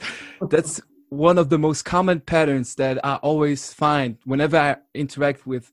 That's 0.50 0.82
one 1.15 1.38
of 1.38 1.49
the 1.49 1.58
most 1.58 1.86
common 1.86 2.19
patterns 2.19 2.75
that 2.75 3.04
I 3.06 3.15
always 3.15 3.73
find 3.73 4.17
whenever 4.25 4.58
I 4.58 4.78
interact 4.93 5.47
with 5.47 5.71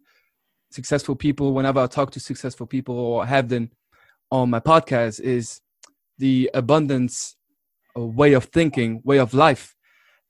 successful 0.71 1.17
people, 1.17 1.53
whenever 1.53 1.81
I 1.81 1.87
talk 1.87 2.11
to 2.13 2.21
successful 2.21 2.67
people 2.67 2.99
or 2.99 3.27
have 3.27 3.49
them 3.49 3.71
on 4.31 4.51
my 4.51 4.61
podcast, 4.61 5.21
is 5.21 5.61
the 6.19 6.51
abundance 6.55 7.37
way 7.97 8.33
of 8.33 8.45
thinking, 8.45 9.03
way 9.05 9.19
of 9.19 9.35
life. 9.35 9.75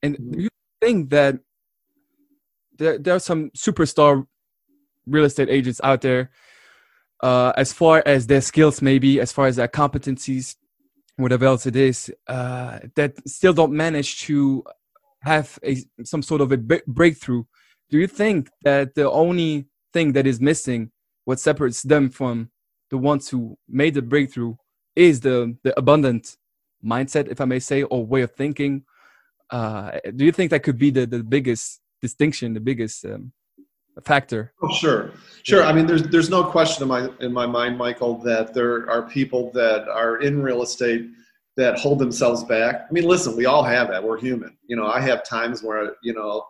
And 0.02 0.16
do 0.16 0.42
you 0.42 0.48
think 0.80 1.10
that 1.10 1.38
there, 2.78 2.98
there 2.98 3.14
are 3.14 3.20
some 3.20 3.50
superstar 3.50 4.26
real 5.06 5.24
estate 5.24 5.48
agents 5.48 5.80
out 5.84 6.00
there, 6.00 6.30
uh, 7.22 7.52
as 7.56 7.72
far 7.72 8.02
as 8.06 8.26
their 8.26 8.40
skills, 8.40 8.82
maybe 8.82 9.20
as 9.20 9.30
far 9.30 9.46
as 9.46 9.56
their 9.56 9.68
competencies, 9.68 10.56
whatever 11.16 11.44
else 11.44 11.66
it 11.66 11.76
is, 11.76 12.10
uh, 12.26 12.80
that 12.96 13.16
still 13.28 13.52
don't 13.52 13.72
manage 13.72 14.22
to 14.22 14.64
have 15.22 15.58
a 15.64 15.76
some 16.04 16.22
sort 16.22 16.40
of 16.40 16.52
a 16.52 16.58
breakthrough 16.86 17.44
do 17.90 17.98
you 17.98 18.06
think 18.06 18.48
that 18.62 18.94
the 18.94 19.10
only 19.10 19.66
thing 19.92 20.12
that 20.12 20.26
is 20.26 20.40
missing 20.40 20.90
what 21.24 21.38
separates 21.38 21.82
them 21.82 22.10
from 22.10 22.50
the 22.90 22.98
ones 22.98 23.28
who 23.28 23.56
made 23.68 23.94
the 23.94 24.02
breakthrough 24.02 24.54
is 24.96 25.20
the 25.20 25.56
the 25.62 25.76
abundant 25.78 26.36
mindset 26.84 27.28
if 27.28 27.40
i 27.40 27.44
may 27.44 27.58
say 27.58 27.82
or 27.84 28.04
way 28.04 28.22
of 28.22 28.32
thinking? 28.32 28.84
Uh, 29.50 29.90
do 30.16 30.24
you 30.24 30.32
think 30.32 30.50
that 30.50 30.62
could 30.62 30.78
be 30.78 30.90
the, 30.90 31.06
the 31.06 31.22
biggest 31.22 31.80
distinction 32.00 32.54
the 32.54 32.60
biggest 32.60 33.04
um, 33.04 33.32
factor? 34.02 34.52
Oh 34.62 34.72
sure. 34.74 35.12
Sure. 35.42 35.62
I 35.62 35.72
mean 35.72 35.86
there's 35.86 36.04
there's 36.04 36.30
no 36.30 36.42
question 36.44 36.82
in 36.82 36.88
my 36.88 37.10
in 37.20 37.32
my 37.32 37.46
mind 37.46 37.76
michael 37.76 38.14
that 38.30 38.54
there 38.54 38.88
are 38.90 39.02
people 39.02 39.50
that 39.52 39.88
are 39.88 40.22
in 40.22 40.42
real 40.42 40.62
estate 40.62 41.10
that 41.56 41.78
hold 41.78 41.98
themselves 41.98 42.44
back. 42.44 42.86
I 42.88 42.92
mean, 42.92 43.04
listen, 43.04 43.36
we 43.36 43.46
all 43.46 43.62
have 43.62 43.88
that. 43.88 44.02
We're 44.02 44.18
human. 44.18 44.56
You 44.66 44.76
know, 44.76 44.86
I 44.86 45.00
have 45.00 45.24
times 45.24 45.62
where, 45.62 45.96
you 46.02 46.14
know, 46.14 46.46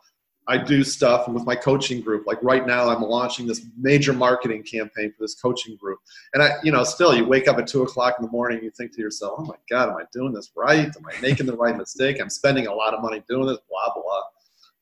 I 0.49 0.59
do 0.59 0.83
stuff 0.83 1.29
with 1.29 1.45
my 1.45 1.55
coaching 1.55 2.01
group. 2.01 2.27
Like 2.27 2.43
right 2.43 2.67
now, 2.67 2.89
I'm 2.89 3.03
launching 3.03 3.47
this 3.47 3.65
major 3.79 4.13
marketing 4.13 4.65
campaign 4.65 5.13
for 5.13 5.23
this 5.23 5.35
coaching 5.35 5.77
group. 5.77 5.99
And 6.35 6.43
I, 6.43 6.55
you 6.65 6.73
know, 6.73 6.83
still 6.83 7.15
you 7.15 7.25
wake 7.25 7.47
up 7.47 7.59
at 7.59 7.67
two 7.69 7.83
o'clock 7.83 8.17
in 8.19 8.25
the 8.25 8.31
morning 8.31 8.63
you 8.63 8.71
think 8.71 8.93
to 8.95 9.01
yourself, 9.01 9.35
oh 9.39 9.45
my 9.45 9.55
God, 9.71 9.89
am 9.89 9.97
I 9.97 10.05
doing 10.13 10.33
this 10.33 10.51
right? 10.57 10.87
Am 10.87 11.07
I 11.07 11.21
making 11.21 11.47
the 11.47 11.57
right 11.57 11.77
mistake? 11.77 12.21
I'm 12.21 12.31
spending 12.31 12.67
a 12.67 12.75
lot 12.75 12.93
of 12.93 13.03
money 13.03 13.23
doing 13.29 13.47
this, 13.47 13.59
blah, 13.69 13.95
blah. 13.95 14.23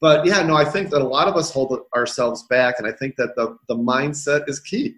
But 0.00 0.24
yeah, 0.24 0.42
no, 0.42 0.56
I 0.56 0.64
think 0.64 0.88
that 0.90 1.02
a 1.02 1.04
lot 1.04 1.28
of 1.28 1.37
us 1.37 1.52
hold 1.52 1.78
ourselves 1.94 2.44
back. 2.44 2.76
And 2.78 2.87
I 2.87 2.92
think 2.92 3.16
that 3.16 3.37
the, 3.37 3.59
the 3.68 3.76
mindset 3.76 4.48
is 4.48 4.61
key. 4.61 4.94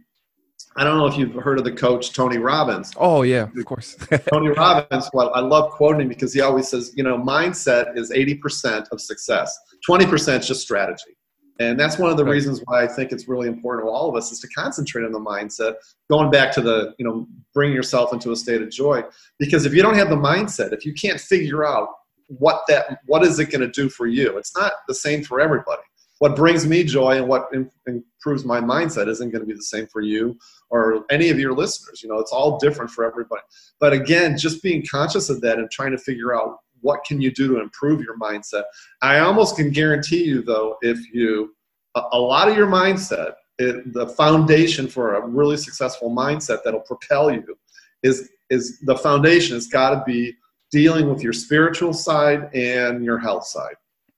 I 0.76 0.84
don't 0.84 0.96
know 0.96 1.06
if 1.06 1.16
you've 1.16 1.34
heard 1.34 1.58
of 1.58 1.64
the 1.64 1.72
coach 1.72 2.12
Tony 2.12 2.38
Robbins. 2.38 2.92
Oh 2.96 3.22
yeah, 3.22 3.48
of 3.56 3.64
course. 3.64 3.96
Tony 4.32 4.48
Robbins. 4.48 5.10
Well, 5.12 5.32
I 5.34 5.40
love 5.40 5.70
quoting 5.72 6.02
him 6.02 6.08
because 6.08 6.32
he 6.32 6.40
always 6.40 6.68
says, 6.68 6.92
you 6.96 7.02
know, 7.02 7.18
mindset 7.18 7.96
is 7.96 8.10
eighty 8.10 8.34
percent 8.34 8.88
of 8.92 9.00
success. 9.00 9.58
Twenty 9.84 10.06
percent 10.06 10.42
is 10.42 10.48
just 10.48 10.62
strategy, 10.62 11.16
and 11.60 11.78
that's 11.78 11.98
one 11.98 12.10
of 12.10 12.16
the 12.16 12.24
right. 12.24 12.32
reasons 12.32 12.62
why 12.64 12.84
I 12.84 12.88
think 12.88 13.12
it's 13.12 13.28
really 13.28 13.48
important 13.48 13.86
to 13.86 13.90
all 13.90 14.08
of 14.08 14.16
us 14.16 14.32
is 14.32 14.40
to 14.40 14.48
concentrate 14.48 15.04
on 15.04 15.12
the 15.12 15.20
mindset. 15.20 15.74
Going 16.10 16.30
back 16.30 16.52
to 16.52 16.62
the, 16.62 16.94
you 16.98 17.04
know, 17.04 17.26
bring 17.52 17.72
yourself 17.72 18.12
into 18.12 18.32
a 18.32 18.36
state 18.36 18.62
of 18.62 18.70
joy. 18.70 19.02
Because 19.38 19.66
if 19.66 19.74
you 19.74 19.82
don't 19.82 19.96
have 19.96 20.08
the 20.08 20.16
mindset, 20.16 20.72
if 20.72 20.86
you 20.86 20.94
can't 20.94 21.20
figure 21.20 21.64
out 21.66 21.88
what 22.28 22.62
that, 22.68 22.98
what 23.06 23.22
is 23.24 23.38
it 23.38 23.50
going 23.50 23.60
to 23.60 23.68
do 23.68 23.88
for 23.90 24.06
you? 24.06 24.38
It's 24.38 24.56
not 24.56 24.72
the 24.88 24.94
same 24.94 25.22
for 25.22 25.40
everybody 25.40 25.82
what 26.22 26.36
brings 26.36 26.64
me 26.68 26.84
joy 26.84 27.16
and 27.16 27.26
what 27.26 27.50
improves 27.88 28.44
my 28.44 28.60
mindset 28.60 29.08
isn't 29.08 29.30
going 29.30 29.40
to 29.40 29.46
be 29.46 29.54
the 29.54 29.60
same 29.60 29.88
for 29.88 30.00
you 30.00 30.38
or 30.70 31.04
any 31.10 31.30
of 31.30 31.38
your 31.40 31.52
listeners. 31.52 32.00
You 32.00 32.08
know, 32.08 32.20
it's 32.20 32.30
all 32.30 32.60
different 32.60 32.92
for 32.92 33.04
everybody. 33.04 33.42
But 33.80 33.92
again, 33.92 34.38
just 34.38 34.62
being 34.62 34.86
conscious 34.88 35.30
of 35.30 35.40
that 35.40 35.58
and 35.58 35.68
trying 35.68 35.90
to 35.90 35.98
figure 35.98 36.32
out 36.32 36.60
what 36.80 37.02
can 37.02 37.20
you 37.20 37.32
do 37.32 37.48
to 37.48 37.60
improve 37.60 38.02
your 38.02 38.16
mindset. 38.20 38.62
I 39.02 39.18
almost 39.18 39.56
can 39.56 39.70
guarantee 39.70 40.22
you, 40.22 40.42
though, 40.42 40.76
if 40.80 41.12
you 41.12 41.56
a, 41.96 42.02
a 42.12 42.18
lot 42.20 42.48
of 42.48 42.56
your 42.56 42.68
mindset, 42.68 43.32
it, 43.58 43.92
the 43.92 44.06
foundation 44.06 44.86
for 44.86 45.16
a 45.16 45.26
really 45.26 45.56
successful 45.56 46.08
mindset 46.08 46.62
that'll 46.62 46.82
propel 46.82 47.32
you 47.32 47.58
is 48.04 48.30
is 48.48 48.78
the 48.82 48.96
foundation 48.96 49.56
has 49.56 49.66
got 49.66 49.90
to 49.90 50.04
be 50.06 50.36
dealing 50.70 51.08
with 51.08 51.20
your 51.20 51.32
spiritual 51.32 51.92
side 51.92 52.48
and 52.54 53.04
your 53.04 53.18
health 53.18 53.44
side 53.44 53.74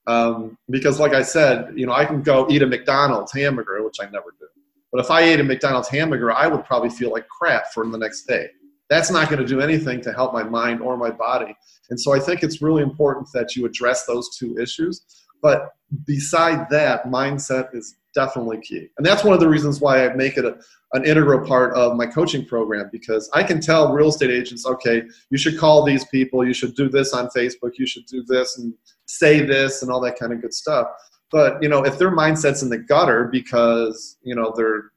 um, 0.07 0.57
because, 0.69 0.99
like 0.99 1.13
I 1.13 1.23
said, 1.23 1.73
you 1.75 1.85
know, 1.85 1.93
I 1.93 2.05
can 2.05 2.21
go 2.21 2.47
eat 2.49 2.61
a 2.61 2.67
McDonald's 2.67 3.33
hamburger, 3.33 3.83
which 3.83 3.97
I 3.99 4.05
never 4.05 4.33
do. 4.39 4.47
But 4.91 5.03
if 5.03 5.11
I 5.11 5.21
ate 5.21 5.39
a 5.39 5.43
McDonald's 5.43 5.89
hamburger, 5.89 6.31
I 6.31 6.47
would 6.47 6.63
probably 6.63 6.89
feel 6.89 7.11
like 7.11 7.27
crap 7.27 7.73
for 7.73 7.85
the 7.85 7.97
next 7.97 8.25
day. 8.27 8.47
That's 8.89 9.09
not 9.09 9.29
going 9.29 9.41
to 9.41 9.47
do 9.47 9.61
anything 9.61 9.99
to 10.01 10.13
help 10.13 10.31
my 10.31 10.43
mind 10.43 10.81
or 10.81 10.95
my 10.95 11.09
body. 11.09 11.55
And 11.89 11.99
so 11.99 12.13
I 12.13 12.19
think 12.19 12.43
it's 12.43 12.61
really 12.61 12.83
important 12.83 13.27
that 13.33 13.55
you 13.55 13.65
address 13.65 14.05
those 14.05 14.37
two 14.37 14.57
issues. 14.57 15.03
But 15.41 15.71
beside 16.05 16.69
that, 16.69 17.05
mindset 17.05 17.75
is 17.75 17.95
definitely 18.13 18.59
key. 18.61 18.89
And 18.97 19.05
that's 19.05 19.23
one 19.23 19.33
of 19.33 19.39
the 19.39 19.49
reasons 19.49 19.81
why 19.81 20.05
I 20.05 20.13
make 20.13 20.37
it 20.37 20.45
a, 20.45 20.57
an 20.93 21.05
integral 21.05 21.45
part 21.45 21.73
of 21.75 21.95
my 21.97 22.05
coaching 22.05 22.45
program 22.45 22.89
because 22.91 23.29
I 23.33 23.43
can 23.43 23.59
tell 23.59 23.93
real 23.93 24.07
estate 24.07 24.31
agents, 24.31 24.65
okay, 24.65 25.03
you 25.29 25.37
should 25.37 25.59
call 25.59 25.83
these 25.83 26.05
people, 26.05 26.47
you 26.47 26.53
should 26.53 26.75
do 26.75 26.89
this 26.89 27.13
on 27.13 27.27
Facebook, 27.35 27.71
you 27.77 27.85
should 27.85 28.05
do 28.05 28.23
this 28.27 28.57
and 28.57 28.73
say 29.05 29.45
this 29.45 29.81
and 29.81 29.91
all 29.91 29.99
that 30.01 30.17
kind 30.17 30.31
of 30.31 30.41
good 30.41 30.53
stuff. 30.53 30.87
But 31.31 31.61
you 31.61 31.69
know, 31.69 31.83
if 31.83 31.97
their 31.97 32.11
mindset's 32.11 32.63
in 32.63 32.69
the 32.69 32.77
gutter 32.77 33.27
because 33.31 34.17
you 34.23 34.35
know 34.35 34.53
their 34.55 34.91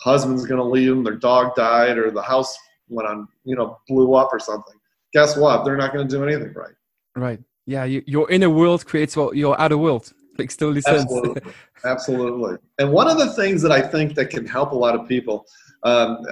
husband's 0.00 0.44
going 0.44 0.60
to 0.60 0.64
leave 0.66 0.90
them, 0.90 1.04
their 1.04 1.16
dog 1.16 1.54
died, 1.54 1.96
or 1.96 2.10
the 2.10 2.22
house 2.22 2.56
went 2.88 3.08
on, 3.08 3.28
you 3.44 3.56
know, 3.56 3.78
blew 3.88 4.14
up 4.14 4.28
or 4.32 4.38
something, 4.38 4.74
guess 5.12 5.36
what? 5.36 5.64
They're 5.64 5.76
not 5.76 5.94
going 5.94 6.06
to 6.06 6.16
do 6.16 6.22
anything 6.22 6.52
right. 6.54 6.74
Right. 7.16 7.40
Yeah. 7.66 7.84
You, 7.84 8.02
your 8.06 8.30
inner 8.30 8.50
world 8.50 8.86
creates 8.86 9.16
what 9.16 9.36
your 9.36 9.60
outer 9.60 9.78
world. 9.78 10.12
Makes 10.36 10.56
totally 10.56 10.80
sense. 10.80 11.02
Absolutely. 11.02 11.42
Absolutely. 11.84 12.56
And 12.78 12.90
one 12.90 13.08
of 13.08 13.18
the 13.18 13.32
things 13.34 13.62
that 13.62 13.70
I 13.70 13.80
think 13.80 14.14
that 14.16 14.30
can 14.30 14.46
help 14.46 14.72
a 14.72 14.76
lot 14.76 14.94
of 14.94 15.06
people, 15.06 15.46
um, 15.84 16.26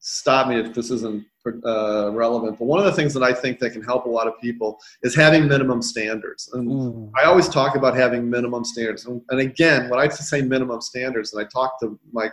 stop 0.00 0.48
me 0.48 0.58
if 0.58 0.74
this 0.74 0.90
isn't 0.90 1.24
uh, 1.64 2.10
relevant. 2.12 2.58
But 2.58 2.66
one 2.66 2.78
of 2.78 2.84
the 2.84 2.92
things 2.92 3.14
that 3.14 3.22
I 3.22 3.32
think 3.32 3.58
that 3.60 3.70
can 3.70 3.82
help 3.82 4.04
a 4.04 4.08
lot 4.08 4.26
of 4.26 4.38
people 4.40 4.78
is 5.02 5.14
having 5.14 5.48
minimum 5.48 5.80
standards. 5.80 6.50
And 6.52 6.70
Ooh. 6.70 7.10
I 7.16 7.24
always 7.24 7.48
talk 7.48 7.76
about 7.76 7.96
having 7.96 8.28
minimum 8.28 8.64
standards. 8.64 9.06
And, 9.06 9.22
and 9.30 9.40
again, 9.40 9.88
when 9.88 10.00
I 10.00 10.08
say 10.08 10.42
minimum 10.42 10.80
standards, 10.80 11.32
and 11.32 11.44
I 11.44 11.48
talk 11.48 11.80
to 11.80 11.98
my 12.12 12.30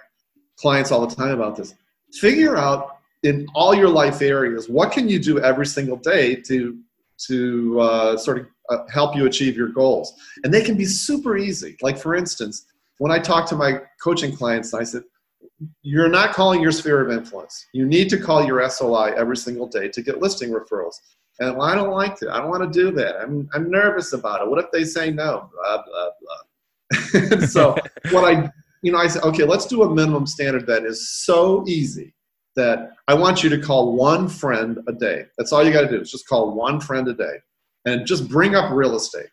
clients 0.57 0.91
all 0.91 1.05
the 1.05 1.15
time 1.15 1.31
about 1.31 1.55
this, 1.55 1.75
figure 2.13 2.57
out 2.57 2.97
in 3.23 3.47
all 3.53 3.75
your 3.75 3.89
life 3.89 4.21
areas 4.21 4.69
what 4.69 4.91
can 4.91 5.09
you 5.09 5.19
do 5.19 5.39
every 5.39 5.65
single 5.65 5.97
day 5.97 6.35
to 6.35 6.79
to 7.27 7.79
uh, 7.79 8.17
sort 8.17 8.39
of 8.39 8.47
uh, 8.69 8.85
help 8.91 9.15
you 9.15 9.25
achieve 9.25 9.55
your 9.55 9.69
goals. 9.69 10.13
And 10.43 10.53
they 10.53 10.63
can 10.63 10.75
be 10.75 10.85
super 10.85 11.37
easy. 11.37 11.77
Like, 11.81 11.97
for 11.97 12.15
instance, 12.15 12.65
when 12.97 13.11
I 13.11 13.19
talk 13.19 13.47
to 13.49 13.55
my 13.55 13.81
coaching 14.01 14.35
clients, 14.35 14.73
I 14.73 14.83
said, 14.83 15.03
You're 15.81 16.09
not 16.09 16.33
calling 16.33 16.61
your 16.61 16.71
sphere 16.71 17.01
of 17.01 17.11
influence. 17.11 17.67
You 17.73 17.85
need 17.85 18.09
to 18.09 18.17
call 18.19 18.45
your 18.45 18.67
SOI 18.69 19.13
every 19.15 19.37
single 19.37 19.67
day 19.67 19.89
to 19.89 20.01
get 20.01 20.21
listing 20.21 20.51
referrals. 20.51 20.95
And 21.39 21.57
well, 21.57 21.67
I 21.67 21.75
don't 21.75 21.91
like 21.91 22.17
to. 22.17 22.31
I 22.31 22.39
don't 22.39 22.49
want 22.49 22.71
to 22.71 22.79
do 22.79 22.91
that. 22.91 23.15
I'm, 23.21 23.49
I'm 23.53 23.71
nervous 23.71 24.13
about 24.13 24.41
it. 24.41 24.49
What 24.49 24.63
if 24.63 24.71
they 24.71 24.83
say 24.83 25.09
no? 25.09 25.49
Blah, 25.53 25.83
blah, 25.83 26.09
blah. 26.21 27.37
so, 27.47 27.75
what 28.11 28.25
I, 28.25 28.51
you 28.81 28.91
know, 28.91 28.97
I 28.97 29.07
said, 29.07 29.23
okay, 29.23 29.45
let's 29.45 29.65
do 29.65 29.83
a 29.83 29.93
minimum 29.93 30.27
standard 30.27 30.67
that 30.67 30.83
is 30.83 31.09
so 31.09 31.63
easy 31.67 32.13
that 32.59 32.91
I 33.07 33.13
want 33.13 33.43
you 33.43 33.49
to 33.49 33.57
call 33.57 33.93
one 33.93 34.27
friend 34.27 34.79
a 34.87 34.93
day. 34.93 35.23
That's 35.37 35.51
all 35.51 35.63
you 35.63 35.71
got 35.71 35.81
to 35.81 35.89
do 35.89 36.01
is 36.01 36.11
just 36.11 36.27
call 36.27 36.51
one 36.51 36.79
friend 36.79 37.07
a 37.07 37.13
day 37.13 37.37
and 37.85 38.05
just 38.05 38.27
bring 38.27 38.53
up 38.53 38.71
real 38.71 38.95
estate. 38.95 39.29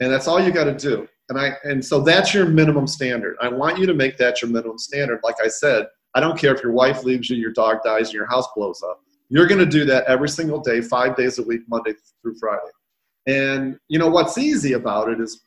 And 0.00 0.12
that's 0.12 0.28
all 0.28 0.40
you 0.40 0.52
got 0.52 0.64
to 0.64 0.74
do. 0.74 1.08
And 1.28 1.40
I 1.40 1.54
and 1.64 1.84
so 1.84 2.02
that's 2.02 2.34
your 2.34 2.46
minimum 2.46 2.86
standard. 2.86 3.36
I 3.40 3.48
want 3.48 3.78
you 3.78 3.86
to 3.86 3.94
make 3.94 4.18
that 4.18 4.42
your 4.42 4.50
minimum 4.50 4.78
standard. 4.78 5.20
Like 5.24 5.36
I 5.42 5.48
said, 5.48 5.86
I 6.14 6.20
don't 6.20 6.38
care 6.38 6.54
if 6.54 6.62
your 6.62 6.72
wife 6.72 7.02
leaves 7.02 7.28
you, 7.30 7.36
your 7.36 7.52
dog 7.52 7.78
dies, 7.82 8.08
and 8.08 8.14
your 8.14 8.26
house 8.26 8.46
blows 8.54 8.82
up. 8.82 9.00
You're 9.28 9.48
going 9.48 9.58
to 9.58 9.66
do 9.66 9.84
that 9.86 10.04
every 10.04 10.28
single 10.28 10.60
day, 10.60 10.80
five 10.80 11.16
days 11.16 11.38
a 11.38 11.42
week, 11.42 11.62
Monday 11.66 11.94
through 12.22 12.36
Friday. 12.38 12.70
And 13.26 13.78
you 13.88 13.98
know 13.98 14.08
what's 14.08 14.38
easy 14.38 14.74
about 14.74 15.08
it 15.08 15.20
is 15.20 15.42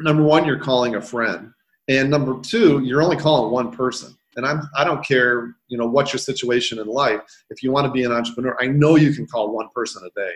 number 0.00 0.22
one, 0.22 0.44
you're 0.44 0.60
calling 0.60 0.94
a 0.94 1.00
friend, 1.00 1.50
and 1.88 2.10
number 2.10 2.38
two, 2.40 2.80
you're 2.84 3.02
only 3.02 3.16
calling 3.16 3.50
one 3.50 3.72
person. 3.72 4.14
And 4.38 4.46
I'm 4.46 4.62
I 4.76 4.84
don't 4.84 5.04
care, 5.04 5.56
you 5.66 5.76
know, 5.76 5.86
what's 5.86 6.12
your 6.12 6.20
situation 6.20 6.78
in 6.78 6.86
life. 6.86 7.20
If 7.50 7.60
you 7.62 7.72
want 7.72 7.86
to 7.86 7.90
be 7.90 8.04
an 8.04 8.12
entrepreneur, 8.12 8.56
I 8.60 8.68
know 8.68 8.94
you 8.94 9.12
can 9.12 9.26
call 9.26 9.52
one 9.52 9.68
person 9.74 10.02
a 10.06 10.10
day. 10.18 10.32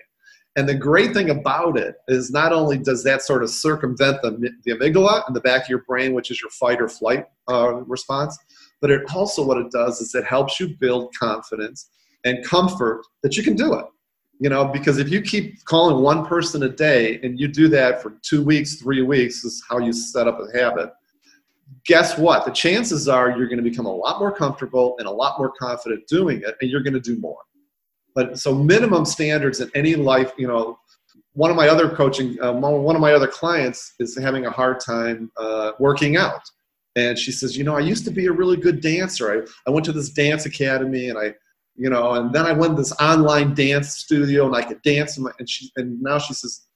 And 0.57 0.69
the 0.69 0.75
great 0.75 1.15
thing 1.15 1.31
about 1.31 1.79
it 1.79 1.95
is 2.09 2.33
not 2.33 2.53
only 2.53 2.79
does 2.79 3.05
that 3.05 3.23
sort 3.23 3.45
of 3.45 3.49
circumvent 3.49 4.21
the, 4.21 4.51
the 4.65 4.73
amygdala 4.73 5.27
in 5.29 5.35
the 5.35 5.41
back 5.41 5.63
of 5.63 5.69
your 5.69 5.85
brain, 5.89 6.15
which 6.15 6.33
is 6.33 6.43
your 6.43 6.51
fight 6.51 6.81
or 6.81 6.89
flight 6.89 7.27
uh, 7.49 7.75
response, 7.87 8.37
but 8.81 8.91
it 8.91 9.03
also 9.15 9.47
what 9.47 9.57
it 9.57 9.71
does 9.71 10.01
is 10.01 10.17
it 10.17 10.25
helps 10.25 10.59
you 10.59 10.77
build 10.81 11.15
confidence 11.15 11.89
and 12.25 12.45
comfort 12.45 13.07
that 13.23 13.37
you 13.37 13.45
can 13.45 13.55
do 13.55 13.73
it. 13.75 13.87
You 14.41 14.49
know, 14.49 14.65
because 14.65 14.99
if 14.99 15.09
you 15.09 15.23
keep 15.23 15.65
calling 15.67 16.03
one 16.03 16.27
person 16.27 16.65
a 16.65 16.69
day 16.69 17.21
and 17.23 17.39
you 17.39 17.47
do 17.47 17.69
that 17.69 18.03
for 18.03 18.15
two 18.23 18.43
weeks, 18.43 18.75
three 18.75 19.01
weeks, 19.01 19.45
is 19.45 19.63
how 19.71 19.79
you 19.79 19.93
set 19.93 20.27
up 20.27 20.41
a 20.41 20.59
habit. 20.59 20.91
Guess 21.87 22.19
what? 22.19 22.45
The 22.45 22.51
chances 22.51 23.09
are 23.09 23.31
you're 23.31 23.49
going 23.49 23.63
to 23.63 23.69
become 23.69 23.87
a 23.87 23.95
lot 23.95 24.19
more 24.19 24.33
comfortable 24.33 24.97
and 24.99 25.07
a 25.07 25.11
lot 25.11 25.39
more 25.39 25.53
confident 25.59 26.07
doing 26.07 26.39
it, 26.39 26.57
and 26.61 26.71
you're 26.71 26.83
going 26.83 26.95
to 26.95 27.01
do 27.01 27.19
more. 27.19 27.39
But 28.15 28.39
so 28.39 28.55
minimum 28.55 29.05
standards 29.05 29.61
in 29.61 29.71
any 29.75 29.95
life, 29.95 30.33
you 30.37 30.47
know, 30.47 30.79
one 31.35 31.51
of 31.51 31.57
my 31.57 31.69
other 31.69 31.89
coaching, 31.89 32.41
uh, 32.43 32.53
one 32.53 32.95
of 32.95 33.01
my 33.01 33.13
other 33.13 33.27
clients 33.27 33.95
is 33.99 34.19
having 34.19 34.47
a 34.47 34.51
hard 34.51 34.81
time 34.81 35.31
uh, 35.39 35.73
working 35.79 36.17
out. 36.17 36.43
And 36.95 37.19
she 37.19 37.33
says, 37.33 37.57
you 37.57 37.65
know, 37.65 37.75
I 37.75 37.81
used 37.81 38.05
to 38.05 38.11
be 38.11 38.27
a 38.27 38.33
really 38.33 38.59
good 38.59 38.83
dancer. 38.83 39.33
I, 39.33 39.47
I 39.67 39.71
went 39.71 39.87
to 39.87 39.93
this 39.93 40.11
dance 40.11 40.45
academy 40.45 41.09
and 41.09 41.19
I, 41.19 41.35
you 41.75 41.89
know, 41.89 42.13
and 42.13 42.35
then 42.35 42.45
I 42.45 42.53
went 42.53 42.77
to 42.77 42.83
this 42.83 42.93
online 43.01 43.55
dance 43.55 43.97
studio 43.97 44.47
and 44.47 44.55
I 44.55 44.63
could 44.63 44.83
dance. 44.83 45.17
And, 45.17 45.25
my, 45.25 45.31
and 45.39 45.49
she, 45.49 45.71
and 45.77 46.03
now 46.03 46.19
she 46.19 46.35
says, 46.35 46.67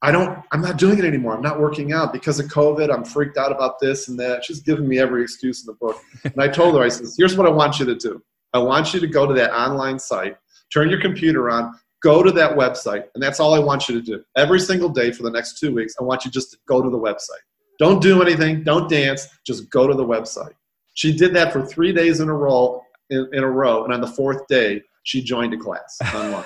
I 0.00 0.12
don't, 0.12 0.44
I'm 0.52 0.60
not 0.60 0.78
doing 0.78 0.98
it 0.98 1.04
anymore. 1.04 1.34
I'm 1.34 1.42
not 1.42 1.58
working 1.58 1.92
out 1.92 2.12
because 2.12 2.38
of 2.38 2.46
COVID. 2.46 2.92
I'm 2.94 3.04
freaked 3.04 3.36
out 3.36 3.50
about 3.50 3.80
this 3.80 4.08
and 4.08 4.18
that. 4.20 4.44
She's 4.44 4.60
giving 4.60 4.86
me 4.86 4.98
every 4.98 5.22
excuse 5.22 5.62
in 5.62 5.66
the 5.66 5.72
book. 5.72 6.00
And 6.22 6.40
I 6.40 6.46
told 6.46 6.76
her, 6.76 6.82
I 6.82 6.88
says, 6.88 7.16
here's 7.18 7.36
what 7.36 7.48
I 7.48 7.50
want 7.50 7.80
you 7.80 7.86
to 7.86 7.96
do. 7.96 8.22
I 8.52 8.58
want 8.58 8.94
you 8.94 9.00
to 9.00 9.06
go 9.08 9.26
to 9.26 9.34
that 9.34 9.52
online 9.52 9.98
site 9.98 10.36
turn 10.72 10.90
your 10.90 11.00
computer 11.00 11.50
on, 11.50 11.74
go 12.02 12.22
to 12.22 12.30
that 12.32 12.56
website, 12.56 13.04
and 13.14 13.22
that's 13.22 13.40
all 13.40 13.54
I 13.54 13.58
want 13.58 13.88
you 13.88 13.94
to 13.94 14.02
do. 14.02 14.22
Every 14.36 14.60
single 14.60 14.88
day 14.88 15.10
for 15.12 15.22
the 15.22 15.30
next 15.30 15.58
two 15.58 15.74
weeks, 15.74 15.94
I 16.00 16.04
want 16.04 16.24
you 16.24 16.30
just 16.30 16.50
to 16.52 16.58
go 16.66 16.82
to 16.82 16.90
the 16.90 16.98
website. 16.98 17.42
Don't 17.78 18.02
do 18.02 18.22
anything, 18.22 18.64
don't 18.64 18.88
dance, 18.90 19.28
just 19.46 19.70
go 19.70 19.86
to 19.86 19.94
the 19.94 20.04
website. 20.04 20.52
She 20.94 21.16
did 21.16 21.34
that 21.34 21.52
for 21.52 21.64
three 21.64 21.92
days 21.92 22.20
in 22.20 22.28
a 22.28 22.34
row, 22.34 22.82
in, 23.10 23.28
in 23.32 23.44
a 23.44 23.50
row, 23.50 23.84
and 23.84 23.92
on 23.92 24.00
the 24.00 24.06
fourth 24.06 24.46
day, 24.48 24.82
she 25.08 25.22
joined 25.22 25.54
a 25.54 25.56
class 25.56 25.98
online. 26.14 26.44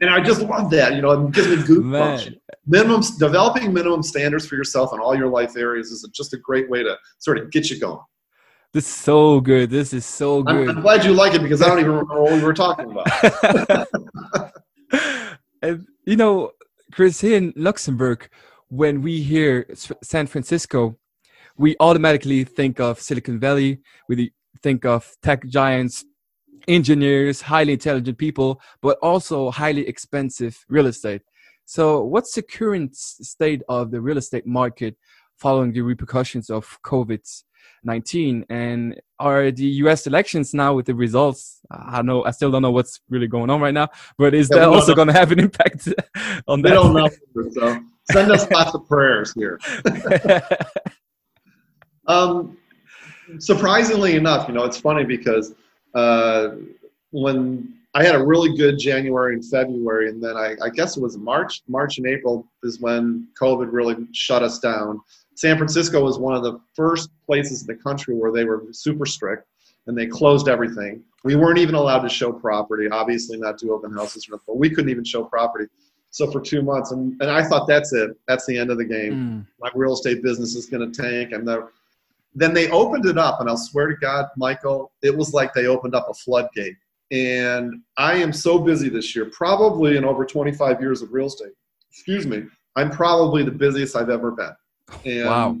and 0.00 0.10
I 0.10 0.20
just 0.20 0.40
love 0.42 0.68
that. 0.70 0.94
You 0.94 1.02
know, 1.02 1.26
it 1.26 1.32
gives 1.32 1.48
me 1.48 1.56
goosebumps. 1.56 2.36
Minimum 2.66 3.02
developing 3.18 3.72
minimum 3.72 4.02
standards 4.02 4.46
for 4.48 4.56
yourself 4.56 4.92
in 4.92 4.98
all 4.98 5.14
your 5.14 5.28
life 5.28 5.56
areas 5.56 5.92
is 5.92 6.06
just 6.12 6.34
a 6.34 6.38
great 6.38 6.68
way 6.68 6.82
to 6.82 6.96
sort 7.18 7.38
of 7.38 7.52
get 7.52 7.70
you 7.70 7.78
going. 7.78 8.00
This 8.74 8.86
is 8.86 8.94
so 8.94 9.40
good. 9.40 9.70
This 9.70 9.92
is 9.92 10.04
so 10.04 10.42
good. 10.42 10.68
I'm, 10.68 10.78
I'm 10.78 10.82
glad 10.82 11.04
you 11.04 11.12
like 11.14 11.34
it 11.34 11.42
because 11.42 11.62
I 11.62 11.68
don't 11.68 11.78
even 11.78 11.92
remember 11.92 12.20
what 12.20 12.32
we 12.32 12.42
were 12.42 12.52
talking 12.52 12.90
about. 12.90 13.88
and, 15.62 15.86
you 16.04 16.16
know, 16.16 16.50
Chris, 16.92 17.20
here 17.20 17.36
in 17.36 17.52
Luxembourg, 17.56 18.28
when 18.68 19.02
we 19.02 19.22
hear 19.22 19.66
San 20.02 20.26
Francisco, 20.26 20.98
we 21.56 21.76
automatically 21.78 22.42
think 22.42 22.80
of 22.80 23.00
Silicon 23.00 23.38
Valley. 23.38 23.80
We 24.08 24.32
think 24.62 24.84
of 24.84 25.16
tech 25.22 25.46
giants, 25.46 26.04
engineers, 26.68 27.40
highly 27.40 27.72
intelligent 27.72 28.18
people, 28.18 28.60
but 28.80 28.98
also 29.02 29.50
highly 29.50 29.86
expensive 29.88 30.64
real 30.68 30.86
estate. 30.86 31.22
So, 31.64 32.02
what's 32.04 32.32
the 32.34 32.42
current 32.42 32.96
state 32.96 33.62
of 33.68 33.90
the 33.90 34.00
real 34.00 34.18
estate 34.18 34.46
market 34.46 34.96
following 35.36 35.72
the 35.72 35.82
repercussions 35.82 36.50
of 36.50 36.78
COVID 36.82 37.20
19 37.84 38.44
and 38.48 39.00
are 39.18 39.50
the 39.50 39.66
us 39.66 40.06
elections 40.06 40.54
now 40.54 40.74
with 40.74 40.86
the 40.86 40.94
results? 40.94 41.60
I 41.70 42.02
know 42.02 42.24
i 42.24 42.30
still 42.30 42.50
don't 42.50 42.62
know 42.62 42.70
what's 42.70 43.00
really 43.08 43.26
going 43.26 43.50
on 43.50 43.60
right 43.60 43.74
now 43.74 43.88
but 44.16 44.34
is 44.34 44.48
yeah, 44.50 44.60
that 44.60 44.68
also 44.68 44.94
going 44.94 45.08
to 45.08 45.14
have 45.14 45.32
an 45.32 45.40
impact 45.40 45.88
on 46.48 46.62
that? 46.62 46.70
we 46.70 46.74
don't 46.74 46.94
know 46.94 47.08
so 47.50 47.80
send 48.10 48.32
us 48.32 48.50
lots 48.50 48.74
of 48.74 48.86
prayers 48.88 49.32
here. 49.34 49.58
Um, 52.06 52.56
surprisingly 53.38 54.16
enough 54.16 54.48
you 54.48 54.54
know 54.54 54.64
it's 54.64 54.80
funny 54.80 55.04
because 55.04 55.54
uh, 55.94 56.50
when 57.10 57.74
I 57.94 58.04
had 58.04 58.14
a 58.14 58.24
really 58.24 58.56
good 58.56 58.78
January 58.78 59.34
and 59.34 59.44
February, 59.44 60.08
and 60.08 60.22
then 60.22 60.36
I, 60.36 60.54
I, 60.62 60.68
guess 60.68 60.96
it 60.96 61.02
was 61.02 61.16
March, 61.16 61.62
March 61.68 61.98
and 61.98 62.06
April 62.06 62.46
is 62.62 62.80
when 62.80 63.26
COVID 63.40 63.72
really 63.72 63.96
shut 64.12 64.42
us 64.42 64.58
down. 64.58 65.00
San 65.34 65.56
Francisco 65.56 66.02
was 66.02 66.18
one 66.18 66.34
of 66.34 66.42
the 66.42 66.60
first 66.74 67.10
places 67.26 67.62
in 67.62 67.66
the 67.66 67.82
country 67.82 68.14
where 68.14 68.30
they 68.30 68.44
were 68.44 68.64
super 68.72 69.06
strict 69.06 69.46
and 69.86 69.96
they 69.96 70.06
closed 70.06 70.48
everything. 70.48 71.02
We 71.24 71.34
weren't 71.34 71.58
even 71.58 71.74
allowed 71.74 72.02
to 72.02 72.08
show 72.08 72.32
property, 72.32 72.88
obviously 72.88 73.38
not 73.38 73.58
do 73.58 73.72
open 73.72 73.92
houses, 73.92 74.28
but 74.46 74.56
we 74.56 74.68
couldn't 74.70 74.90
even 74.90 75.04
show 75.04 75.24
property. 75.24 75.66
So 76.10 76.30
for 76.30 76.40
two 76.40 76.62
months, 76.62 76.92
and, 76.92 77.20
and 77.20 77.30
I 77.30 77.42
thought 77.44 77.66
that's 77.66 77.92
it. 77.92 78.10
That's 78.26 78.46
the 78.46 78.58
end 78.58 78.70
of 78.70 78.78
the 78.78 78.84
game. 78.84 79.12
Mm. 79.12 79.46
My 79.60 79.70
real 79.74 79.92
estate 79.92 80.22
business 80.22 80.54
is 80.54 80.66
going 80.66 80.90
to 80.90 81.02
tank. 81.02 81.32
And 81.32 81.46
the, 81.46 81.68
then 82.34 82.54
they 82.54 82.70
opened 82.70 83.06
it 83.06 83.18
up, 83.18 83.40
and 83.40 83.48
I'll 83.48 83.56
swear 83.56 83.88
to 83.88 83.96
God, 83.96 84.26
Michael, 84.36 84.92
it 85.02 85.16
was 85.16 85.32
like 85.32 85.52
they 85.54 85.66
opened 85.66 85.94
up 85.94 86.08
a 86.08 86.14
floodgate. 86.14 86.76
And 87.10 87.82
I 87.96 88.14
am 88.16 88.32
so 88.32 88.58
busy 88.58 88.88
this 88.88 89.16
year, 89.16 89.30
probably 89.32 89.96
in 89.96 90.04
over 90.04 90.26
25 90.26 90.80
years 90.80 91.00
of 91.02 91.12
real 91.12 91.26
estate. 91.26 91.52
Excuse 91.90 92.26
me. 92.26 92.44
I'm 92.76 92.90
probably 92.90 93.42
the 93.42 93.50
busiest 93.50 93.96
I've 93.96 94.10
ever 94.10 94.30
been. 94.30 94.52
And 95.04 95.26
wow. 95.26 95.56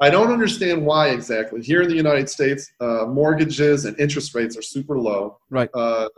I 0.00 0.10
don't 0.10 0.32
understand 0.32 0.84
why 0.84 1.10
exactly. 1.10 1.62
Here 1.62 1.82
in 1.82 1.88
the 1.88 1.94
United 1.94 2.28
States, 2.28 2.72
uh, 2.80 3.06
mortgages 3.06 3.84
and 3.84 3.98
interest 4.00 4.34
rates 4.34 4.56
are 4.56 4.62
super 4.62 4.98
low. 4.98 5.38
Right. 5.48 5.70
Uh, 5.72 6.08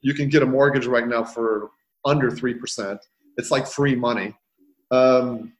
you 0.00 0.14
can 0.14 0.28
get 0.28 0.42
a 0.42 0.46
mortgage 0.46 0.86
right 0.86 1.06
now 1.06 1.24
for 1.24 1.70
under 2.04 2.30
3%. 2.30 2.98
It's 3.36 3.50
like 3.50 3.66
free 3.66 3.96
money. 3.96 4.34
Um, 4.92 5.52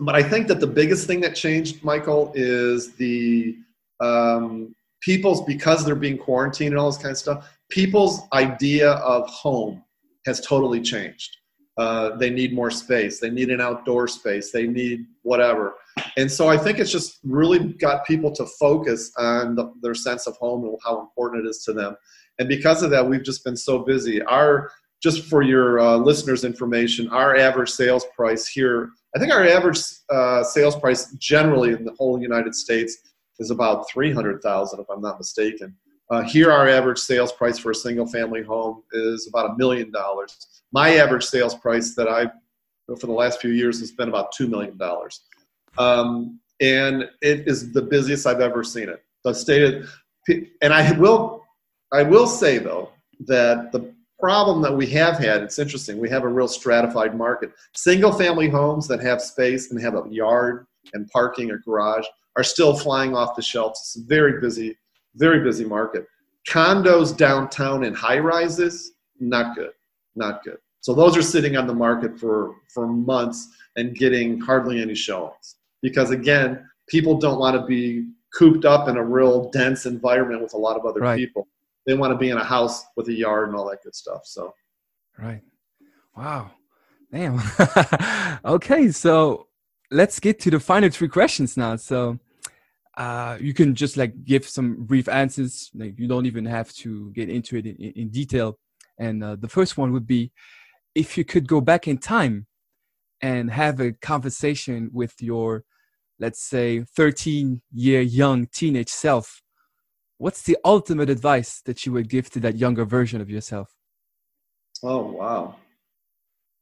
but 0.00 0.14
I 0.14 0.22
think 0.22 0.48
that 0.48 0.60
the 0.60 0.66
biggest 0.66 1.06
thing 1.06 1.20
that 1.20 1.34
changed, 1.34 1.82
Michael, 1.84 2.32
is 2.34 2.94
the 2.94 3.56
um, 4.00 4.74
people's, 5.00 5.42
because 5.44 5.84
they're 5.84 5.94
being 5.94 6.18
quarantined 6.18 6.72
and 6.72 6.78
all 6.78 6.90
this 6.90 7.00
kind 7.00 7.12
of 7.12 7.18
stuff, 7.18 7.50
people's 7.70 8.20
idea 8.32 8.92
of 8.92 9.28
home 9.28 9.82
has 10.26 10.40
totally 10.40 10.80
changed. 10.80 11.36
Uh, 11.78 12.16
they 12.16 12.28
need 12.28 12.52
more 12.52 12.70
space. 12.70 13.18
They 13.18 13.30
need 13.30 13.48
an 13.48 13.60
outdoor 13.60 14.06
space. 14.06 14.52
They 14.52 14.66
need 14.66 15.06
whatever. 15.22 15.74
And 16.18 16.30
so 16.30 16.48
I 16.48 16.58
think 16.58 16.78
it's 16.78 16.92
just 16.92 17.18
really 17.24 17.72
got 17.74 18.04
people 18.06 18.30
to 18.32 18.44
focus 18.44 19.10
on 19.16 19.54
the, 19.54 19.72
their 19.80 19.94
sense 19.94 20.26
of 20.26 20.36
home 20.36 20.64
and 20.64 20.76
how 20.84 21.00
important 21.00 21.46
it 21.46 21.48
is 21.48 21.64
to 21.64 21.72
them. 21.72 21.96
And 22.38 22.48
because 22.48 22.82
of 22.82 22.90
that, 22.90 23.08
we've 23.08 23.22
just 23.22 23.44
been 23.44 23.56
so 23.56 23.78
busy. 23.78 24.22
Our 24.22 24.70
just 25.02 25.24
for 25.24 25.42
your 25.42 25.80
uh, 25.80 25.96
listeners' 25.96 26.44
information, 26.44 27.08
our 27.08 27.36
average 27.36 27.70
sales 27.70 28.06
price 28.14 28.46
here, 28.46 28.90
I 29.14 29.18
think 29.18 29.32
our 29.32 29.44
average 29.44 29.80
uh, 30.10 30.44
sales 30.44 30.76
price 30.76 31.12
generally 31.14 31.72
in 31.72 31.84
the 31.84 31.92
whole 31.92 32.20
United 32.20 32.54
States 32.54 32.98
is 33.38 33.50
about 33.50 33.90
300,000 33.90 34.80
if 34.80 34.86
I'm 34.88 35.00
not 35.00 35.18
mistaken. 35.18 35.76
Uh, 36.10 36.22
here, 36.22 36.52
our 36.52 36.68
average 36.68 36.98
sales 36.98 37.32
price 37.32 37.58
for 37.58 37.70
a 37.70 37.74
single 37.74 38.06
family 38.06 38.42
home 38.42 38.82
is 38.92 39.26
about 39.26 39.50
a 39.50 39.56
million 39.56 39.90
dollars. 39.90 40.36
My 40.72 40.96
average 40.96 41.24
sales 41.24 41.54
price 41.54 41.94
that 41.94 42.08
I, 42.08 42.26
for 42.86 43.06
the 43.06 43.12
last 43.12 43.40
few 43.40 43.50
years, 43.50 43.80
has 43.80 43.92
been 43.92 44.08
about 44.08 44.32
$2 44.34 44.48
million. 44.48 44.78
Um, 45.78 46.38
and 46.60 47.08
it 47.22 47.48
is 47.48 47.72
the 47.72 47.82
busiest 47.82 48.26
I've 48.26 48.40
ever 48.40 48.62
seen 48.62 48.88
it. 48.88 49.02
The 49.24 49.34
state, 49.34 49.84
and 50.28 50.72
I 50.72 50.92
will, 50.98 51.42
I 51.92 52.02
will 52.02 52.26
say 52.26 52.58
though, 52.58 52.90
that 53.26 53.72
the 53.72 53.92
problem 54.22 54.62
that 54.62 54.72
we 54.72 54.86
have 54.86 55.18
had, 55.18 55.42
it's 55.42 55.58
interesting, 55.58 55.98
we 55.98 56.08
have 56.08 56.22
a 56.22 56.28
real 56.28 56.46
stratified 56.46 57.16
market. 57.16 57.50
Single 57.74 58.12
family 58.12 58.48
homes 58.48 58.86
that 58.86 59.00
have 59.00 59.20
space 59.20 59.72
and 59.72 59.82
have 59.82 59.94
a 59.94 60.04
yard 60.08 60.68
and 60.94 61.08
parking 61.08 61.50
or 61.50 61.58
garage 61.58 62.06
are 62.36 62.44
still 62.44 62.72
flying 62.76 63.16
off 63.16 63.34
the 63.34 63.42
shelves. 63.42 63.80
It's 63.80 63.96
a 63.96 64.06
very 64.06 64.40
busy, 64.40 64.78
very 65.16 65.42
busy 65.42 65.64
market. 65.64 66.06
Condos 66.48 67.16
downtown 67.16 67.82
and 67.82 67.96
high 67.96 68.20
rises, 68.20 68.92
not 69.18 69.56
good, 69.56 69.72
not 70.14 70.44
good. 70.44 70.58
So 70.82 70.94
those 70.94 71.16
are 71.16 71.22
sitting 71.22 71.56
on 71.56 71.66
the 71.66 71.74
market 71.74 72.16
for, 72.16 72.54
for 72.72 72.86
months 72.86 73.48
and 73.74 73.92
getting 73.96 74.40
hardly 74.40 74.80
any 74.80 74.94
showings. 74.94 75.56
Because 75.80 76.12
again, 76.12 76.64
people 76.86 77.18
don't 77.18 77.40
want 77.40 77.56
to 77.56 77.66
be 77.66 78.06
cooped 78.32 78.66
up 78.66 78.88
in 78.88 78.98
a 78.98 79.04
real 79.04 79.50
dense 79.50 79.84
environment 79.84 80.42
with 80.42 80.54
a 80.54 80.58
lot 80.58 80.76
of 80.76 80.86
other 80.86 81.00
right. 81.00 81.18
people. 81.18 81.48
They 81.86 81.94
want 81.94 82.12
to 82.12 82.18
be 82.18 82.30
in 82.30 82.38
a 82.38 82.44
house 82.44 82.84
with 82.96 83.08
a 83.08 83.12
yard 83.12 83.48
and 83.48 83.56
all 83.56 83.68
that 83.70 83.82
good 83.82 83.94
stuff. 83.94 84.22
So, 84.24 84.52
right. 85.18 85.42
Wow. 86.16 86.50
Damn. 87.12 87.40
okay. 88.44 88.90
So 88.90 89.48
let's 89.90 90.20
get 90.20 90.38
to 90.40 90.50
the 90.50 90.60
final 90.60 90.90
three 90.90 91.08
questions 91.08 91.56
now. 91.56 91.76
So, 91.76 92.18
uh, 92.96 93.38
you 93.40 93.54
can 93.54 93.74
just 93.74 93.96
like 93.96 94.24
give 94.24 94.46
some 94.46 94.84
brief 94.84 95.08
answers. 95.08 95.70
Like 95.74 95.98
you 95.98 96.06
don't 96.06 96.26
even 96.26 96.44
have 96.44 96.72
to 96.74 97.10
get 97.12 97.28
into 97.28 97.56
it 97.56 97.66
in, 97.66 97.76
in 97.76 98.08
detail. 98.10 98.58
And 98.98 99.24
uh, 99.24 99.36
the 99.36 99.48
first 99.48 99.76
one 99.76 99.92
would 99.92 100.06
be, 100.06 100.32
if 100.94 101.16
you 101.16 101.24
could 101.24 101.48
go 101.48 101.60
back 101.60 101.88
in 101.88 101.98
time 101.98 102.46
and 103.22 103.50
have 103.50 103.80
a 103.80 103.92
conversation 103.92 104.90
with 104.92 105.14
your, 105.20 105.64
let's 106.18 106.42
say, 106.42 106.84
13 106.96 107.62
year 107.72 108.02
young 108.02 108.46
teenage 108.46 108.90
self, 108.90 109.41
what's 110.22 110.42
the 110.42 110.56
ultimate 110.64 111.10
advice 111.10 111.60
that 111.62 111.84
you 111.84 111.90
would 111.92 112.08
give 112.08 112.30
to 112.30 112.38
that 112.38 112.56
younger 112.56 112.84
version 112.84 113.20
of 113.20 113.28
yourself? 113.28 113.74
Oh 114.82 115.02
wow! 115.02 115.56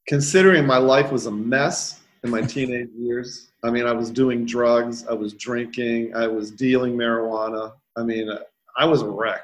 Considering 0.07 0.65
my 0.65 0.77
life 0.77 1.11
was 1.11 1.27
a 1.27 1.31
mess 1.31 2.01
in 2.23 2.31
my 2.31 2.41
teenage 2.55 2.89
years. 2.97 3.51
I 3.63 3.69
mean, 3.69 3.85
I 3.85 3.91
was 3.91 4.09
doing 4.09 4.45
drugs, 4.45 5.07
I 5.07 5.13
was 5.13 5.33
drinking, 5.33 6.15
I 6.15 6.25
was 6.25 6.49
dealing 6.49 6.97
marijuana. 6.97 7.73
I 7.95 8.03
mean, 8.03 8.29
I 8.77 8.85
was 8.85 9.03
a 9.03 9.09
wreck. 9.09 9.43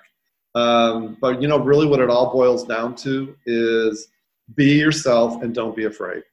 Um, 0.56 1.18
but 1.22 1.40
you 1.40 1.48
know, 1.48 1.60
really, 1.60 1.86
what 1.86 2.00
it 2.00 2.10
all 2.10 2.32
boils 2.32 2.64
down 2.66 2.96
to 3.06 3.36
is 3.46 4.08
be 4.56 4.80
yourself 4.80 5.44
and 5.44 5.54
don't 5.54 5.76
be 5.76 5.86
afraid. 5.86 6.24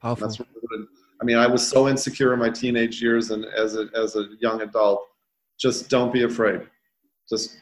Powerful. 0.00 0.26
That's 0.26 0.40
really 0.40 0.86
I 1.20 1.24
mean, 1.24 1.36
I 1.36 1.46
was 1.46 1.66
so 1.68 1.86
insecure 1.86 2.32
in 2.32 2.38
my 2.38 2.48
teenage 2.48 3.02
years 3.02 3.30
and 3.30 3.44
as 3.44 3.76
a, 3.76 3.88
as 3.94 4.16
a 4.16 4.28
young 4.40 4.62
adult. 4.62 5.09
Just 5.60 5.90
don't 5.90 6.12
be 6.12 6.22
afraid. 6.22 6.60
Just 7.28 7.56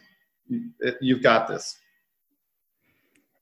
you've 1.01 1.23
got 1.23 1.49
this. 1.49 1.77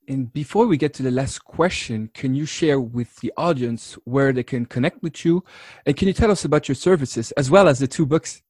And 0.09 0.31
before 0.31 0.67
we 0.67 0.77
get 0.77 0.93
to 0.95 1.03
the 1.03 1.11
last 1.11 1.39
question, 1.39 2.09
can 2.13 2.33
you 2.33 2.45
share 2.45 2.79
with 2.79 3.13
the 3.17 3.33
audience 3.35 3.97
where 4.05 4.31
they 4.31 4.43
can 4.43 4.65
connect 4.65 5.03
with 5.03 5.25
you? 5.25 5.43
And 5.85 5.97
can 5.97 6.07
you 6.07 6.13
tell 6.13 6.31
us 6.31 6.45
about 6.45 6.69
your 6.69 6.75
services 6.75 7.33
as 7.33 7.51
well 7.51 7.67
as 7.67 7.79
the 7.79 7.87
two 7.87 8.05
books? 8.05 8.41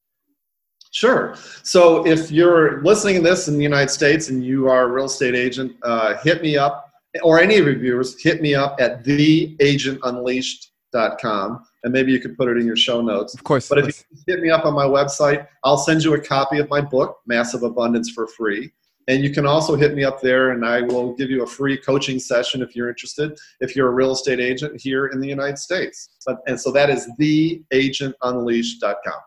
Sure. 0.91 1.35
So 1.63 2.05
if 2.05 2.29
you're 2.31 2.83
listening 2.83 3.15
to 3.15 3.21
this 3.21 3.47
in 3.47 3.57
the 3.57 3.63
United 3.63 3.89
States 3.89 4.29
and 4.29 4.45
you 4.45 4.69
are 4.69 4.83
a 4.83 4.87
real 4.87 5.05
estate 5.05 5.33
agent, 5.35 5.75
uh, 5.83 6.17
hit 6.17 6.43
me 6.43 6.57
up, 6.57 6.91
or 7.23 7.39
any 7.39 7.57
of 7.57 7.65
your 7.65 7.79
viewers, 7.79 8.21
hit 8.21 8.39
me 8.41 8.53
up 8.53 8.75
at 8.79 9.03
theagentunleashed.com. 9.03 11.65
And 11.84 11.93
maybe 11.93 12.11
you 12.11 12.19
could 12.19 12.38
put 12.38 12.49
it 12.49 12.57
in 12.57 12.65
your 12.65 12.75
show 12.75 13.01
notes. 13.01 13.34
Of 13.34 13.43
course. 13.43 13.69
But 13.69 13.80
if 13.80 14.03
you 14.09 14.17
hit 14.28 14.41
me 14.41 14.49
up 14.49 14.65
on 14.65 14.73
my 14.73 14.86
website, 14.86 15.47
I'll 15.63 15.78
send 15.78 16.03
you 16.03 16.13
a 16.15 16.19
copy 16.19 16.59
of 16.59 16.69
my 16.69 16.82
book, 16.82 17.19
Massive 17.25 17.63
Abundance, 17.63 18.09
for 18.09 18.28
free. 18.28 18.71
And 19.07 19.23
you 19.23 19.30
can 19.30 19.45
also 19.45 19.75
hit 19.75 19.95
me 19.95 20.03
up 20.03 20.21
there 20.21 20.51
and 20.51 20.65
I 20.65 20.82
will 20.82 21.13
give 21.13 21.30
you 21.30 21.43
a 21.43 21.47
free 21.47 21.78
coaching 21.78 22.19
session 22.19 22.61
if 22.61 22.75
you're 22.75 22.89
interested, 22.89 23.38
if 23.61 23.75
you're 23.75 23.88
a 23.88 23.93
real 23.93 24.11
estate 24.11 24.41
agent 24.41 24.82
here 24.82 25.07
in 25.07 25.21
the 25.21 25.28
United 25.28 25.57
States. 25.57 26.09
But, 26.25 26.39
and 26.45 26.59
so 26.59 26.71
that 26.71 26.89
is 26.89 27.09
theagentunleashed.com. 27.19 29.19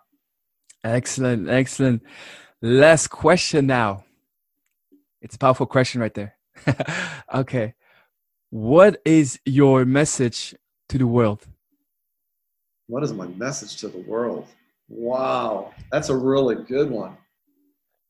Excellent, 0.84 1.48
excellent. 1.48 2.03
Last 2.61 3.09
question 3.09 3.66
now. 3.66 4.05
It's 5.22 5.36
a 5.36 5.38
powerful 5.38 5.66
question 5.66 6.01
right 6.01 6.14
there. 6.14 6.36
okay. 7.34 7.74
What 8.51 9.01
is 9.05 9.38
your 9.46 9.84
message 9.84 10.55
to 10.88 10.98
the 10.98 11.07
world? 11.07 11.46
What 12.91 13.05
is 13.05 13.12
my 13.12 13.28
message 13.28 13.76
to 13.76 13.88
the 13.88 13.99
world? 13.99 14.49
Wow, 14.88 15.72
that's 15.93 16.09
a 16.09 16.16
really 16.16 16.57
good 16.57 16.91
one. 16.91 17.16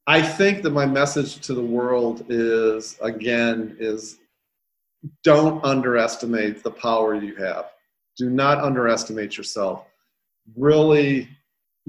I 0.07 0.23
think 0.23 0.63
that 0.63 0.71
my 0.71 0.87
message 0.87 1.39
to 1.47 1.53
the 1.53 1.63
world 1.63 2.25
is 2.31 2.97
again 3.03 3.77
is 3.79 4.21
don't 5.23 5.63
underestimate 5.63 6.63
the 6.63 6.71
power 6.71 7.15
you 7.15 7.37
have. 7.37 7.67
Do 8.17 8.31
not 8.31 8.65
underestimate 8.65 9.37
yourself. 9.37 9.85
Really 10.57 11.29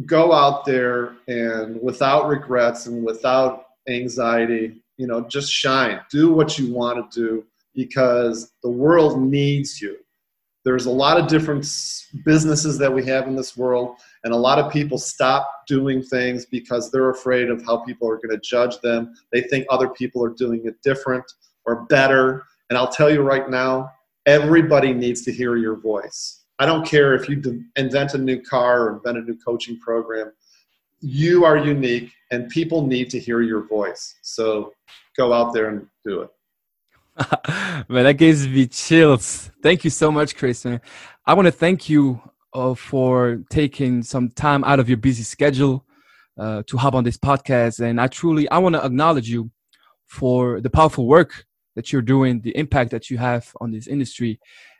go 0.06 0.34
out 0.34 0.66
there 0.66 1.16
and 1.30 1.82
without 1.82 2.28
regrets 2.28 2.88
and 2.88 3.06
without 3.06 3.68
anxiety, 3.88 4.84
you 4.98 5.08
know, 5.08 5.22
just 5.22 5.50
shine. 5.50 6.02
Do 6.12 6.34
what 6.34 6.60
you 6.60 6.74
want 6.74 7.10
to 7.10 7.20
do 7.20 7.46
because 7.74 8.52
the 8.64 8.70
world 8.70 9.22
needs 9.22 9.82
you. 9.82 9.98
There's 10.64 10.86
a 10.86 10.92
lot 10.92 11.20
of 11.20 11.28
different 11.28 11.66
businesses 12.24 12.78
that 12.78 12.94
we 12.94 13.04
have 13.06 13.28
in 13.28 13.36
this 13.36 13.58
world, 13.58 13.96
and 14.24 14.32
a 14.32 14.38
lot 14.38 14.60
of 14.60 14.72
people 14.72 15.00
stop 15.00 15.50
doing 15.68 16.04
things 16.04 16.46
because 16.46 16.92
they're 16.92 17.10
afraid 17.10 17.50
of 17.50 17.64
how 17.66 17.78
people 17.78 18.08
are 18.08 18.18
going 18.18 18.30
to 18.30 18.40
judge 18.40 18.80
them. 18.82 19.14
They 19.32 19.42
think 19.42 19.66
other 19.70 19.90
people 19.90 20.24
are 20.24 20.30
doing 20.30 20.62
it 20.66 20.82
different 20.84 21.26
or 21.66 21.86
better. 21.86 22.44
And 22.70 22.78
I'll 22.78 22.92
tell 22.92 23.12
you 23.12 23.22
right 23.22 23.50
now, 23.50 23.92
everybody 24.28 24.94
needs 24.94 25.22
to 25.24 25.32
hear 25.32 25.58
your 25.58 25.76
voice. 25.76 26.44
I 26.60 26.68
don't 26.68 26.86
care 26.86 27.16
if 27.16 27.28
you 27.28 27.64
invent 27.76 28.14
a 28.14 28.20
new 28.20 28.40
car 28.40 28.84
or 28.84 28.98
invent 28.98 29.18
a 29.18 29.22
new 29.22 29.38
coaching 29.44 29.80
program. 29.80 30.32
You 31.00 31.44
are 31.44 31.58
unique, 31.58 32.12
and 32.30 32.48
people 32.50 32.86
need 32.86 33.10
to 33.10 33.20
hear 33.20 33.42
your 33.42 33.68
voice. 33.68 34.16
So 34.22 34.74
go 35.18 35.34
out 35.34 35.54
there 35.54 35.70
and 35.70 35.88
do 36.06 36.22
it. 36.22 36.30
man, 37.90 38.04
that 38.04 38.18
gives 38.18 38.48
me 38.48 38.68
chills. 38.68 39.52
Thank 39.62 39.84
you 39.84 39.90
so 39.90 40.12
much, 40.12 40.36
Chris. 40.36 40.66
Man. 40.66 40.82
I 41.26 41.34
want 41.34 41.46
to 41.46 41.52
thank 41.52 41.90
you 41.90 42.22
uh, 42.54 42.74
for 42.74 43.44
taking 43.50 44.04
some 44.04 44.30
time 44.30 44.64
out 44.64 44.80
of 44.80 44.90
your 44.90 44.98
busy 44.98 45.24
schedule 45.24 45.86
uh, 46.38 46.64
to 46.68 46.78
hop 46.78 46.94
on 46.96 47.04
this 47.04 47.18
podcast. 47.18 47.80
And 47.80 48.00
I 48.00 48.08
truly, 48.08 48.50
I 48.50 48.58
want 48.58 48.76
to 48.76 48.84
acknowledge 48.84 49.30
you 49.30 49.52
for 50.08 50.62
the 50.62 50.70
powerful 50.70 51.08
work 51.08 51.46
that 51.76 51.92
you're 51.92 52.02
doing, 52.02 52.42
the 52.42 52.56
impact 52.58 52.92
that 52.92 53.10
you 53.10 53.18
have 53.18 53.52
on 53.62 53.72
this 53.72 53.88
industry, 53.88 54.40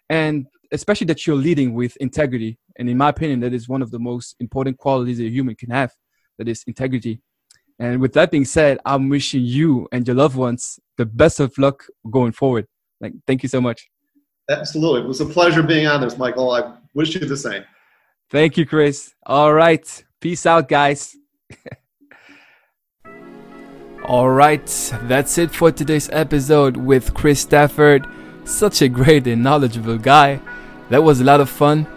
and 0.10 0.48
especially 0.72 1.06
that 1.06 1.26
you're 1.26 1.36
leading 1.36 1.74
with 1.74 1.96
integrity. 1.98 2.58
And 2.78 2.90
in 2.90 2.98
my 2.98 3.10
opinion, 3.10 3.40
that 3.42 3.54
is 3.54 3.70
one 3.70 3.82
of 3.82 3.92
the 3.92 4.00
most 4.00 4.36
important 4.40 4.78
qualities 4.78 5.20
a 5.20 5.30
human 5.30 5.56
can 5.56 5.70
have. 5.70 5.94
That 6.38 6.48
is 6.48 6.64
integrity. 6.68 7.22
And 7.82 8.00
with 8.00 8.14
that 8.14 8.30
being 8.30 8.46
said, 8.46 8.78
I'm 8.86 9.10
wishing 9.10 9.42
you 9.42 9.88
and 9.92 10.08
your 10.08 10.16
loved 10.16 10.36
ones 10.36 10.80
the 10.98 11.06
best 11.06 11.40
of 11.40 11.58
luck 11.58 11.84
going 12.12 12.32
forward. 12.32 12.68
Like, 13.00 13.14
thank 13.26 13.42
you 13.42 13.50
so 13.50 13.60
much. 13.60 13.90
Absolutely. 14.52 15.02
It 15.02 15.08
was 15.08 15.20
a 15.20 15.26
pleasure 15.26 15.64
being 15.64 15.88
on 15.88 16.00
this, 16.00 16.16
Michael. 16.16 16.52
I 16.52 16.76
wish 16.94 17.16
you 17.16 17.22
the 17.22 17.36
same. 17.36 17.64
Thank 18.30 18.56
you, 18.56 18.68
Chris. 18.68 19.16
All 19.26 19.52
right. 19.52 20.06
Peace 20.20 20.46
out, 20.46 20.70
guys. 20.70 21.16
All 24.06 24.30
right. 24.30 24.68
That's 25.06 25.40
it 25.40 25.50
for 25.50 25.72
today's 25.72 26.08
episode 26.12 26.78
with 26.78 27.16
Chris 27.16 27.40
Stafford. 27.40 28.06
Such 28.44 28.84
a 28.84 28.90
great 28.90 29.26
and 29.26 29.42
knowledgeable 29.42 29.98
guy. 29.98 30.40
That 30.92 31.02
was 31.02 31.20
a 31.20 31.24
lot 31.24 31.42
of 31.42 31.50
fun. 31.50 31.88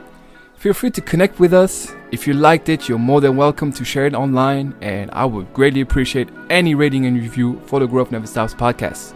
Feel 0.57 0.73
free 0.73 0.93
to 0.93 1.03
connect 1.03 1.39
with 1.39 1.53
us. 1.53 1.93
If 2.15 2.29
you 2.29 2.35
liked 2.35 2.69
it, 2.69 2.89
you're 2.89 2.97
more 2.97 3.21
than 3.21 3.37
welcome 3.37 3.73
to 3.73 3.85
share 3.85 4.07
it 4.07 4.15
online, 4.15 4.73
and 4.81 5.11
I 5.11 5.25
would 5.25 5.53
greatly 5.53 5.81
appreciate 5.81 6.29
any 6.49 6.77
rating 6.77 7.07
and 7.07 7.21
review 7.21 7.61
for 7.67 7.81
the 7.81 7.89
Growth 7.89 8.13
Never 8.13 8.29
Stops 8.29 8.55
podcast. 8.55 9.15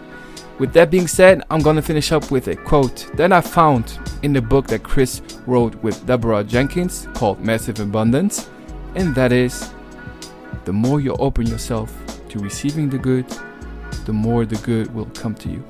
With 0.59 0.73
that 0.73 0.91
being 0.91 1.07
said, 1.07 1.45
I'm 1.49 1.61
gonna 1.61 1.81
finish 1.81 2.11
up 2.11 2.33
with 2.33 2.49
a 2.49 2.57
quote 2.57 3.09
that 3.15 3.33
I 3.33 3.41
found 3.41 3.97
in 4.25 4.33
the 4.33 4.43
book 4.43 4.67
that 4.67 4.83
Chris 4.83 5.23
wrote 5.47 5.77
with 5.77 6.05
Deborah 6.09 6.43
Jenkins 6.43 7.07
called 7.15 7.39
Massive 7.39 7.79
Abundance, 7.79 8.51
and 8.97 9.15
that 9.15 9.31
is 9.31 9.73
the 10.65 10.73
more 10.73 10.99
you 11.01 11.15
open 11.21 11.47
yourself 11.47 11.97
to 12.31 12.41
receiving 12.41 12.91
the 12.91 12.99
good, 12.99 13.27
the 14.07 14.13
more 14.13 14.45
the 14.45 14.57
good 14.67 14.93
will 14.93 15.07
come 15.15 15.37
to 15.37 15.49
you. 15.49 15.61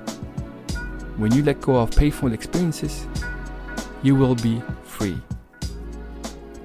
When 1.18 1.35
you 1.35 1.43
let 1.43 1.61
go 1.61 1.76
of 1.76 1.91
painful 1.91 2.33
experiences, 2.33 3.07
you 4.03 4.14
will 4.14 4.35
be 4.35 4.62
free. 4.83 5.20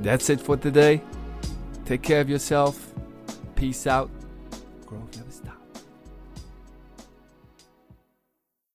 That's 0.04 0.30
it 0.30 0.42
for 0.42 0.58
today. 0.58 1.02
Take 1.86 2.02
care 2.02 2.20
of 2.20 2.30
yourself. 2.30 2.94
Peace 3.56 3.88
out. 3.88 4.10